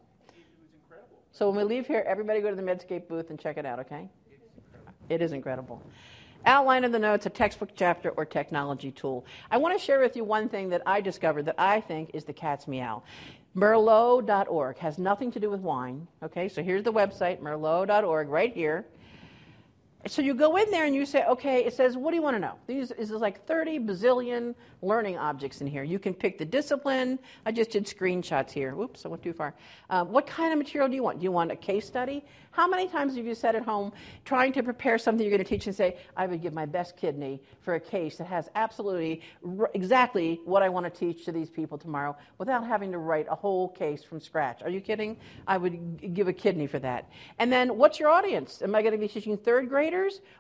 So 1.37 1.51
when 1.51 1.57
we 1.57 1.75
leave 1.75 1.85
here, 1.85 2.03
everybody 2.07 2.41
go 2.41 2.49
to 2.49 2.55
the 2.55 2.63
Medscape 2.63 3.07
booth 3.07 3.29
and 3.29 3.39
check 3.39 3.57
it 3.57 3.65
out, 3.65 3.77
okay? 3.77 4.09
It 5.07 5.21
is 5.21 5.33
incredible. 5.33 5.83
Outline 6.47 6.83
of 6.83 6.91
the 6.91 6.97
notes, 6.97 7.27
a 7.27 7.29
textbook 7.29 7.69
chapter 7.75 8.09
or 8.09 8.25
technology 8.25 8.89
tool. 8.89 9.23
I 9.51 9.57
want 9.57 9.77
to 9.77 9.85
share 9.85 9.99
with 9.99 10.15
you 10.15 10.23
one 10.23 10.49
thing 10.49 10.67
that 10.69 10.81
I 10.87 10.99
discovered 10.99 11.43
that 11.43 11.53
I 11.59 11.79
think 11.79 12.09
is 12.15 12.25
the 12.25 12.33
cat's 12.33 12.67
meow. 12.67 13.03
Merlot.org 13.55 14.79
has 14.79 14.97
nothing 14.97 15.31
to 15.31 15.39
do 15.39 15.51
with 15.51 15.59
wine. 15.59 16.07
Okay, 16.23 16.49
so 16.49 16.63
here's 16.63 16.81
the 16.81 16.91
website, 16.91 17.39
merlot.org, 17.39 18.29
right 18.29 18.53
here 18.55 18.87
so 20.05 20.21
you 20.21 20.35
go 20.35 20.55
in 20.57 20.69
there 20.69 20.85
and 20.85 20.93
you 20.93 21.05
say, 21.05 21.25
okay, 21.25 21.65
it 21.65 21.73
says, 21.73 21.97
what 21.97 22.11
do 22.11 22.15
you 22.15 22.21
want 22.21 22.35
to 22.35 22.39
know? 22.39 22.53
These 22.67 22.91
is 22.91 23.09
like 23.11 23.45
30 23.45 23.79
bazillion 23.79 24.53
learning 24.81 25.17
objects 25.17 25.59
in 25.59 25.67
here. 25.67 25.83
You 25.83 25.97
can 25.97 26.13
pick 26.13 26.37
the 26.37 26.45
discipline. 26.45 27.17
I 27.45 27.51
just 27.51 27.71
did 27.71 27.85
screenshots 27.85 28.51
here. 28.51 28.75
Whoops, 28.75 29.05
I 29.05 29.09
went 29.09 29.23
too 29.23 29.33
far. 29.33 29.55
Uh, 29.89 30.05
what 30.05 30.27
kind 30.27 30.53
of 30.53 30.59
material 30.59 30.87
do 30.87 30.95
you 30.95 31.03
want? 31.03 31.19
Do 31.19 31.23
you 31.23 31.31
want 31.31 31.51
a 31.51 31.55
case 31.55 31.87
study? 31.87 32.23
How 32.51 32.67
many 32.67 32.87
times 32.87 33.15
have 33.15 33.25
you 33.25 33.35
sat 33.35 33.55
at 33.55 33.63
home 33.63 33.91
trying 34.25 34.51
to 34.53 34.63
prepare 34.63 34.97
something 34.97 35.23
you're 35.23 35.35
going 35.35 35.43
to 35.43 35.49
teach 35.49 35.67
and 35.67 35.75
say, 35.75 35.97
I 36.15 36.25
would 36.25 36.41
give 36.41 36.53
my 36.53 36.65
best 36.65 36.97
kidney 36.97 37.41
for 37.61 37.75
a 37.75 37.79
case 37.79 38.17
that 38.17 38.27
has 38.27 38.49
absolutely 38.55 39.21
r- 39.59 39.69
exactly 39.73 40.39
what 40.43 40.63
I 40.63 40.69
want 40.69 40.85
to 40.85 40.89
teach 40.89 41.25
to 41.25 41.31
these 41.31 41.49
people 41.51 41.77
tomorrow 41.77 42.15
without 42.39 42.65
having 42.65 42.91
to 42.93 42.97
write 42.97 43.27
a 43.29 43.35
whole 43.35 43.69
case 43.69 44.03
from 44.03 44.19
scratch? 44.19 44.63
Are 44.63 44.69
you 44.69 44.81
kidding? 44.81 45.17
I 45.47 45.57
would 45.57 45.99
g- 46.01 46.07
give 46.07 46.27
a 46.27 46.33
kidney 46.33 46.65
for 46.65 46.79
that. 46.79 47.09
And 47.37 47.51
then 47.51 47.77
what's 47.77 47.99
your 47.99 48.09
audience? 48.09 48.61
Am 48.63 48.73
I 48.73 48.81
going 48.81 48.93
to 48.93 48.97
be 48.97 49.07
teaching 49.07 49.37
third 49.37 49.69
grade? 49.69 49.86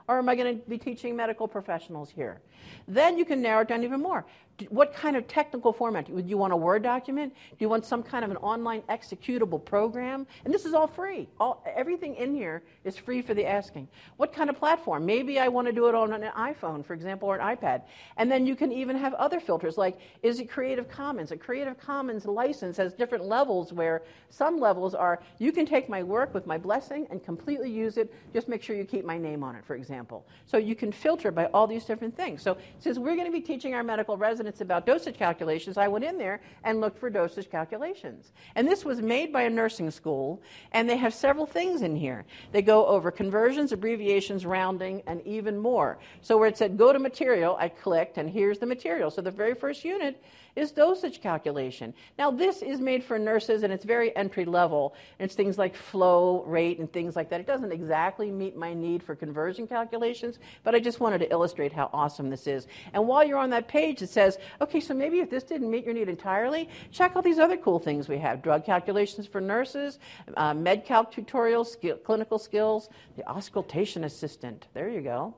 Or 0.07 0.17
am 0.17 0.29
I 0.29 0.35
going 0.35 0.59
to 0.59 0.69
be 0.69 0.77
teaching 0.77 1.15
medical 1.15 1.47
professionals 1.47 2.09
here? 2.09 2.41
Then 2.87 3.17
you 3.17 3.25
can 3.25 3.41
narrow 3.41 3.61
it 3.61 3.67
down 3.67 3.83
even 3.83 4.01
more. 4.01 4.25
What 4.69 4.93
kind 4.93 5.15
of 5.15 5.27
technical 5.27 5.71
format? 5.71 6.09
Would 6.09 6.27
you 6.27 6.37
want 6.37 6.51
a 6.51 6.55
Word 6.55 6.81
document? 6.81 7.33
Do 7.51 7.57
you 7.59 7.69
want 7.69 7.85
some 7.85 8.01
kind 8.01 8.25
of 8.25 8.31
an 8.31 8.37
online 8.37 8.81
executable 8.89 9.63
program? 9.63 10.25
And 10.45 10.53
this 10.53 10.65
is 10.65 10.73
all 10.73 10.87
free. 10.87 11.29
All, 11.39 11.63
everything 11.75 12.15
in 12.15 12.33
here 12.33 12.63
is 12.83 12.97
free 12.97 13.21
for 13.21 13.35
the 13.35 13.45
asking. 13.45 13.87
What 14.17 14.33
kind 14.33 14.49
of 14.49 14.57
platform? 14.57 15.05
Maybe 15.05 15.37
I 15.37 15.47
want 15.47 15.67
to 15.67 15.73
do 15.73 15.87
it 15.89 15.95
on 15.95 16.11
an 16.11 16.31
iPhone, 16.35 16.83
for 16.83 16.93
example, 16.93 17.29
or 17.29 17.37
an 17.37 17.55
iPad. 17.55 17.83
And 18.17 18.31
then 18.31 18.47
you 18.47 18.55
can 18.55 18.71
even 18.71 18.97
have 18.97 19.13
other 19.13 19.39
filters 19.39 19.77
like 19.77 19.99
is 20.23 20.39
it 20.39 20.49
Creative 20.49 20.89
Commons? 20.89 21.31
A 21.31 21.37
Creative 21.37 21.77
Commons 21.77 22.25
license 22.25 22.77
has 22.77 22.93
different 22.93 23.25
levels 23.25 23.73
where 23.73 24.01
some 24.29 24.59
levels 24.59 24.95
are 24.95 25.21
you 25.37 25.51
can 25.51 25.67
take 25.67 25.87
my 25.87 26.01
work 26.01 26.33
with 26.33 26.47
my 26.47 26.57
blessing 26.57 27.05
and 27.11 27.23
completely 27.23 27.69
use 27.69 27.97
it. 27.97 28.11
Just 28.33 28.47
make 28.47 28.63
sure 28.63 28.75
you 28.75 28.85
keep 28.85 29.05
my 29.05 29.19
name 29.19 29.43
on 29.43 29.55
it, 29.55 29.63
for 29.65 29.75
example. 29.75 30.25
So 30.47 30.57
you 30.57 30.73
can 30.73 30.91
filter 30.91 31.31
by 31.31 31.45
all 31.47 31.67
these 31.67 31.85
different 31.85 32.15
things. 32.17 32.41
So 32.41 32.57
since 32.79 32.97
we're 32.97 33.15
going 33.15 33.27
to 33.27 33.31
be 33.31 33.41
teaching 33.41 33.75
our 33.75 33.83
medical 33.83 34.17
residents, 34.17 34.46
it's 34.47 34.61
about 34.61 34.85
dosage 34.85 35.17
calculations, 35.17 35.77
I 35.77 35.87
went 35.87 36.05
in 36.05 36.17
there 36.17 36.41
and 36.63 36.81
looked 36.81 36.97
for 36.97 37.09
dosage 37.09 37.49
calculations. 37.49 38.31
And 38.55 38.67
this 38.67 38.85
was 38.85 39.01
made 39.01 39.31
by 39.31 39.43
a 39.43 39.49
nursing 39.49 39.91
school, 39.91 40.41
and 40.71 40.89
they 40.89 40.97
have 40.97 41.13
several 41.13 41.45
things 41.45 41.81
in 41.81 41.95
here. 41.95 42.25
They 42.51 42.61
go 42.61 42.85
over 42.85 43.11
conversions, 43.11 43.71
abbreviations, 43.71 44.45
rounding, 44.45 45.03
and 45.07 45.21
even 45.25 45.57
more. 45.57 45.99
So 46.21 46.37
where 46.37 46.47
it 46.47 46.57
said 46.57 46.77
go 46.77 46.93
to 46.93 46.99
material, 46.99 47.55
I 47.59 47.69
clicked, 47.69 48.17
and 48.17 48.29
here's 48.29 48.59
the 48.59 48.65
material. 48.65 49.11
So 49.11 49.21
the 49.21 49.31
very 49.31 49.53
first 49.53 49.83
unit 49.83 50.21
is 50.57 50.71
dosage 50.71 51.21
calculation. 51.21 51.93
Now, 52.17 52.31
this 52.31 52.61
is 52.61 52.79
made 52.79 53.03
for 53.03 53.19
nurses 53.19 53.63
and 53.63 53.71
it's 53.71 53.85
very 53.85 54.15
entry 54.15 54.43
level. 54.43 54.95
It's 55.19 55.35
things 55.35 55.57
like 55.57 55.75
flow 55.75 56.43
rate 56.45 56.79
and 56.79 56.91
things 56.91 57.15
like 57.15 57.29
that. 57.29 57.39
It 57.39 57.47
doesn't 57.47 57.71
exactly 57.71 58.31
meet 58.31 58.57
my 58.57 58.73
need 58.73 59.03
for 59.03 59.15
conversion 59.15 59.67
calculations, 59.67 60.39
but 60.63 60.73
I 60.73 60.79
just 60.79 60.99
wanted 60.99 61.19
to 61.19 61.31
illustrate 61.31 61.71
how 61.71 61.89
awesome 61.93 62.29
this 62.29 62.47
is. 62.47 62.67
And 62.93 63.07
while 63.07 63.23
you're 63.23 63.37
on 63.37 63.51
that 63.51 63.67
page, 63.67 64.01
it 64.01 64.09
says, 64.09 64.37
okay, 64.59 64.79
so 64.79 64.93
maybe 64.93 65.19
if 65.19 65.29
this 65.29 65.43
didn't 65.43 65.69
meet 65.69 65.85
your 65.85 65.93
need 65.93 66.09
entirely, 66.09 66.69
check 66.91 67.15
out 67.15 67.23
these 67.23 67.39
other 67.39 67.57
cool 67.57 67.79
things 67.79 68.09
we 68.09 68.17
have 68.17 68.41
drug 68.41 68.65
calculations 68.65 69.27
for 69.27 69.39
nurses, 69.39 69.99
uh, 70.35 70.53
MedCalc 70.53 71.13
tutorials, 71.13 71.67
skill, 71.67 71.97
clinical 71.97 72.39
skills, 72.39 72.89
the 73.15 73.27
auscultation 73.27 74.03
assistant. 74.03 74.67
There 74.73 74.89
you 74.89 75.01
go. 75.01 75.35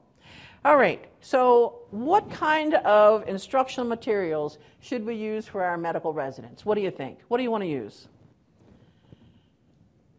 All 0.66 0.76
right, 0.76 1.06
so 1.22 1.84
what 1.92 2.30
kind 2.30 2.74
of 2.74 3.26
instructional 3.30 3.88
materials 3.88 4.58
should 4.82 5.06
we 5.06 5.16
use 5.16 5.48
for 5.48 5.64
our 5.64 5.78
medical 5.78 6.12
residents? 6.12 6.66
What 6.66 6.76
do 6.76 6.82
you 6.82 6.92
think? 6.92 7.20
What 7.30 7.38
do 7.38 7.44
you 7.44 7.52
want 7.52 7.64
to 7.64 7.70
use? 7.70 8.08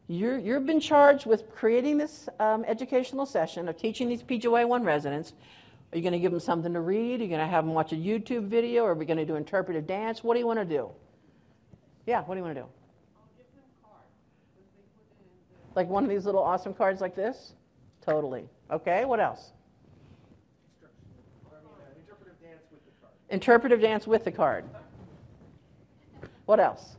you 0.09 0.55
have 0.55 0.67
been 0.67 0.81
charged 0.81 1.25
with 1.25 1.49
creating 1.55 1.97
this 1.97 2.29
um, 2.41 2.65
educational 2.67 3.25
session 3.25 3.69
of 3.69 3.77
teaching 3.77 4.09
these 4.09 4.25
PGY1 4.25 4.85
residents. 4.85 5.35
Are 5.93 5.97
you 5.97 6.03
going 6.03 6.15
to 6.15 6.19
give 6.19 6.33
them 6.33 6.41
something 6.41 6.73
to 6.73 6.81
read? 6.81 7.21
Are 7.21 7.23
you 7.23 7.29
going 7.29 7.41
to 7.41 7.47
have 7.47 7.65
them 7.65 7.75
watch 7.75 7.93
a 7.93 7.97
YouTube 7.97 8.49
video? 8.49 8.83
Or 8.83 8.91
are 8.91 8.95
we 8.95 9.05
going 9.05 9.19
to 9.19 9.25
do 9.25 9.37
interpretive 9.37 9.87
dance? 9.87 10.25
What 10.25 10.35
do 10.35 10.41
you 10.41 10.49
want 10.49 10.59
to 10.59 10.65
do? 10.65 10.91
Yeah, 12.07 12.23
what 12.23 12.35
do 12.35 12.39
you 12.39 12.45
want 12.45 12.57
to 12.57 12.63
do? 12.63 12.67
I'll 12.67 13.29
give 13.37 13.47
them 13.55 13.63
cards. 13.85 14.05
Like 15.77 15.89
one 15.89 16.03
of 16.03 16.11
these 16.11 16.25
little 16.25 16.43
awesome 16.43 16.75
cards 16.75 17.01
like 17.01 17.15
this? 17.15 17.55
Totally. 18.05 18.49
Okay, 18.73 19.05
what 19.05 19.21
else? 19.21 19.53
Interpretive 23.31 23.81
dance 23.81 24.07
with 24.07 24.25
the 24.25 24.33
card. 24.33 24.65
What 26.47 26.59
else? 26.59 26.97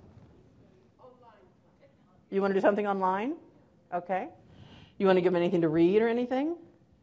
You 2.30 2.42
want 2.42 2.52
to 2.52 2.60
do 2.60 2.62
something 2.62 2.88
online? 2.88 3.34
Okay. 3.94 4.30
You 4.98 5.06
want 5.06 5.18
to 5.18 5.22
give 5.22 5.34
them 5.34 5.42
anything 5.42 5.62
to 5.62 5.68
read 5.68 6.02
or 6.02 6.08
anything? 6.08 6.56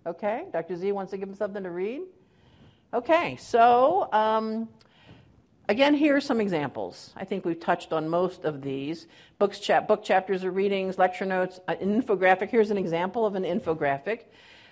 Okay. 0.06 0.46
Dr. 0.52 0.76
Z 0.76 0.92
wants 0.92 1.10
to 1.10 1.18
give 1.18 1.28
them 1.28 1.36
something 1.36 1.62
to 1.62 1.70
read? 1.70 2.02
Okay. 2.94 3.36
So, 3.36 4.08
um, 4.12 4.70
again, 5.68 5.92
here 5.92 6.16
are 6.16 6.20
some 6.22 6.40
examples. 6.40 7.12
I 7.14 7.26
think 7.26 7.44
we've 7.44 7.60
touched 7.60 7.92
on 7.92 8.08
most 8.08 8.44
of 8.46 8.62
these. 8.62 9.06
Books, 9.38 9.60
book 9.86 10.02
chapters 10.02 10.42
or 10.42 10.50
readings, 10.50 10.96
lecture 10.96 11.26
notes, 11.26 11.60
an 11.68 11.76
infographic. 11.76 12.48
Here's 12.48 12.70
an 12.70 12.78
example 12.78 13.26
of 13.26 13.34
an 13.34 13.42
infographic. 13.42 14.20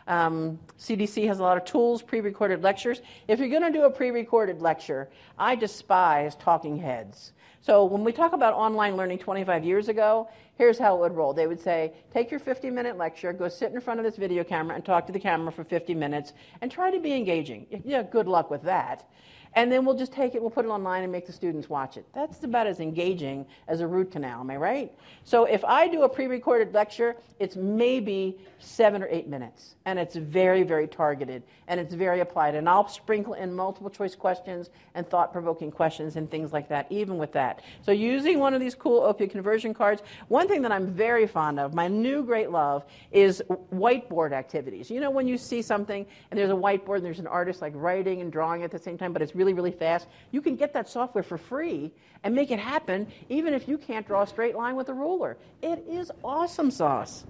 Um, 0.06 0.58
CDC 0.78 1.26
has 1.26 1.40
a 1.40 1.42
lot 1.42 1.56
of 1.56 1.64
tools, 1.64 2.02
pre 2.02 2.20
recorded 2.20 2.62
lectures. 2.62 3.02
If 3.28 3.38
you're 3.38 3.48
going 3.48 3.62
to 3.62 3.72
do 3.72 3.84
a 3.84 3.90
pre 3.90 4.10
recorded 4.10 4.62
lecture, 4.62 5.08
I 5.38 5.54
despise 5.56 6.36
talking 6.36 6.76
heads. 6.76 7.32
So 7.60 7.84
when 7.84 8.04
we 8.04 8.12
talk 8.12 8.32
about 8.32 8.54
online 8.54 8.96
learning 8.96 9.18
25 9.18 9.64
years 9.64 9.88
ago, 9.88 10.28
here's 10.54 10.78
how 10.78 10.94
it 10.96 11.00
would 11.00 11.16
roll. 11.16 11.32
They 11.32 11.48
would 11.48 11.60
say, 11.60 11.92
take 12.12 12.30
your 12.30 12.38
50 12.38 12.70
minute 12.70 12.96
lecture, 12.96 13.32
go 13.32 13.48
sit 13.48 13.72
in 13.72 13.80
front 13.80 13.98
of 13.98 14.06
this 14.06 14.16
video 14.16 14.44
camera 14.44 14.76
and 14.76 14.84
talk 14.84 15.06
to 15.08 15.12
the 15.12 15.18
camera 15.18 15.50
for 15.50 15.64
50 15.64 15.92
minutes 15.94 16.32
and 16.60 16.70
try 16.70 16.92
to 16.92 17.00
be 17.00 17.12
engaging. 17.12 17.66
Yeah, 17.84 18.04
good 18.04 18.28
luck 18.28 18.50
with 18.50 18.62
that 18.62 19.08
and 19.56 19.72
then 19.72 19.86
we'll 19.86 19.96
just 19.96 20.12
take 20.12 20.34
it, 20.34 20.40
we'll 20.40 20.50
put 20.50 20.66
it 20.66 20.68
online 20.68 21.02
and 21.02 21.10
make 21.10 21.26
the 21.26 21.32
students 21.32 21.68
watch 21.70 21.96
it. 21.96 22.04
That's 22.14 22.44
about 22.44 22.66
as 22.66 22.78
engaging 22.78 23.46
as 23.68 23.80
a 23.80 23.86
root 23.86 24.12
canal, 24.12 24.40
am 24.40 24.50
I 24.50 24.56
right? 24.56 24.92
So 25.24 25.46
if 25.46 25.64
I 25.64 25.88
do 25.88 26.02
a 26.02 26.08
pre 26.08 26.26
recorded 26.26 26.74
lecture, 26.74 27.16
it's 27.38 27.56
maybe 27.56 28.38
seven 28.58 29.02
or 29.02 29.08
eight 29.10 29.28
minutes, 29.28 29.74
and 29.84 29.98
it's 29.98 30.16
very, 30.16 30.62
very 30.62 30.86
targeted, 30.86 31.42
and 31.68 31.80
it's 31.80 31.94
very 31.94 32.20
applied. 32.20 32.54
And 32.54 32.68
I'll 32.68 32.88
sprinkle 32.88 33.34
in 33.34 33.54
multiple 33.54 33.90
choice 33.90 34.14
questions 34.14 34.70
and 34.94 35.08
thought 35.08 35.32
provoking 35.32 35.70
questions 35.70 36.16
and 36.16 36.30
things 36.30 36.52
like 36.52 36.68
that, 36.68 36.86
even 36.90 37.16
with 37.16 37.32
that. 37.32 37.62
So 37.82 37.92
using 37.92 38.38
one 38.38 38.54
of 38.54 38.60
these 38.60 38.74
cool 38.74 39.02
opioid 39.02 39.30
conversion 39.30 39.74
cards, 39.74 40.02
one 40.28 40.48
thing 40.48 40.62
that 40.62 40.72
I'm 40.72 40.86
very 40.86 41.26
fond 41.26 41.60
of, 41.60 41.74
my 41.74 41.88
new 41.88 42.22
great 42.22 42.50
love, 42.50 42.84
is 43.10 43.42
whiteboard 43.72 44.32
activities. 44.32 44.90
You 44.90 45.00
know, 45.00 45.10
when 45.10 45.26
you 45.28 45.38
see 45.38 45.62
something 45.62 46.06
and 46.30 46.38
there's 46.38 46.50
a 46.50 46.54
whiteboard 46.54 46.96
and 46.96 47.04
there's 47.04 47.20
an 47.20 47.26
artist 47.26 47.62
like 47.62 47.72
writing 47.74 48.20
and 48.20 48.32
drawing 48.32 48.62
at 48.62 48.70
the 48.70 48.78
same 48.78 48.98
time, 48.98 49.12
but 49.12 49.22
it's 49.22 49.34
really 49.34 49.45
really, 49.46 49.54
really 49.54 49.70
fast, 49.70 50.08
you 50.32 50.42
can 50.42 50.56
get 50.56 50.72
that 50.72 50.88
software 50.88 51.22
for 51.22 51.38
free 51.38 51.92
and 52.24 52.34
make 52.34 52.50
it 52.50 52.58
happen 52.58 53.06
even 53.28 53.54
if 53.54 53.68
you 53.68 53.78
can't 53.78 54.06
draw 54.06 54.22
a 54.22 54.26
straight 54.26 54.56
line 54.56 54.74
with 54.74 54.88
a 54.88 54.94
ruler. 54.94 55.36
It 55.62 55.84
is 55.88 56.10
awesome 56.24 56.70
sauce. 56.70 57.24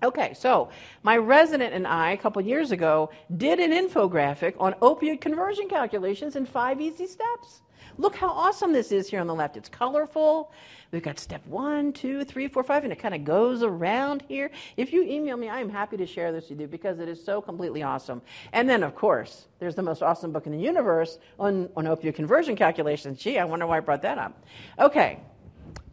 Okay, 0.00 0.32
so 0.34 0.68
my 1.02 1.16
resident 1.16 1.74
and 1.74 1.84
I, 1.84 2.12
a 2.12 2.16
couple 2.16 2.40
years 2.40 2.70
ago, 2.70 3.10
did 3.36 3.58
an 3.58 3.72
infographic 3.72 4.54
on 4.60 4.74
opioid 4.74 5.20
conversion 5.20 5.68
calculations 5.68 6.36
in 6.36 6.46
five 6.46 6.80
easy 6.80 7.08
steps. 7.08 7.62
Look 7.98 8.14
how 8.14 8.28
awesome 8.28 8.72
this 8.72 8.92
is 8.92 9.10
here 9.10 9.20
on 9.20 9.26
the 9.26 9.34
left. 9.34 9.56
It's 9.56 9.68
colorful. 9.68 10.52
We've 10.92 11.02
got 11.02 11.18
step 11.18 11.44
one, 11.46 11.92
two, 11.92 12.24
three, 12.24 12.46
four, 12.46 12.62
five, 12.62 12.84
and 12.84 12.92
it 12.92 13.00
kind 13.00 13.12
of 13.12 13.24
goes 13.24 13.64
around 13.64 14.22
here. 14.28 14.52
If 14.76 14.92
you 14.92 15.02
email 15.02 15.36
me, 15.36 15.48
I 15.48 15.58
am 15.60 15.68
happy 15.68 15.96
to 15.96 16.06
share 16.06 16.30
this 16.30 16.48
with 16.48 16.60
you 16.60 16.68
because 16.68 17.00
it 17.00 17.08
is 17.08 17.22
so 17.22 17.42
completely 17.42 17.82
awesome. 17.82 18.22
And 18.52 18.70
then, 18.70 18.84
of 18.84 18.94
course, 18.94 19.48
there's 19.58 19.74
the 19.74 19.82
most 19.82 20.00
awesome 20.00 20.30
book 20.30 20.46
in 20.46 20.52
the 20.52 20.60
universe 20.60 21.18
on, 21.40 21.68
on 21.76 21.86
opioid 21.86 22.14
conversion 22.14 22.54
calculations. 22.54 23.18
Gee, 23.18 23.36
I 23.38 23.44
wonder 23.44 23.66
why 23.66 23.78
I 23.78 23.80
brought 23.80 24.02
that 24.02 24.16
up. 24.16 24.44
Okay. 24.78 25.18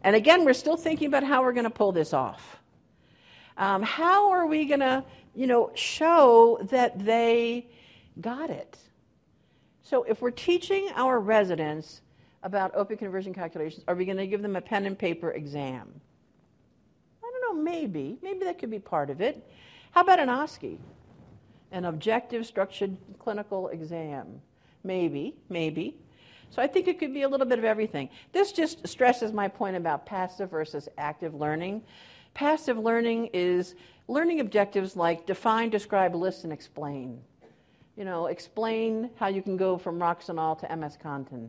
And 0.02 0.14
again, 0.14 0.44
we're 0.44 0.54
still 0.54 0.76
thinking 0.76 1.08
about 1.08 1.24
how 1.24 1.42
we're 1.42 1.52
going 1.52 1.64
to 1.64 1.70
pull 1.70 1.90
this 1.90 2.14
off. 2.14 2.60
Um, 3.56 3.82
how 3.82 4.30
are 4.30 4.46
we 4.46 4.66
going 4.66 4.80
to, 4.80 5.04
you 5.34 5.48
know, 5.48 5.72
show 5.74 6.60
that 6.70 7.04
they 7.04 7.66
got 8.20 8.50
it? 8.50 8.78
So 9.86 10.02
if 10.02 10.20
we're 10.20 10.32
teaching 10.32 10.90
our 10.96 11.20
residents 11.20 12.00
about 12.42 12.74
opioid 12.74 12.98
conversion 12.98 13.32
calculations, 13.32 13.84
are 13.86 13.94
we 13.94 14.04
going 14.04 14.16
to 14.16 14.26
give 14.26 14.42
them 14.42 14.56
a 14.56 14.60
pen 14.60 14.84
and 14.84 14.98
paper 14.98 15.30
exam? 15.30 16.00
I 17.22 17.30
don't 17.30 17.56
know, 17.56 17.62
maybe. 17.62 18.18
Maybe 18.20 18.40
that 18.46 18.58
could 18.58 18.72
be 18.72 18.80
part 18.80 19.10
of 19.10 19.20
it. 19.20 19.48
How 19.92 20.00
about 20.00 20.18
an 20.18 20.28
OSCE? 20.28 20.78
An 21.70 21.84
objective 21.84 22.44
structured 22.46 22.96
clinical 23.20 23.68
exam? 23.68 24.40
Maybe, 24.82 25.36
maybe. 25.48 25.96
So 26.50 26.60
I 26.60 26.66
think 26.66 26.88
it 26.88 26.98
could 26.98 27.14
be 27.14 27.22
a 27.22 27.28
little 27.28 27.46
bit 27.46 27.60
of 27.60 27.64
everything. 27.64 28.08
This 28.32 28.50
just 28.50 28.88
stresses 28.88 29.32
my 29.32 29.46
point 29.46 29.76
about 29.76 30.04
passive 30.04 30.50
versus 30.50 30.88
active 30.98 31.32
learning. 31.32 31.82
Passive 32.34 32.76
learning 32.76 33.30
is 33.32 33.76
learning 34.08 34.40
objectives 34.40 34.96
like 34.96 35.26
define, 35.26 35.70
describe, 35.70 36.16
list, 36.16 36.42
and 36.42 36.52
explain. 36.52 37.20
You 37.96 38.04
know, 38.04 38.26
explain 38.26 39.10
how 39.16 39.28
you 39.28 39.40
can 39.40 39.56
go 39.56 39.78
from 39.78 39.98
Roxanol 39.98 40.58
to 40.60 40.76
MS 40.76 40.98
Contin. 41.02 41.48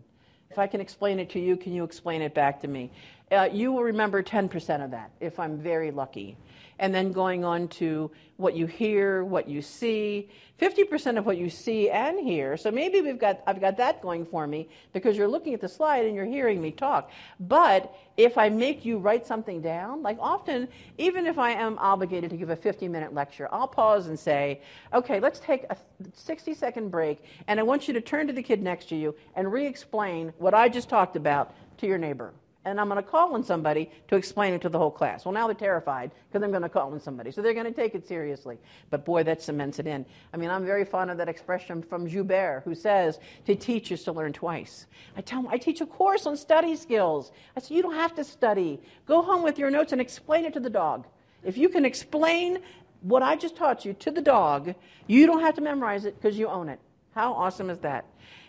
If 0.50 0.58
I 0.58 0.66
can 0.66 0.80
explain 0.80 1.20
it 1.20 1.30
to 1.32 1.40
you, 1.40 1.58
can 1.58 1.74
you 1.74 1.84
explain 1.84 2.22
it 2.22 2.34
back 2.34 2.62
to 2.62 2.70
me? 2.70 2.90
Uh, 3.32 3.50
you 3.52 3.72
will 3.72 3.84
remember 3.84 4.24
10% 4.24 4.84
of 4.84 4.92
that 4.92 5.12
if 5.20 5.40
I'm 5.40 5.58
very 5.58 5.92
lucky 5.92 6.38
and 6.80 6.94
then 6.94 7.12
going 7.12 7.44
on 7.44 7.68
to 7.68 8.12
what 8.38 8.56
you 8.56 8.68
hear, 8.68 9.24
what 9.24 9.48
you 9.48 9.62
see, 9.62 10.30
50% 10.62 11.18
of 11.18 11.26
what 11.26 11.38
you 11.38 11.50
see 11.50 11.90
and 11.90 12.20
hear. 12.20 12.56
So 12.56 12.72
maybe 12.72 13.02
we've 13.02 13.18
got, 13.18 13.42
I've 13.48 13.60
got 13.60 13.78
that 13.78 14.02
going 14.02 14.26
for 14.26 14.46
me 14.46 14.70
because 14.94 15.18
you're 15.18 15.28
looking 15.28 15.54
at 15.54 15.62
the 15.62 15.68
slide 15.68 16.06
and 16.06 16.16
you're 16.16 16.26
hearing 16.26 16.62
me 16.62 16.72
talk. 16.72 17.10
But 17.40 17.96
if 18.16 18.38
I 18.38 18.50
make 18.50 18.86
you 18.86 19.00
write 19.00 19.26
something 19.26 19.62
down, 19.62 20.04
like 20.04 20.18
often, 20.20 20.68
even 20.98 21.26
if 21.26 21.38
I 21.40 21.52
am 21.52 21.78
obligated 21.80 22.30
to 22.30 22.38
give 22.38 22.50
a 22.50 22.56
50 22.56 22.88
minute 22.88 23.14
lecture, 23.14 23.48
I'll 23.52 23.68
pause 23.68 24.08
and 24.08 24.20
say, 24.20 24.62
okay, 24.94 25.20
let's 25.20 25.40
take 25.40 25.66
a 25.70 25.78
60 26.14 26.54
second 26.54 26.90
break, 26.90 27.24
and 27.48 27.60
I 27.60 27.64
want 27.64 27.88
you 27.88 27.94
to 27.96 28.02
turn 28.02 28.28
to 28.28 28.34
the 28.34 28.44
kid 28.44 28.62
next 28.62 28.90
to 28.90 28.96
you 28.96 29.16
and 29.36 29.52
re 29.52 29.66
explain 29.66 30.34
what 30.38 30.54
I 30.54 30.70
just 30.70 30.90
talked 30.90 31.16
about 31.16 31.56
to 31.80 31.88
your 31.88 31.98
neighbor 31.98 32.34
and 32.68 32.82
I'm 32.82 32.90
going 32.90 33.02
to 33.02 33.10
call 33.10 33.34
on 33.34 33.44
somebody 33.44 33.90
to 34.10 34.16
explain 34.16 34.54
it 34.54 34.62
to 34.62 34.70
the 34.70 34.78
whole 34.78 34.92
class. 34.92 35.24
Well, 35.24 35.34
now 35.34 35.48
they're 35.48 35.56
terrified 35.56 36.12
because 36.28 36.44
I'm 36.44 36.52
going 36.52 36.64
to 36.64 36.70
call 36.70 36.92
on 36.92 37.00
somebody. 37.00 37.32
So 37.32 37.42
they're 37.42 37.54
going 37.54 37.66
to 37.66 37.72
take 37.72 37.96
it 37.96 38.06
seriously. 38.08 38.58
But 38.90 39.06
boy, 39.06 39.24
that 39.24 39.42
cements 39.42 39.80
it 39.80 39.88
in. 39.88 40.06
I 40.34 40.38
mean, 40.38 40.50
I'm 40.50 40.66
very 40.66 40.84
fond 40.84 41.10
of 41.10 41.18
that 41.18 41.30
expression 41.30 41.82
from 41.82 42.08
Joubert, 42.08 42.64
who 42.64 42.76
says, 42.76 43.20
to 43.46 43.56
teach 43.56 43.92
is 43.92 44.04
to 44.04 44.12
learn 44.12 44.34
twice. 44.34 44.86
I 45.16 45.22
tell 45.22 45.48
I 45.50 45.58
teach 45.58 45.80
a 45.80 45.86
course 45.86 46.26
on 46.26 46.36
study 46.36 46.76
skills. 46.76 47.32
I 47.56 47.62
say, 47.62 47.76
you 47.76 47.82
don't 47.82 47.96
have 47.96 48.14
to 48.16 48.24
study. 48.24 48.82
Go 49.06 49.22
home 49.22 49.44
with 49.44 49.58
your 49.58 49.72
notes 49.72 49.94
and 49.94 50.02
explain 50.02 50.46
it 50.46 50.54
to 50.54 50.60
the 50.60 50.70
dog. 50.70 51.08
If 51.44 51.58
you 51.58 51.70
can 51.70 51.86
explain 51.86 52.60
what 53.02 53.24
I 53.24 53.36
just 53.38 53.56
taught 53.56 53.86
you 53.86 53.94
to 53.94 54.12
the 54.12 54.22
dog, 54.22 54.76
you 55.06 55.26
don't 55.26 55.42
have 55.42 55.56
to 55.56 55.62
memorize 55.62 56.04
it 56.04 56.20
because 56.20 56.38
you 56.38 56.48
own 56.48 56.68
it. 56.68 56.80
How 57.16 57.34
awesome 57.34 57.70
is 57.70 57.80
that? 57.80 58.06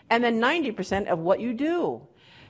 And 0.09 0.23
then 0.23 0.41
90% 0.41 1.07
of 1.07 1.19
what 1.19 1.39
you 1.39 1.53
do. 1.53 2.01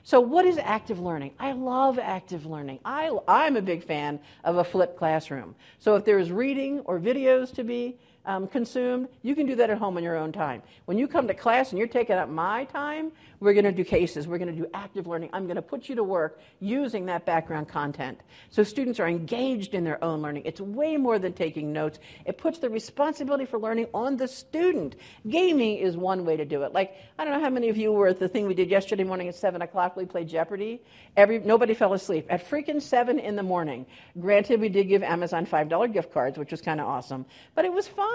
So, 0.02 0.20
what 0.20 0.44
is 0.46 0.58
active 0.58 0.98
learning? 0.98 1.32
I 1.38 1.52
love 1.52 1.98
active 1.98 2.46
learning. 2.46 2.80
I, 2.84 3.16
I'm 3.28 3.56
a 3.56 3.62
big 3.62 3.84
fan 3.84 4.18
of 4.44 4.56
a 4.56 4.64
flipped 4.64 4.96
classroom. 4.96 5.54
So, 5.78 5.94
if 5.96 6.04
there's 6.04 6.32
reading 6.32 6.80
or 6.80 6.98
videos 6.98 7.52
to 7.54 7.64
be 7.64 7.98
um, 8.26 8.46
consumed, 8.46 9.08
you 9.22 9.34
can 9.34 9.46
do 9.46 9.54
that 9.56 9.70
at 9.70 9.78
home 9.78 9.96
on 9.96 10.02
your 10.02 10.16
own 10.16 10.32
time. 10.32 10.62
When 10.84 10.98
you 10.98 11.08
come 11.08 11.26
to 11.28 11.34
class 11.34 11.70
and 11.70 11.78
you're 11.78 11.88
taking 11.88 12.16
up 12.16 12.28
my 12.28 12.64
time, 12.64 13.12
we're 13.40 13.54
going 13.54 13.64
to 13.64 13.72
do 13.72 13.84
cases. 13.84 14.28
We're 14.28 14.38
going 14.38 14.54
to 14.54 14.62
do 14.62 14.68
active 14.74 15.06
learning. 15.06 15.30
I'm 15.32 15.44
going 15.44 15.56
to 15.56 15.62
put 15.62 15.88
you 15.88 15.94
to 15.94 16.04
work 16.04 16.38
using 16.60 17.06
that 17.06 17.24
background 17.24 17.68
content. 17.68 18.20
So 18.50 18.62
students 18.62 19.00
are 19.00 19.08
engaged 19.08 19.72
in 19.72 19.82
their 19.82 20.02
own 20.04 20.20
learning. 20.20 20.42
It's 20.44 20.60
way 20.60 20.98
more 20.98 21.18
than 21.18 21.32
taking 21.32 21.72
notes. 21.72 21.98
It 22.26 22.36
puts 22.36 22.58
the 22.58 22.68
responsibility 22.68 23.46
for 23.46 23.58
learning 23.58 23.86
on 23.94 24.18
the 24.18 24.28
student. 24.28 24.96
Gaming 25.26 25.78
is 25.78 25.96
one 25.96 26.26
way 26.26 26.36
to 26.36 26.44
do 26.44 26.62
it. 26.62 26.74
Like, 26.74 26.96
I 27.18 27.24
don't 27.24 27.32
know 27.32 27.40
how 27.40 27.50
many 27.50 27.70
of 27.70 27.78
you 27.78 27.92
were 27.92 28.08
at 28.08 28.18
the 28.18 28.28
thing 28.28 28.46
we 28.46 28.54
did 28.54 28.68
yesterday 28.68 29.04
morning 29.04 29.28
at 29.28 29.34
7 29.34 29.62
o'clock. 29.62 29.96
We 29.96 30.04
played 30.04 30.28
Jeopardy. 30.28 30.82
Every, 31.16 31.38
nobody 31.38 31.72
fell 31.72 31.94
asleep. 31.94 32.26
At 32.28 32.48
freaking 32.48 32.82
7 32.82 33.18
in 33.18 33.36
the 33.36 33.42
morning. 33.42 33.86
Granted, 34.20 34.60
we 34.60 34.68
did 34.68 34.88
give 34.88 35.02
Amazon 35.02 35.46
$5 35.46 35.92
gift 35.92 36.12
cards, 36.12 36.36
which 36.36 36.50
was 36.50 36.60
kind 36.60 36.80
of 36.80 36.86
awesome. 36.86 37.24
But 37.54 37.64
it 37.64 37.72
was 37.72 37.88
fun. 37.88 38.09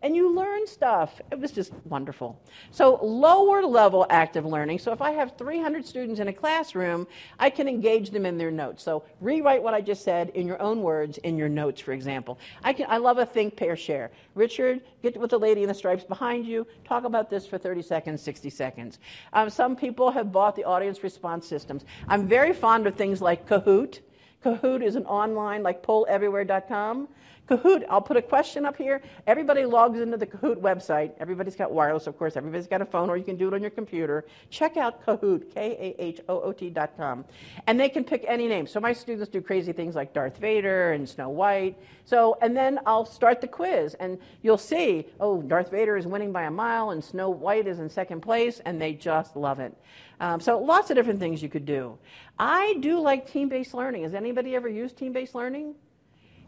And 0.00 0.14
you 0.14 0.32
learn 0.34 0.66
stuff. 0.66 1.20
It 1.32 1.40
was 1.40 1.50
just 1.50 1.72
wonderful. 1.84 2.40
So, 2.70 3.04
lower 3.04 3.62
level 3.62 4.06
active 4.10 4.44
learning 4.44 4.58
learning. 4.58 4.78
So 4.80 4.92
if 4.92 5.00
I 5.00 5.12
have 5.12 5.36
300 5.38 5.86
students 5.86 6.20
in 6.20 6.28
a 6.28 6.32
classroom, 6.32 7.06
I 7.38 7.48
can 7.48 7.68
engage 7.68 8.10
them 8.10 8.26
in 8.26 8.38
their 8.38 8.50
notes. 8.50 8.82
So 8.82 9.04
rewrite 9.20 9.62
what 9.62 9.72
I 9.72 9.80
just 9.80 10.02
said 10.04 10.30
in 10.30 10.46
your 10.46 10.60
own 10.60 10.82
words 10.82 11.18
in 11.18 11.38
your 11.38 11.48
notes, 11.48 11.80
for 11.80 11.92
example. 11.92 12.38
I, 12.64 12.72
can, 12.72 12.86
I 12.88 12.96
love 12.98 13.18
a 13.18 13.24
think, 13.24 13.56
pair, 13.56 13.76
share. 13.76 14.10
Richard, 14.34 14.82
get 15.02 15.16
with 15.16 15.30
the 15.30 15.38
lady 15.38 15.62
in 15.62 15.68
the 15.68 15.74
stripes 15.74 16.04
behind 16.04 16.44
you. 16.44 16.66
Talk 16.84 17.04
about 17.04 17.30
this 17.30 17.46
for 17.46 17.56
30 17.56 17.82
seconds, 17.82 18.20
60 18.22 18.50
seconds. 18.50 18.98
Um, 19.32 19.48
some 19.48 19.76
people 19.76 20.10
have 20.10 20.32
bought 20.32 20.56
the 20.56 20.64
audience 20.64 21.02
response 21.02 21.46
systems. 21.46 21.84
I'm 22.08 22.26
very 22.26 22.52
fond 22.52 22.86
of 22.86 22.94
things 22.94 23.22
like 23.22 23.48
Kahoot. 23.48 24.00
Kahoot 24.44 24.82
is 24.82 24.96
an 24.96 25.06
online, 25.06 25.62
like 25.62 25.82
polleverywhere.com. 25.82 27.08
Kahoot, 27.48 27.84
I'll 27.88 28.02
put 28.02 28.16
a 28.18 28.22
question 28.22 28.66
up 28.66 28.76
here. 28.76 29.00
Everybody 29.26 29.64
logs 29.64 29.98
into 29.98 30.18
the 30.18 30.26
Kahoot 30.26 30.56
website. 30.56 31.12
Everybody's 31.18 31.56
got 31.56 31.72
wireless, 31.72 32.06
of 32.06 32.18
course. 32.18 32.36
Everybody's 32.36 32.66
got 32.66 32.82
a 32.82 32.84
phone, 32.84 33.08
or 33.08 33.16
you 33.16 33.24
can 33.24 33.36
do 33.36 33.48
it 33.48 33.54
on 33.54 33.62
your 33.62 33.70
computer. 33.70 34.26
Check 34.50 34.76
out 34.76 35.04
Kahoot, 35.06 35.54
K 35.54 35.94
A 35.98 36.02
H 36.02 36.20
O 36.28 36.42
O 36.42 36.52
T.com. 36.52 37.24
And 37.66 37.80
they 37.80 37.88
can 37.88 38.04
pick 38.04 38.24
any 38.28 38.48
name. 38.48 38.66
So 38.66 38.80
my 38.80 38.92
students 38.92 39.30
do 39.30 39.40
crazy 39.40 39.72
things 39.72 39.94
like 39.94 40.12
Darth 40.12 40.36
Vader 40.36 40.92
and 40.92 41.08
Snow 41.08 41.30
White. 41.30 41.78
So, 42.04 42.36
and 42.42 42.54
then 42.54 42.80
I'll 42.84 43.06
start 43.06 43.40
the 43.40 43.48
quiz, 43.48 43.94
and 43.94 44.18
you'll 44.42 44.58
see, 44.58 45.06
oh, 45.18 45.40
Darth 45.40 45.70
Vader 45.70 45.96
is 45.96 46.06
winning 46.06 46.32
by 46.32 46.42
a 46.42 46.50
mile, 46.50 46.90
and 46.90 47.02
Snow 47.02 47.30
White 47.30 47.66
is 47.66 47.78
in 47.78 47.88
second 47.88 48.20
place, 48.20 48.60
and 48.66 48.80
they 48.80 48.92
just 48.92 49.36
love 49.36 49.58
it. 49.58 49.74
Um, 50.20 50.40
so 50.40 50.58
lots 50.58 50.90
of 50.90 50.96
different 50.96 51.20
things 51.20 51.42
you 51.42 51.48
could 51.48 51.66
do. 51.66 51.98
I 52.38 52.76
do 52.80 53.00
like 53.00 53.30
team-based 53.30 53.72
learning. 53.72 54.02
Has 54.02 54.14
anybody 54.14 54.54
ever 54.54 54.68
used 54.68 54.98
team-based 54.98 55.34
learning? 55.34 55.74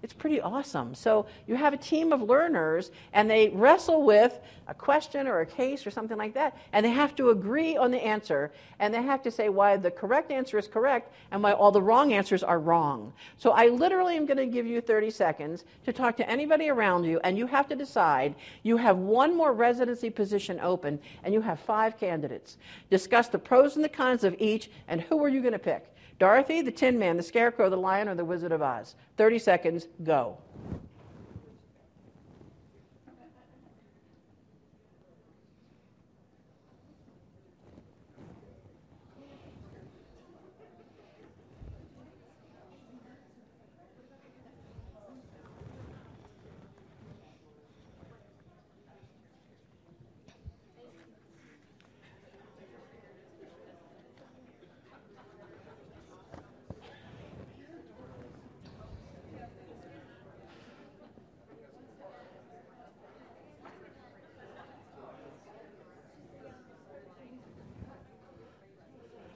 It's 0.02 0.12
pretty 0.12 0.40
awesome. 0.40 0.94
So 0.94 1.26
you 1.46 1.56
have 1.56 1.72
a 1.72 1.76
team 1.76 2.12
of 2.12 2.22
learners 2.22 2.90
and 3.12 3.30
they 3.30 3.50
wrestle 3.50 4.02
with 4.02 4.38
a 4.70 4.74
question 4.74 5.26
or 5.26 5.40
a 5.40 5.46
case 5.46 5.84
or 5.84 5.90
something 5.90 6.16
like 6.16 6.32
that, 6.34 6.56
and 6.72 6.86
they 6.86 6.90
have 6.90 7.16
to 7.16 7.30
agree 7.30 7.76
on 7.76 7.90
the 7.90 7.98
answer, 7.98 8.52
and 8.78 8.94
they 8.94 9.02
have 9.02 9.20
to 9.20 9.30
say 9.30 9.48
why 9.48 9.76
the 9.76 9.90
correct 9.90 10.30
answer 10.30 10.56
is 10.58 10.68
correct 10.68 11.12
and 11.32 11.42
why 11.42 11.52
all 11.52 11.72
the 11.72 11.82
wrong 11.82 12.12
answers 12.12 12.44
are 12.44 12.60
wrong. 12.60 13.12
So 13.36 13.50
I 13.50 13.66
literally 13.66 14.16
am 14.16 14.26
going 14.26 14.36
to 14.36 14.46
give 14.46 14.66
you 14.66 14.80
30 14.80 15.10
seconds 15.10 15.64
to 15.84 15.92
talk 15.92 16.16
to 16.18 16.30
anybody 16.30 16.68
around 16.68 17.02
you, 17.02 17.18
and 17.24 17.36
you 17.36 17.48
have 17.48 17.68
to 17.68 17.74
decide. 17.74 18.36
You 18.62 18.76
have 18.76 18.96
one 18.96 19.36
more 19.36 19.52
residency 19.52 20.08
position 20.08 20.60
open, 20.60 21.00
and 21.24 21.34
you 21.34 21.40
have 21.40 21.58
five 21.58 21.98
candidates. 21.98 22.56
Discuss 22.90 23.26
the 23.26 23.40
pros 23.40 23.74
and 23.74 23.84
the 23.84 23.88
cons 23.88 24.22
of 24.22 24.36
each, 24.38 24.70
and 24.86 25.00
who 25.00 25.22
are 25.24 25.28
you 25.28 25.40
going 25.40 25.52
to 25.52 25.58
pick? 25.58 25.89
Dorothy, 26.20 26.60
the 26.60 26.70
Tin 26.70 26.98
Man, 26.98 27.16
the 27.16 27.22
Scarecrow, 27.22 27.70
the 27.70 27.76
Lion, 27.76 28.06
or 28.06 28.14
the 28.14 28.24
Wizard 28.24 28.52
of 28.52 28.60
Oz? 28.60 28.94
30 29.16 29.38
seconds, 29.38 29.88
go. 30.04 30.36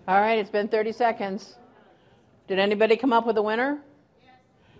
All 0.06 0.20
right, 0.20 0.38
it's 0.38 0.50
been 0.50 0.68
30 0.68 0.92
seconds. 0.92 1.56
Did 2.46 2.58
anybody 2.58 2.96
come 2.96 3.12
up 3.12 3.26
with 3.26 3.38
a 3.38 3.42
winner? 3.42 3.80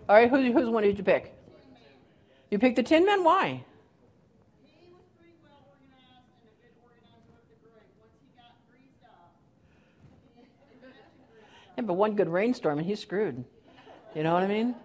All 0.07 0.17
right, 0.17 0.29
who, 0.29 0.53
whose 0.53 0.69
one 0.69 0.83
did 0.83 0.99
you 0.99 1.05
pick? 1.05 1.35
You 2.51 2.59
picked 2.59 2.77
the 2.77 2.83
Tin 2.83 3.07
Man? 3.07 3.25
Why? 3.25 3.65
Yeah, 11.77 11.83
but 11.83 11.95
one 11.95 12.15
good 12.15 12.29
rainstorm 12.29 12.79
and 12.79 12.87
he's 12.87 13.01
screwed. 13.01 13.45
You 14.15 14.23
know 14.23 14.33
what 14.33 14.45
I 14.45 14.47
mean? 14.47 14.77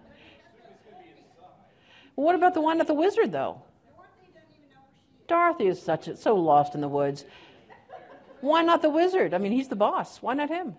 Well, 2.16 2.26
what 2.26 2.34
about 2.34 2.52
the 2.54 2.60
one 2.60 2.80
at 2.80 2.88
the 2.88 2.94
wizard, 2.94 3.30
though? 3.30 3.62
Dorothy 5.28 5.68
is 5.68 5.80
such 5.80 6.08
a, 6.08 6.16
so 6.16 6.34
lost 6.34 6.74
in 6.74 6.80
the 6.80 6.88
woods. 6.88 7.24
Why 8.40 8.62
not 8.62 8.82
the 8.82 8.90
wizard? 8.90 9.34
I 9.34 9.38
mean, 9.38 9.52
he's 9.52 9.68
the 9.68 9.76
boss. 9.76 10.22
Why 10.22 10.34
not 10.34 10.48
him? 10.48 10.76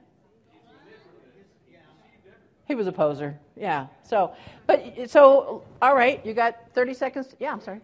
He 2.68 2.76
was 2.76 2.88
a 2.88 2.92
poser. 2.92 3.38
Yeah. 3.58 3.88
So, 4.04 4.34
but 4.66 5.10
so 5.10 5.64
all 5.82 5.94
right, 5.94 6.26
you 6.26 6.34
got 6.34 6.56
30 6.74 6.94
seconds. 6.94 7.36
Yeah, 7.40 7.52
I'm 7.52 7.62
sorry. 7.62 7.82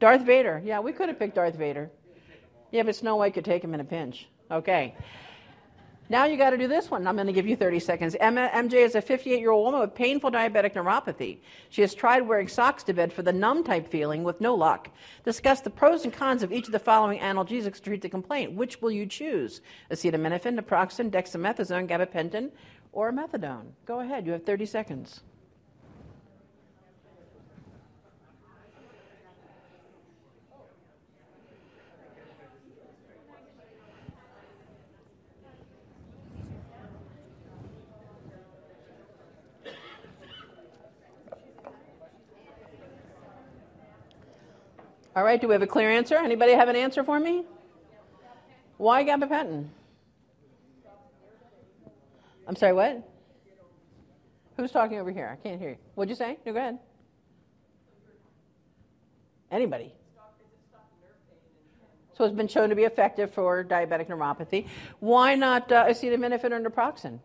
Darth 0.00 0.22
Vader. 0.22 0.60
Yeah, 0.64 0.80
we 0.80 0.92
could 0.92 1.08
have 1.08 1.18
picked 1.18 1.36
Darth 1.36 1.54
Vader. 1.54 1.90
Yeah, 2.72 2.82
but 2.82 2.96
Snow 2.96 3.16
White 3.16 3.34
could 3.34 3.44
take 3.44 3.62
him 3.62 3.72
in 3.72 3.80
a 3.80 3.84
pinch. 3.84 4.28
Okay. 4.50 4.94
Now 6.14 6.26
you 6.26 6.36
got 6.36 6.50
to 6.50 6.56
do 6.56 6.68
this 6.68 6.92
one. 6.92 7.08
I'm 7.08 7.16
going 7.16 7.26
to 7.26 7.32
give 7.32 7.48
you 7.48 7.56
30 7.56 7.80
seconds. 7.80 8.16
MJ 8.20 8.74
is 8.74 8.94
a 8.94 9.02
58 9.02 9.40
year 9.40 9.50
old 9.50 9.64
woman 9.64 9.80
with 9.80 9.96
painful 9.96 10.30
diabetic 10.30 10.74
neuropathy. 10.74 11.38
She 11.70 11.80
has 11.80 11.92
tried 11.92 12.20
wearing 12.20 12.46
socks 12.46 12.84
to 12.84 12.92
bed 12.92 13.12
for 13.12 13.22
the 13.22 13.32
numb 13.32 13.64
type 13.64 13.88
feeling 13.88 14.22
with 14.22 14.40
no 14.40 14.54
luck. 14.54 14.90
Discuss 15.24 15.60
the 15.60 15.70
pros 15.70 16.04
and 16.04 16.12
cons 16.12 16.44
of 16.44 16.52
each 16.52 16.66
of 16.66 16.72
the 16.72 16.78
following 16.78 17.18
analgesics 17.18 17.78
to 17.78 17.82
treat 17.82 18.00
the 18.00 18.08
complaint. 18.08 18.52
Which 18.52 18.80
will 18.80 18.92
you 18.92 19.06
choose? 19.06 19.60
Acetaminophen, 19.90 20.56
naproxen, 20.56 21.10
dexamethasone, 21.10 21.88
gabapentin, 21.88 22.52
or 22.92 23.10
methadone? 23.10 23.72
Go 23.84 23.98
ahead. 23.98 24.24
You 24.24 24.34
have 24.34 24.44
30 24.44 24.66
seconds. 24.66 25.22
All 45.16 45.22
right, 45.22 45.40
do 45.40 45.46
we 45.46 45.54
have 45.54 45.62
a 45.62 45.66
clear 45.66 45.90
answer? 45.90 46.16
Anybody 46.16 46.52
have 46.52 46.68
an 46.68 46.74
answer 46.74 47.04
for 47.04 47.20
me? 47.20 47.44
Why 48.78 49.04
gabapentin? 49.04 49.68
I'm 52.48 52.56
sorry, 52.56 52.72
what? 52.72 53.08
Who's 54.56 54.72
talking 54.72 54.98
over 54.98 55.10
here? 55.10 55.28
I 55.32 55.36
can't 55.36 55.60
hear 55.60 55.70
you. 55.70 55.76
What'd 55.94 56.10
you 56.10 56.16
say? 56.16 56.38
No, 56.44 56.52
go 56.52 56.58
ahead. 56.58 56.78
Anybody? 59.50 59.92
So 62.16 62.24
it's 62.24 62.34
been 62.34 62.48
shown 62.48 62.68
to 62.68 62.76
be 62.76 62.84
effective 62.84 63.32
for 63.32 63.64
diabetic 63.64 64.08
neuropathy. 64.08 64.66
Why 65.00 65.34
not 65.34 65.70
uh, 65.70 65.86
acetaminophen 65.86 66.50
or 66.52 66.60
naproxen? 66.60 67.18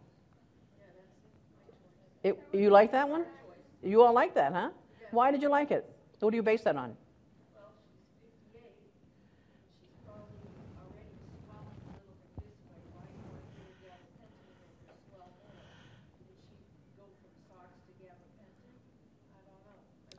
It, 2.23 2.39
you 2.51 2.69
like 2.69 2.91
that 2.91 3.07
one? 3.07 3.25
You 3.83 4.03
all 4.03 4.13
like 4.13 4.35
that, 4.35 4.53
huh? 4.53 4.69
Why 5.11 5.31
did 5.31 5.41
you 5.41 5.49
like 5.49 5.71
it? 5.71 5.89
What 6.19 6.31
do 6.31 6.35
you 6.35 6.43
base 6.43 6.61
that 6.63 6.75
on? 6.75 6.95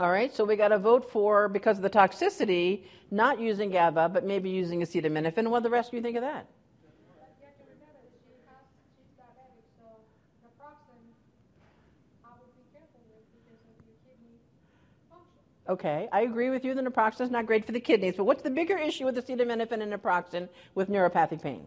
All 0.01 0.11
right, 0.11 0.35
so 0.35 0.47
we 0.47 0.57
got 0.57 0.69
to 0.69 0.79
vote 0.79 1.11
for, 1.13 1.47
because 1.47 1.77
of 1.77 1.83
the 1.83 1.91
toxicity, 1.91 2.85
not 3.11 3.39
using 3.39 3.71
GABA, 3.71 4.09
but 4.09 4.25
maybe 4.25 4.49
using 4.49 4.81
acetaminophen. 4.81 5.47
What 5.49 5.63
the 5.63 5.69
rest 5.69 5.91
do 5.91 5.99
you 5.99 6.03
think 6.03 6.17
of 6.17 6.23
that? 6.23 6.47
Okay, 15.69 16.09
I 16.11 16.23
agree 16.23 16.49
with 16.49 16.65
you. 16.65 16.73
The 16.73 16.81
naproxen 16.81 17.21
is 17.21 17.31
not 17.31 17.45
great 17.45 17.67
for 17.67 17.73
the 17.73 17.79
kidneys, 17.79 18.15
but 18.17 18.25
what's 18.25 18.43
the 18.43 18.51
bigger 18.51 18.79
issue 18.79 19.05
with 19.05 19.17
acetaminophen 19.17 19.83
and 19.83 19.93
naproxen 19.93 20.49
with 20.75 20.89
neuropathic 20.89 21.43
pain? 21.43 21.67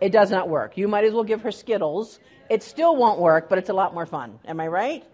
It 0.00 0.10
does 0.10 0.30
not 0.30 0.48
work. 0.48 0.78
You 0.78 0.88
might 0.88 1.04
as 1.04 1.12
well 1.12 1.22
give 1.22 1.42
her 1.42 1.52
Skittles. 1.52 2.18
It 2.48 2.62
still 2.62 2.96
won't 2.96 3.20
work, 3.20 3.50
but 3.50 3.58
it's 3.58 3.68
a 3.68 3.74
lot 3.74 3.92
more 3.92 4.06
fun. 4.06 4.38
Am 4.46 4.58
I 4.58 4.68
right? 4.68 5.04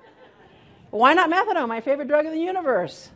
Why 0.93 1.15
not 1.15 1.31
methadone, 1.31 1.69
my 1.69 1.81
favorite 1.81 2.09
drug 2.09 2.27
in 2.27 2.33
the 2.33 2.39
universe? 2.39 3.09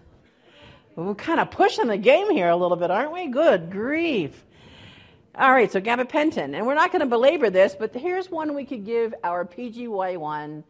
We're 0.94 1.14
kind 1.14 1.38
of 1.38 1.50
pushing 1.50 1.88
the 1.88 1.98
game 1.98 2.30
here 2.30 2.48
a 2.48 2.56
little 2.56 2.78
bit, 2.78 2.90
aren't 2.90 3.12
we? 3.12 3.26
Good 3.26 3.70
grief. 3.70 4.46
All 5.34 5.52
right, 5.52 5.70
so 5.70 5.78
gabapentin. 5.78 6.56
And 6.56 6.66
we're 6.66 6.74
not 6.74 6.90
going 6.90 7.00
to 7.00 7.06
belabor 7.06 7.50
this, 7.50 7.76
but 7.78 7.94
here's 7.94 8.30
one 8.30 8.54
we 8.54 8.64
could 8.64 8.86
give 8.86 9.14
our 9.22 9.44
PGY1 9.44 10.64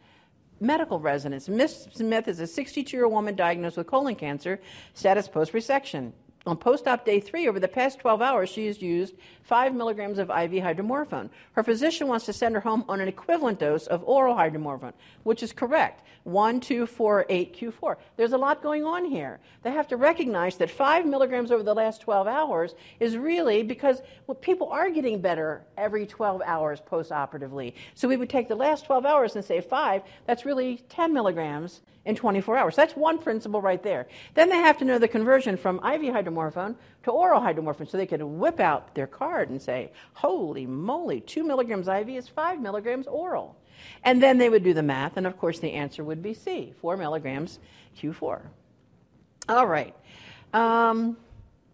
medical 0.59 0.99
residents. 0.99 1.49
Miss 1.49 1.87
Smith 1.95 2.27
is 2.27 2.41
a 2.41 2.47
62 2.47 2.97
year 2.97 3.05
old 3.05 3.15
woman 3.15 3.37
diagnosed 3.37 3.77
with 3.77 3.87
colon 3.87 4.17
cancer, 4.17 4.61
status 4.93 5.29
post 5.29 5.53
resection. 5.53 6.11
On 6.47 6.57
post 6.57 6.87
op 6.87 7.05
day 7.05 7.19
three, 7.19 7.49
over 7.49 7.59
the 7.59 7.67
past 7.67 7.99
12 7.99 8.23
hours, 8.23 8.49
she 8.49 8.67
has 8.69 8.81
used 8.81 9.15
5 9.43 9.75
milligrams 9.75 10.19
of 10.19 10.31
IV 10.31 10.63
hydromorphone. 10.63 11.29
Her 11.55 11.65
physician 11.65 12.07
wants 12.07 12.25
to 12.27 12.33
send 12.33 12.55
her 12.55 12.61
home 12.61 12.85
on 12.89 13.01
an 13.01 13.09
equivalent 13.09 13.59
dose 13.59 13.89
of 13.89 14.05
oral 14.05 14.37
hydromorphone, 14.37 14.93
which 15.25 15.43
is 15.43 15.53
correct 15.53 16.05
1, 16.23 16.61
2, 16.61 16.87
4, 16.87 17.27
8, 17.29 17.57
Q4. 17.57 17.97
There's 18.17 18.33
a 18.33 18.39
lot 18.39 18.63
going 18.63 18.85
on 18.85 19.05
here. 19.05 19.41
They 19.63 19.73
have 19.73 19.89
to 19.89 19.97
recognize 19.97 20.57
that 20.59 20.71
5 20.71 21.05
milligrams 21.05 21.51
over 21.51 21.65
the 21.65 21.75
last 21.75 22.01
12 22.03 22.29
hours 22.29 22.77
is 23.01 23.17
really 23.17 23.65
because 23.65 24.01
well, 24.29 24.37
people 24.37 24.69
are 24.69 24.89
getting 24.89 25.21
better 25.21 25.65
every 25.77 26.07
12 26.07 26.43
hours 26.45 26.81
post 26.81 27.11
operatively. 27.11 27.75
So 27.97 28.07
we 28.07 28.17
would 28.17 28.31
take 28.31 28.47
the 28.47 28.55
last 28.55 28.87
12 28.87 29.05
hours 29.05 29.35
and 29.35 29.45
say 29.45 29.61
5, 29.61 30.03
that's 30.27 30.45
really 30.45 30.85
10 30.89 31.13
milligrams 31.13 31.81
in 32.07 32.15
24 32.15 32.57
hours. 32.57 32.77
That's 32.77 32.97
one 32.97 33.19
principle 33.19 33.61
right 33.61 33.83
there. 33.83 34.07
Then 34.35 34.49
they 34.49 34.57
have 34.57 34.79
to 34.79 34.85
know 34.85 34.99
the 34.99 35.09
conversion 35.09 35.57
from 35.57 35.77
IV 35.79 36.15
hydromorphone 36.15 36.77
to 37.03 37.11
oral 37.11 37.41
hydromorphone 37.41 37.91
so 37.91 37.99
they 37.99 38.07
can 38.07 38.39
whip 38.39 38.61
out 38.61 38.95
their 38.95 39.09
card 39.09 39.51
and 39.51 39.61
say, 39.61 39.91
holy 40.15 40.67
moly, 40.67 41.21
2 41.21 41.45
milligrams 41.45 41.89
IV 41.89 42.09
is 42.09 42.29
5 42.29 42.61
milligrams 42.61 43.07
oral. 43.09 43.57
And 44.05 44.23
then 44.23 44.39
they 44.39 44.49
would 44.49 44.65
do 44.65 44.73
the 44.73 44.83
math, 44.83 45.17
and 45.17 45.27
of 45.27 45.37
course 45.37 45.59
the 45.59 45.73
answer 45.73 46.03
would 46.03 46.23
be 46.23 46.33
C, 46.33 46.73
4 46.81 46.97
milligrams 46.97 47.59
Q4. 48.01 48.41
All 49.49 49.67
right. 49.67 49.95
Um, 50.55 51.17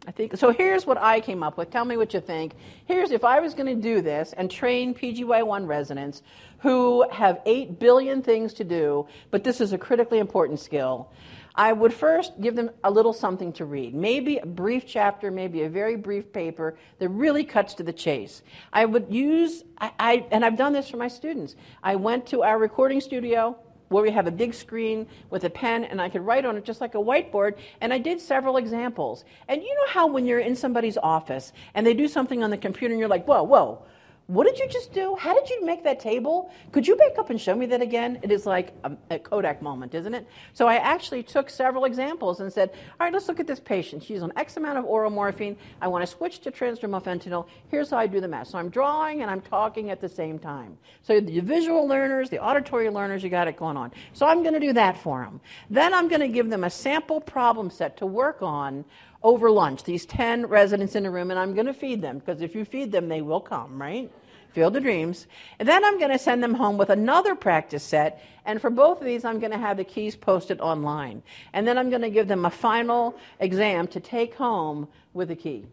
I 0.07 0.11
think 0.11 0.37
so. 0.37 0.51
Here's 0.51 0.85
what 0.85 0.99
I 0.99 1.21
came 1.21 1.45
up 1.45 1.57
with. 1.57 1.71
Tell 1.71 1.85
me 1.85 1.97
what 1.97 2.13
you 2.13 2.21
think. 2.21 2.55
Here's 2.87 3.13
if 3.13 3.23
I 3.23 3.39
was 3.39 3.55
going 3.55 3.67
to 3.67 3.81
do 3.81 4.03
this 4.03 4.33
and 4.37 4.51
train 4.51 4.95
PGY1 4.95 5.69
residents 5.69 6.23
who 6.59 7.09
have 7.11 7.41
8 7.47 7.79
billion 7.79 8.21
things 8.21 8.53
to 8.55 8.65
do, 8.65 9.07
but 9.31 9.45
this 9.45 9.61
is 9.61 9.73
a 9.73 9.79
critically 9.79 10.19
important 10.19 10.59
skill. 10.59 11.09
I 11.55 11.73
would 11.73 11.93
first 11.93 12.41
give 12.41 12.57
them 12.57 12.71
a 12.83 12.91
little 12.91 13.13
something 13.13 13.53
to 13.55 13.65
read, 13.65 13.95
maybe 13.95 14.39
a 14.39 14.47
brief 14.47 14.85
chapter, 14.87 15.31
maybe 15.31 15.63
a 15.63 15.69
very 15.69 15.97
brief 15.97 16.33
paper 16.33 16.77
that 16.99 17.09
really 17.11 17.45
cuts 17.45 17.75
to 17.75 17.83
the 17.83 17.93
chase. 17.93 18.43
I 18.73 18.87
would 18.87 19.13
use, 19.13 19.63
I, 19.79 19.93
I, 19.99 20.27
and 20.31 20.45
I've 20.45 20.57
done 20.57 20.73
this 20.73 20.89
for 20.89 20.97
my 20.97 21.09
students. 21.09 21.55
I 21.83 21.97
went 21.97 22.27
to 22.29 22.43
our 22.43 22.59
recording 22.59 23.01
studio 23.01 23.57
where 23.93 24.03
we 24.03 24.11
have 24.11 24.27
a 24.27 24.33
big 24.33 24.55
screen 24.55 25.07
with 25.31 25.45
a 25.45 25.51
pen 25.51 25.85
and 25.85 26.01
I 26.01 26.09
could 26.09 26.23
write 26.23 26.45
on 26.45 26.57
it 26.57 26.65
just 26.65 26.81
like 26.81 26.95
a 26.95 26.99
whiteboard. 26.99 27.57
And 27.81 27.93
I 27.93 27.99
did 27.99 28.21
several 28.21 28.57
examples. 28.57 29.25
And 29.49 29.63
you 29.63 29.75
know 29.75 29.93
how 29.93 30.07
when 30.07 30.27
you're 30.27 30.41
in 30.41 30.57
somebody's 30.57 30.99
office 30.99 31.53
and 31.75 31.87
they 31.87 31.95
do 31.95 32.09
something 32.09 32.43
on 32.43 32.51
the 32.51 32.59
computer 32.59 32.93
and 32.93 32.99
you're 32.99 33.09
like, 33.09 33.27
whoa, 33.27 33.43
whoa, 33.43 33.83
what 34.29 34.47
did 34.47 34.59
you 34.59 34.69
just 34.69 34.93
do? 34.93 35.17
How 35.17 35.35
did 35.35 35.51
you 35.51 35.65
make 35.65 35.83
that 35.85 35.99
table? 35.99 36.53
Could 36.71 36.87
you 36.87 36.97
back 36.97 37.19
up 37.19 37.31
and 37.31 37.41
show 37.41 37.55
me 37.55 37.67
that 37.67 37.83
again? 37.83 38.19
It 38.23 38.31
is 38.31 38.47
like 38.47 38.73
a, 38.85 38.93
a, 39.11 39.19
Kodak 39.19 39.61
moment, 39.61 39.95
isn't 39.95 40.15
it? 40.15 40.27
So 40.53 40.69
I 40.69 40.77
actually 40.77 41.23
took 41.25 41.51
several 41.51 41.85
examples 41.87 42.41
and 42.41 42.53
said, 42.53 42.71
all 42.71 43.07
right, 43.07 43.13
let's 43.13 43.27
look 43.27 43.41
at 43.41 43.47
this 43.47 43.59
patient. 43.59 44.03
She's 44.03 44.23
on 44.23 44.33
X 44.37 44.57
amount 44.57 44.79
of 44.79 44.85
oral 44.85 45.11
morphine. 45.11 45.57
I 45.81 45.89
want 45.89 46.03
to 46.03 46.07
switch 46.07 46.39
to 46.41 46.53
transdermal 46.53 47.03
fentanyl. 47.03 47.47
Here's 47.69 47.91
how 47.91 47.99
I 47.99 48.07
do 48.07 48.21
the 48.21 48.29
math. 48.29 48.49
So 48.49 48.59
I'm 48.59 48.69
drawing 48.69 49.23
and 49.23 49.31
I'm 49.31 49.41
talking 49.41 49.91
at 49.91 50.01
the 50.01 50.09
same 50.09 50.39
time. 50.39 50.79
So 51.03 51.21
the 51.21 51.41
visual 51.41 51.87
learners, 51.89 52.31
the 52.31 52.39
auditory 52.39 52.91
learners, 52.91 53.25
you 53.25 53.29
got 53.29 53.49
it 53.49 53.57
going 53.57 53.77
on. 53.77 53.91
So 54.13 54.27
I'm 54.27 54.43
going 54.43 54.55
to 54.55 54.61
do 54.61 54.73
that 54.75 54.97
for 55.03 55.25
them. 55.25 55.41
Then 55.69 55.93
I'm 55.93 56.09
going 56.09 56.21
to 56.21 56.29
give 56.29 56.49
them 56.49 56.65
a 56.65 56.71
sample 56.71 57.21
problem 57.21 57.71
set 57.71 57.97
to 57.99 58.07
work 58.07 58.41
on 58.41 58.85
over 59.23 59.51
lunch, 59.51 59.85
these 59.85 60.07
10 60.07 60.47
residents 60.47 60.95
in 60.95 61.07
a 61.07 61.11
room, 61.11 61.31
and 61.31 61.39
I'm 61.39 61.55
going 61.55 61.67
to 61.67 61.75
feed 61.75 62.03
them 62.03 62.19
because 62.19 62.43
if 62.43 62.55
you 62.55 62.65
feed 62.65 62.93
them, 62.93 63.09
they 63.09 63.23
will 63.23 63.41
come, 63.41 63.81
right? 63.81 64.11
Field 64.53 64.77
of 64.77 64.83
Dreams. 64.83 65.27
And 65.59 65.69
then 65.69 65.85
I'm 65.85 65.99
going 65.99 66.11
to 66.11 66.19
send 66.19 66.43
them 66.43 66.55
home 66.55 66.77
with 66.77 66.91
another 66.91 67.35
practice 67.35 67.83
set. 67.83 68.23
And 68.45 68.61
for 68.61 68.71
both 68.71 69.01
of 69.01 69.07
these, 69.07 69.25
I'm 69.25 69.39
going 69.39 69.53
to 69.53 69.59
have 69.59 69.77
the 69.77 69.85
keys 69.85 70.15
posted 70.15 70.61
online. 70.61 71.23
And 71.53 71.67
then 71.67 71.79
I'm 71.79 71.91
going 71.91 72.03
to 72.03 72.11
give 72.11 72.29
them 72.29 72.45
a 72.45 72.51
final 72.51 73.17
exam 73.41 73.87
to 73.89 74.01
take 74.01 74.35
home 74.35 74.89
with 75.15 75.31
a 75.31 75.37
key. 75.37 75.67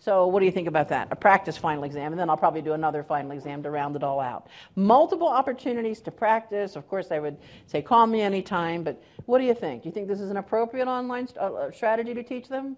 So, 0.00 0.26
what 0.26 0.40
do 0.40 0.46
you 0.46 0.52
think 0.52 0.68
about 0.68 0.90
that? 0.90 1.08
A 1.12 1.16
practice 1.16 1.56
final 1.56 1.84
exam, 1.84 2.12
and 2.12 2.20
then 2.20 2.28
I'll 2.28 2.36
probably 2.36 2.60
do 2.60 2.74
another 2.74 3.02
final 3.02 3.30
exam 3.30 3.62
to 3.62 3.70
round 3.70 3.96
it 3.96 4.02
all 4.02 4.20
out. 4.20 4.48
Multiple 4.76 5.28
opportunities 5.28 6.02
to 6.02 6.10
practice. 6.10 6.76
Of 6.76 6.86
course, 6.88 7.10
I 7.10 7.20
would 7.20 7.38
say 7.66 7.80
call 7.80 8.06
me 8.06 8.20
anytime, 8.20 8.82
but 8.82 9.02
what 9.24 9.38
do 9.38 9.44
you 9.44 9.54
think? 9.54 9.82
Do 9.82 9.88
you 9.88 9.94
think 9.94 10.08
this 10.08 10.20
is 10.20 10.30
an 10.30 10.36
appropriate 10.36 10.88
online 10.88 11.26
st- 11.26 11.38
uh, 11.38 11.70
strategy 11.70 12.12
to 12.12 12.22
teach 12.22 12.48
them? 12.48 12.76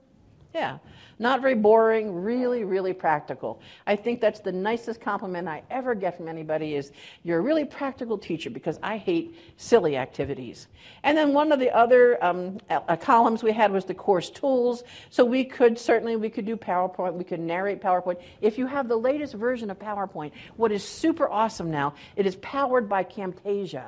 Yeah. 0.54 0.78
Not 1.18 1.40
very 1.40 1.54
boring, 1.54 2.12
really, 2.14 2.64
really 2.64 2.92
practical. 2.92 3.60
I 3.86 3.96
think 3.96 4.20
that's 4.20 4.40
the 4.40 4.52
nicest 4.52 5.00
compliment 5.00 5.48
I 5.48 5.62
ever 5.70 5.94
get 5.94 6.16
from 6.16 6.28
anybody 6.28 6.74
is 6.74 6.92
you're 7.22 7.38
a 7.38 7.42
really 7.42 7.64
practical 7.64 8.18
teacher 8.18 8.50
because 8.50 8.78
I 8.82 8.98
hate 8.98 9.34
silly 9.56 9.96
activities. 9.96 10.66
And 11.04 11.16
then 11.16 11.32
one 11.32 11.52
of 11.52 11.58
the 11.58 11.74
other 11.74 12.22
um, 12.22 12.58
columns 13.00 13.42
we 13.42 13.52
had 13.52 13.72
was 13.72 13.86
the 13.86 13.94
course 13.94 14.28
tools. 14.28 14.84
So 15.08 15.24
we 15.24 15.44
could 15.44 15.78
certainly 15.78 16.16
we 16.16 16.28
could 16.28 16.44
do 16.44 16.56
PowerPoint, 16.56 17.14
we 17.14 17.24
could 17.24 17.40
narrate 17.40 17.80
PowerPoint. 17.80 18.20
If 18.42 18.58
you 18.58 18.66
have 18.66 18.86
the 18.86 18.96
latest 18.96 19.34
version 19.34 19.70
of 19.70 19.78
PowerPoint, 19.78 20.32
what 20.56 20.70
is 20.70 20.84
super 20.84 21.30
awesome 21.30 21.70
now, 21.70 21.94
it 22.16 22.26
is 22.26 22.36
powered 22.36 22.90
by 22.90 23.04
Camtasia. 23.04 23.86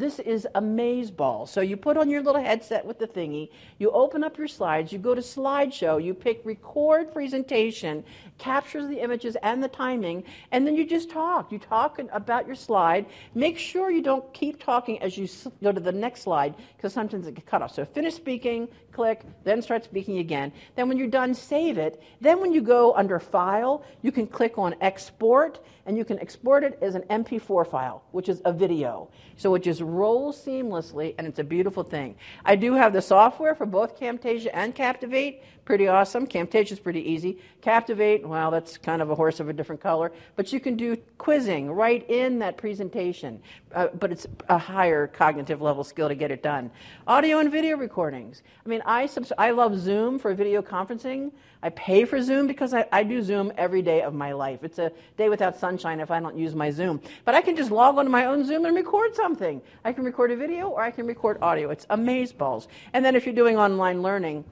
This 0.00 0.18
is 0.18 0.48
Amazeball. 0.54 1.46
So 1.46 1.60
you 1.60 1.76
put 1.76 1.98
on 1.98 2.08
your 2.08 2.22
little 2.22 2.40
headset 2.40 2.86
with 2.86 2.98
the 2.98 3.06
thingy, 3.06 3.50
you 3.78 3.90
open 3.90 4.24
up 4.24 4.38
your 4.38 4.48
slides, 4.48 4.94
you 4.94 4.98
go 4.98 5.14
to 5.14 5.20
slideshow, 5.20 6.02
you 6.02 6.14
pick 6.14 6.40
record 6.46 7.12
presentation, 7.12 8.02
captures 8.38 8.88
the 8.88 8.98
images 9.00 9.36
and 9.42 9.62
the 9.62 9.68
timing, 9.68 10.24
and 10.52 10.66
then 10.66 10.74
you 10.74 10.86
just 10.86 11.10
talk. 11.10 11.52
You 11.52 11.58
talk 11.58 12.00
about 12.12 12.46
your 12.46 12.56
slide. 12.56 13.04
Make 13.34 13.58
sure 13.58 13.90
you 13.90 14.00
don't 14.00 14.32
keep 14.32 14.58
talking 14.58 15.02
as 15.02 15.18
you 15.18 15.28
go 15.62 15.70
to 15.70 15.80
the 15.80 15.92
next 15.92 16.22
slide 16.22 16.54
because 16.78 16.94
sometimes 16.94 17.26
it 17.26 17.34
gets 17.34 17.46
cut 17.46 17.60
off. 17.60 17.74
So 17.74 17.84
finish 17.84 18.14
speaking, 18.14 18.68
click, 18.92 19.20
then 19.44 19.60
start 19.60 19.84
speaking 19.84 20.16
again. 20.16 20.50
Then 20.76 20.88
when 20.88 20.96
you're 20.96 21.08
done, 21.08 21.34
save 21.34 21.76
it. 21.76 22.02
Then 22.22 22.40
when 22.40 22.54
you 22.54 22.62
go 22.62 22.94
under 22.94 23.20
File, 23.20 23.84
you 24.00 24.12
can 24.12 24.26
click 24.26 24.56
on 24.56 24.74
Export, 24.80 25.60
and 25.90 25.98
you 25.98 26.04
can 26.04 26.20
export 26.20 26.62
it 26.62 26.78
as 26.80 26.94
an 26.94 27.02
MP4 27.10 27.68
file, 27.68 28.04
which 28.12 28.28
is 28.28 28.40
a 28.44 28.52
video. 28.52 29.10
So 29.36 29.54
it 29.56 29.64
just 29.64 29.80
rolls 29.90 30.42
seamlessly, 30.44 31.14
and 31.18 31.26
it's 31.26 31.38
a 31.38 31.44
beautiful 31.44 31.82
thing. 31.82 32.16
I 32.44 32.56
do 32.56 32.74
have 32.74 32.92
the 32.92 33.02
software 33.02 33.54
for 33.54 33.66
both 33.66 33.98
Camtasia 33.98 34.50
and 34.52 34.74
Captivate, 34.74 35.42
pretty 35.70 35.86
awesome. 35.86 36.26
Camtasia 36.26 36.72
is 36.72 36.80
pretty 36.80 37.12
easy. 37.12 37.38
Captivate, 37.60 38.26
well, 38.26 38.50
that's 38.50 38.76
kind 38.76 39.00
of 39.00 39.08
a 39.10 39.14
horse 39.14 39.38
of 39.38 39.48
a 39.48 39.52
different 39.52 39.80
color. 39.80 40.10
But 40.34 40.52
you 40.52 40.58
can 40.58 40.76
do 40.76 40.96
quizzing 41.16 41.70
right 41.70 42.04
in 42.10 42.40
that 42.40 42.56
presentation. 42.56 43.40
Uh, 43.72 43.86
but 44.00 44.10
it's 44.10 44.26
a 44.48 44.58
higher 44.58 45.06
cognitive 45.06 45.62
level 45.62 45.84
skill 45.84 46.08
to 46.08 46.16
get 46.16 46.32
it 46.32 46.42
done. 46.42 46.72
Audio 47.06 47.38
and 47.38 47.52
video 47.52 47.76
recordings. 47.76 48.42
I 48.66 48.68
mean, 48.68 48.82
I, 48.84 49.06
subs- 49.06 49.32
I 49.38 49.52
love 49.52 49.78
Zoom 49.78 50.18
for 50.18 50.34
video 50.34 50.60
conferencing. 50.60 51.30
I 51.62 51.68
pay 51.68 52.04
for 52.04 52.20
Zoom 52.20 52.48
because 52.48 52.74
I, 52.74 52.84
I 52.90 53.04
do 53.04 53.22
Zoom 53.22 53.52
every 53.56 53.80
day 53.80 54.02
of 54.02 54.12
my 54.12 54.32
life. 54.32 54.64
It's 54.64 54.80
a 54.80 54.90
day 55.16 55.28
without 55.28 55.56
sunshine 55.56 56.00
if 56.00 56.10
I 56.10 56.18
don't 56.18 56.36
use 56.36 56.56
my 56.56 56.72
Zoom. 56.72 57.00
But 57.24 57.36
I 57.36 57.42
can 57.42 57.54
just 57.54 57.70
log 57.70 57.96
onto 57.96 58.10
my 58.10 58.24
own 58.24 58.44
Zoom 58.44 58.64
and 58.64 58.74
record 58.74 59.14
something. 59.14 59.62
I 59.84 59.92
can 59.92 60.02
record 60.02 60.32
a 60.32 60.36
video 60.36 60.66
or 60.70 60.82
I 60.82 60.90
can 60.90 61.06
record 61.06 61.38
audio. 61.40 61.70
It's 61.70 61.86
amazeballs. 61.86 62.66
And 62.92 63.04
then 63.04 63.14
if 63.14 63.24
you're 63.24 63.36
doing 63.36 63.56
online 63.56 64.02
learning, 64.02 64.44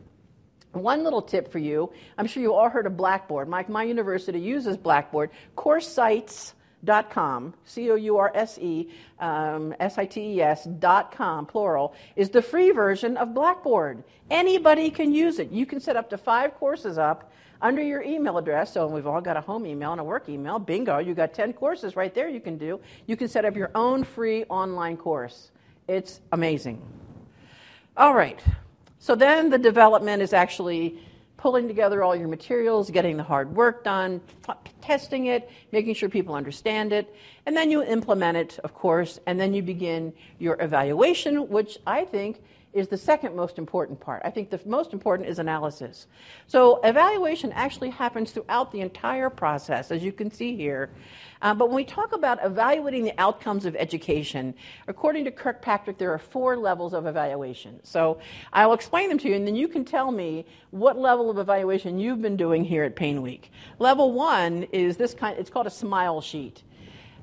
One 0.72 1.02
little 1.02 1.22
tip 1.22 1.50
for 1.50 1.58
you 1.58 1.90
I'm 2.16 2.26
sure 2.26 2.42
you 2.42 2.52
all 2.54 2.68
heard 2.68 2.86
of 2.86 2.96
Blackboard. 2.96 3.48
My, 3.48 3.64
my 3.68 3.84
university 3.84 4.40
uses 4.40 4.76
Blackboard. 4.76 5.30
CourseSites.com, 5.56 7.54
C 7.64 7.90
O 7.90 7.94
U 7.94 8.18
R 8.18 8.30
S 8.34 8.58
E 8.58 8.88
um, 9.18 9.74
S 9.80 9.98
I 9.98 10.04
T 10.06 10.20
E 10.20 10.42
S 10.42 10.64
dot 10.64 11.12
com, 11.12 11.46
plural, 11.46 11.94
is 12.16 12.30
the 12.30 12.42
free 12.42 12.70
version 12.70 13.16
of 13.16 13.34
Blackboard. 13.34 14.04
Anybody 14.30 14.90
can 14.90 15.12
use 15.12 15.38
it. 15.38 15.50
You 15.50 15.64
can 15.66 15.80
set 15.80 15.96
up 15.96 16.10
to 16.10 16.18
five 16.18 16.54
courses 16.54 16.98
up 16.98 17.32
under 17.60 17.82
your 17.82 18.02
email 18.02 18.38
address. 18.38 18.72
So 18.72 18.86
we've 18.86 19.06
all 19.06 19.20
got 19.20 19.36
a 19.36 19.40
home 19.40 19.66
email 19.66 19.92
and 19.92 20.00
a 20.00 20.04
work 20.04 20.28
email. 20.28 20.58
Bingo, 20.58 20.98
you 20.98 21.14
got 21.14 21.34
10 21.34 21.52
courses 21.54 21.96
right 21.96 22.14
there 22.14 22.28
you 22.28 22.40
can 22.40 22.58
do. 22.58 22.80
You 23.06 23.16
can 23.16 23.28
set 23.28 23.44
up 23.44 23.56
your 23.56 23.70
own 23.74 24.04
free 24.04 24.44
online 24.44 24.96
course. 24.96 25.50
It's 25.86 26.20
amazing. 26.32 26.82
All 27.96 28.14
right. 28.14 28.40
So 28.99 29.14
then 29.14 29.51
the 29.51 29.59
development 29.59 30.22
is 30.22 30.32
actually 30.32 30.99
pulling 31.36 31.68
together 31.68 32.03
all 32.03 32.16
your 32.16 32.28
materials, 32.28 32.90
getting 32.90 33.16
the 33.16 33.22
hard 33.22 33.55
work 33.55 33.84
done, 33.84 34.20
testing 34.80 35.26
it, 35.26 35.49
making 35.70 35.94
sure 35.94 36.09
people 36.09 36.34
understand 36.34 36.92
it, 36.92 37.14
and 37.46 37.57
then 37.57 37.70
you 37.70 37.82
implement 37.82 38.36
it, 38.36 38.59
of 38.64 38.74
course, 38.74 39.20
and 39.26 39.38
then 39.38 39.55
you 39.55 39.62
begin 39.62 40.12
your 40.40 40.61
evaluation, 40.61 41.49
which 41.49 41.78
I 41.86 42.05
think 42.05 42.42
is 42.78 42.88
the 42.88 42.96
second 42.96 43.34
most 43.34 43.58
important 43.58 44.00
part. 44.00 44.22
I 44.24 44.30
think 44.30 44.50
the 44.50 44.60
most 44.64 44.92
important 44.92 45.28
is 45.28 45.38
analysis. 45.38 46.06
So, 46.46 46.80
evaluation 46.82 47.52
actually 47.52 47.90
happens 47.90 48.30
throughout 48.30 48.72
the 48.72 48.80
entire 48.80 49.30
process, 49.30 49.90
as 49.90 50.02
you 50.02 50.12
can 50.12 50.30
see 50.30 50.56
here. 50.56 50.90
Uh, 51.40 51.54
but 51.54 51.68
when 51.68 51.76
we 51.76 51.84
talk 51.84 52.12
about 52.12 52.38
evaluating 52.44 53.04
the 53.04 53.14
outcomes 53.18 53.64
of 53.64 53.76
education, 53.76 54.54
according 54.88 55.24
to 55.24 55.30
Kirkpatrick, 55.30 55.98
there 55.98 56.12
are 56.12 56.18
four 56.18 56.56
levels 56.56 56.94
of 56.94 57.06
evaluation. 57.06 57.80
So, 57.84 58.18
I'll 58.52 58.72
explain 58.72 59.08
them 59.08 59.18
to 59.18 59.28
you, 59.28 59.34
and 59.34 59.46
then 59.46 59.56
you 59.56 59.68
can 59.68 59.84
tell 59.84 60.10
me 60.10 60.46
what 60.70 60.98
level 60.98 61.30
of 61.30 61.38
evaluation 61.38 61.98
you've 61.98 62.22
been 62.22 62.36
doing 62.36 62.64
here 62.64 62.84
at 62.84 62.96
Pain 62.96 63.22
Week. 63.22 63.50
Level 63.78 64.12
one 64.12 64.64
is 64.72 64.96
this 64.96 65.14
kind, 65.14 65.38
it's 65.38 65.50
called 65.50 65.66
a 65.66 65.70
smile 65.70 66.20
sheet. 66.20 66.62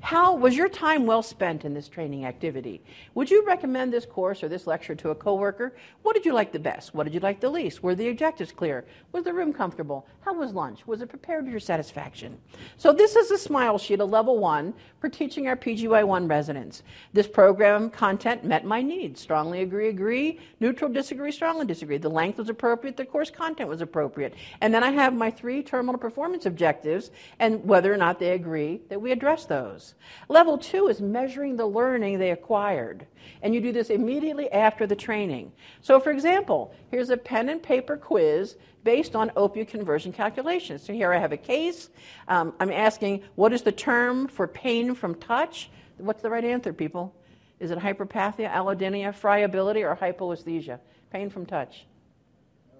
How 0.06 0.36
was 0.36 0.56
your 0.56 0.68
time 0.68 1.04
well 1.04 1.20
spent 1.20 1.64
in 1.64 1.74
this 1.74 1.88
training 1.88 2.26
activity? 2.26 2.80
Would 3.14 3.28
you 3.28 3.44
recommend 3.44 3.92
this 3.92 4.06
course 4.06 4.44
or 4.44 4.48
this 4.48 4.68
lecture 4.68 4.94
to 4.94 5.10
a 5.10 5.16
coworker? 5.16 5.74
What 6.02 6.14
did 6.14 6.24
you 6.24 6.32
like 6.32 6.52
the 6.52 6.60
best? 6.60 6.94
What 6.94 7.02
did 7.02 7.14
you 7.14 7.18
like 7.18 7.40
the 7.40 7.50
least? 7.50 7.82
Were 7.82 7.96
the 7.96 8.08
objectives 8.08 8.52
clear? 8.52 8.84
Was 9.10 9.24
the 9.24 9.34
room 9.34 9.52
comfortable? 9.52 10.06
How 10.20 10.32
was 10.32 10.52
lunch? 10.52 10.86
Was 10.86 11.02
it 11.02 11.08
prepared 11.08 11.46
to 11.46 11.50
your 11.50 11.58
satisfaction? 11.58 12.38
So 12.76 12.92
this 12.92 13.16
is 13.16 13.32
a 13.32 13.36
smile 13.36 13.78
sheet, 13.78 13.98
a 13.98 14.04
level 14.04 14.38
one, 14.38 14.74
for 15.00 15.08
teaching 15.08 15.48
our 15.48 15.56
PGY1 15.56 16.30
residents. 16.30 16.84
This 17.12 17.26
program 17.26 17.90
content 17.90 18.44
met 18.44 18.64
my 18.64 18.82
needs. 18.82 19.20
Strongly 19.20 19.62
agree, 19.62 19.88
agree. 19.88 20.38
Neutral, 20.60 20.92
disagree, 20.92 21.32
strongly 21.32 21.66
disagree. 21.66 21.98
The 21.98 22.08
length 22.08 22.38
was 22.38 22.48
appropriate. 22.48 22.96
The 22.96 23.06
course 23.06 23.30
content 23.30 23.68
was 23.68 23.80
appropriate. 23.80 24.34
And 24.60 24.72
then 24.72 24.84
I 24.84 24.92
have 24.92 25.14
my 25.14 25.32
three 25.32 25.64
terminal 25.64 25.98
performance 25.98 26.46
objectives 26.46 27.10
and 27.40 27.64
whether 27.64 27.92
or 27.92 27.96
not 27.96 28.20
they 28.20 28.34
agree 28.34 28.82
that 28.88 29.00
we 29.00 29.10
address 29.10 29.46
those. 29.46 29.95
Level 30.28 30.58
two 30.58 30.88
is 30.88 31.00
measuring 31.00 31.56
the 31.56 31.66
learning 31.66 32.18
they 32.18 32.30
acquired. 32.30 33.06
And 33.42 33.54
you 33.54 33.60
do 33.60 33.72
this 33.72 33.90
immediately 33.90 34.50
after 34.50 34.86
the 34.86 34.96
training. 34.96 35.52
So, 35.80 36.00
for 36.00 36.10
example, 36.10 36.74
here's 36.90 37.10
a 37.10 37.16
pen 37.16 37.48
and 37.48 37.62
paper 37.62 37.96
quiz 37.96 38.56
based 38.84 39.16
on 39.16 39.30
opioid 39.30 39.68
conversion 39.68 40.12
calculations. 40.12 40.82
So, 40.82 40.92
here 40.92 41.12
I 41.12 41.18
have 41.18 41.32
a 41.32 41.36
case. 41.36 41.90
Um, 42.28 42.54
I'm 42.60 42.72
asking, 42.72 43.22
what 43.34 43.52
is 43.52 43.62
the 43.62 43.72
term 43.72 44.28
for 44.28 44.46
pain 44.46 44.94
from 44.94 45.14
touch? 45.14 45.70
What's 45.98 46.22
the 46.22 46.30
right 46.30 46.44
answer, 46.44 46.72
people? 46.72 47.14
Is 47.58 47.70
it 47.70 47.78
hyperpathia, 47.78 48.50
allodynia, 48.50 49.14
friability, 49.14 49.82
or 49.82 49.96
hypoesthesia? 49.96 50.78
Pain 51.10 51.30
from 51.30 51.46
touch. 51.46 51.86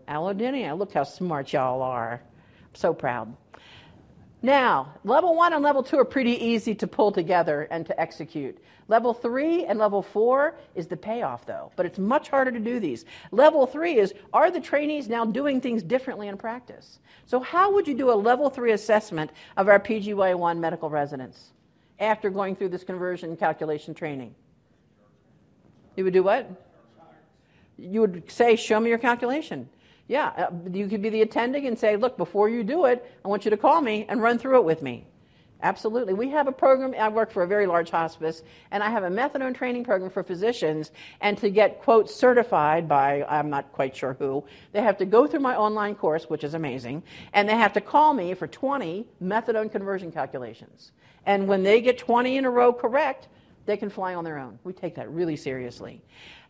Allodynia. 0.06 0.78
Look 0.78 0.92
how 0.92 1.04
smart 1.04 1.52
y'all 1.52 1.82
are. 1.82 2.20
I'm 2.22 2.74
so 2.74 2.92
proud. 2.92 3.34
Now, 4.42 4.94
level 5.02 5.34
one 5.34 5.52
and 5.52 5.62
level 5.62 5.82
two 5.82 5.98
are 5.98 6.04
pretty 6.04 6.32
easy 6.32 6.74
to 6.76 6.86
pull 6.86 7.10
together 7.10 7.66
and 7.70 7.86
to 7.86 7.98
execute. 7.98 8.58
Level 8.88 9.12
three 9.12 9.64
and 9.64 9.78
level 9.78 10.02
four 10.02 10.56
is 10.74 10.86
the 10.86 10.96
payoff, 10.96 11.46
though, 11.46 11.72
but 11.74 11.86
it's 11.86 11.98
much 11.98 12.28
harder 12.28 12.52
to 12.52 12.60
do 12.60 12.78
these. 12.78 13.04
Level 13.32 13.66
three 13.66 13.98
is 13.98 14.14
are 14.32 14.50
the 14.50 14.60
trainees 14.60 15.08
now 15.08 15.24
doing 15.24 15.60
things 15.60 15.82
differently 15.82 16.28
in 16.28 16.36
practice? 16.36 17.00
So, 17.26 17.40
how 17.40 17.72
would 17.72 17.88
you 17.88 17.94
do 17.94 18.12
a 18.12 18.14
level 18.14 18.48
three 18.48 18.72
assessment 18.72 19.32
of 19.56 19.68
our 19.68 19.80
PGY1 19.80 20.58
medical 20.58 20.90
residents 20.90 21.52
after 21.98 22.30
going 22.30 22.54
through 22.54 22.68
this 22.68 22.84
conversion 22.84 23.36
calculation 23.36 23.94
training? 23.94 24.34
You 25.96 26.04
would 26.04 26.12
do 26.12 26.22
what? 26.22 26.48
You 27.78 28.02
would 28.02 28.30
say, 28.30 28.54
Show 28.54 28.78
me 28.78 28.90
your 28.90 28.98
calculation. 28.98 29.68
Yeah, 30.08 30.28
uh, 30.36 30.70
you 30.70 30.88
could 30.88 31.02
be 31.02 31.08
the 31.08 31.22
attending 31.22 31.66
and 31.66 31.78
say, 31.78 31.96
look, 31.96 32.16
before 32.16 32.48
you 32.48 32.62
do 32.62 32.84
it, 32.84 33.04
I 33.24 33.28
want 33.28 33.44
you 33.44 33.50
to 33.50 33.56
call 33.56 33.80
me 33.80 34.06
and 34.08 34.22
run 34.22 34.38
through 34.38 34.58
it 34.58 34.64
with 34.64 34.82
me. 34.82 35.06
Absolutely. 35.62 36.12
We 36.12 36.28
have 36.30 36.48
a 36.48 36.52
program, 36.52 36.94
I 36.98 37.08
work 37.08 37.30
for 37.30 37.42
a 37.42 37.46
very 37.46 37.66
large 37.66 37.90
hospice, 37.90 38.42
and 38.70 38.82
I 38.82 38.90
have 38.90 39.04
a 39.04 39.08
methadone 39.08 39.54
training 39.54 39.84
program 39.84 40.10
for 40.10 40.22
physicians. 40.22 40.90
And 41.20 41.38
to 41.38 41.48
get, 41.48 41.80
quote, 41.80 42.10
certified 42.10 42.88
by, 42.88 43.24
I'm 43.24 43.48
not 43.48 43.72
quite 43.72 43.96
sure 43.96 44.14
who, 44.18 44.44
they 44.72 44.82
have 44.82 44.98
to 44.98 45.06
go 45.06 45.26
through 45.26 45.40
my 45.40 45.56
online 45.56 45.94
course, 45.94 46.24
which 46.24 46.44
is 46.44 46.54
amazing, 46.54 47.02
and 47.32 47.48
they 47.48 47.56
have 47.56 47.72
to 47.72 47.80
call 47.80 48.12
me 48.12 48.34
for 48.34 48.46
20 48.46 49.06
methadone 49.22 49.72
conversion 49.72 50.12
calculations. 50.12 50.92
And 51.24 51.48
when 51.48 51.62
they 51.62 51.80
get 51.80 51.98
20 51.98 52.36
in 52.36 52.44
a 52.44 52.50
row 52.50 52.72
correct, 52.72 53.28
they 53.64 53.76
can 53.76 53.90
fly 53.90 54.14
on 54.14 54.24
their 54.24 54.38
own. 54.38 54.58
We 54.62 54.72
take 54.72 54.94
that 54.96 55.10
really 55.10 55.36
seriously. 55.36 56.02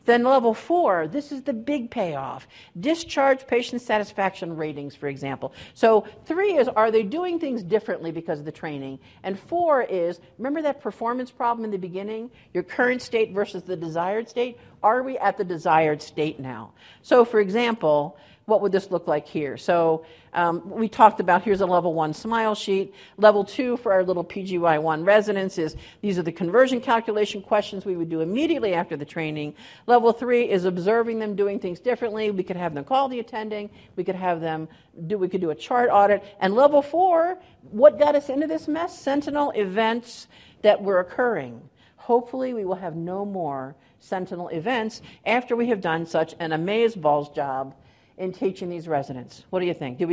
Then 0.06 0.22
level 0.22 0.54
four, 0.54 1.08
this 1.08 1.32
is 1.32 1.42
the 1.42 1.52
big 1.52 1.90
payoff. 1.90 2.48
Discharge 2.78 3.46
patient 3.46 3.82
satisfaction 3.82 4.56
ratings, 4.56 4.94
for 4.94 5.08
example. 5.08 5.52
So 5.74 6.06
three 6.24 6.56
is, 6.56 6.68
are 6.68 6.90
they 6.90 7.02
doing 7.02 7.38
things 7.38 7.62
differently 7.62 8.12
because 8.12 8.38
of 8.38 8.44
the 8.44 8.52
training? 8.52 8.98
And 9.22 9.38
four 9.38 9.82
is, 9.82 10.20
remember 10.38 10.62
that 10.62 10.80
performance 10.80 11.30
problem 11.30 11.64
in 11.64 11.70
the 11.70 11.76
beginning? 11.76 12.30
Your 12.54 12.62
current 12.62 13.02
state 13.02 13.32
versus 13.32 13.64
the 13.64 13.76
desired 13.76 14.28
state? 14.28 14.58
Are 14.82 15.02
we 15.02 15.18
at 15.18 15.36
the 15.36 15.44
desired 15.44 16.00
state 16.00 16.38
now? 16.40 16.72
So 17.02 17.24
for 17.24 17.40
example, 17.40 18.16
what 18.46 18.60
would 18.60 18.70
this 18.70 18.92
look 18.92 19.08
like 19.08 19.26
here? 19.26 19.56
So 19.56 20.06
um, 20.32 20.70
we 20.70 20.88
talked 20.88 21.18
about 21.18 21.42
here's 21.42 21.62
a 21.62 21.66
level 21.66 21.94
one 21.94 22.14
smile 22.14 22.54
sheet. 22.54 22.94
Level 23.16 23.44
two 23.44 23.76
for 23.76 23.92
our 23.92 24.04
little 24.04 24.24
PGY1 24.24 25.04
residents 25.04 25.58
is 25.58 25.74
these 26.00 26.16
are 26.16 26.22
the 26.22 26.30
conversion 26.30 26.80
calculation 26.80 27.42
questions 27.42 27.84
we 27.84 27.96
would 27.96 28.08
do 28.08 28.20
immediately 28.20 28.72
after 28.72 28.96
the 28.96 29.04
training. 29.04 29.52
Level 29.86 30.12
three 30.12 30.48
is 30.48 30.64
observing 30.64 31.18
them 31.18 31.34
doing 31.34 31.58
things 31.58 31.80
differently. 31.80 32.30
We 32.30 32.44
could 32.44 32.56
have 32.56 32.72
them 32.72 32.84
call 32.84 33.08
the 33.08 33.18
attending. 33.18 33.68
We 33.96 34.04
could 34.04 34.14
have 34.14 34.40
them 34.40 34.68
do, 35.08 35.18
we 35.18 35.28
could 35.28 35.40
do 35.40 35.50
a 35.50 35.54
chart 35.54 35.90
audit. 35.92 36.22
And 36.38 36.54
level 36.54 36.82
four, 36.82 37.38
what 37.62 37.98
got 37.98 38.14
us 38.14 38.28
into 38.28 38.46
this 38.46 38.68
mess? 38.68 38.96
Sentinel 38.96 39.50
events 39.56 40.28
that 40.62 40.80
were 40.80 41.00
occurring. 41.00 41.68
Hopefully, 41.96 42.54
we 42.54 42.64
will 42.64 42.76
have 42.76 42.94
no 42.94 43.24
more 43.24 43.74
sentinel 43.98 44.46
events 44.50 45.02
after 45.24 45.56
we 45.56 45.66
have 45.66 45.80
done 45.80 46.06
such 46.06 46.36
an 46.38 46.52
amazeballs 46.52 47.34
job 47.34 47.74
in 48.18 48.32
teaching 48.32 48.68
these 48.68 48.88
residents. 48.88 49.44
What 49.50 49.60
do 49.60 49.66
you 49.66 49.74
think? 49.74 49.98
Do 49.98 50.04
we 50.04 50.04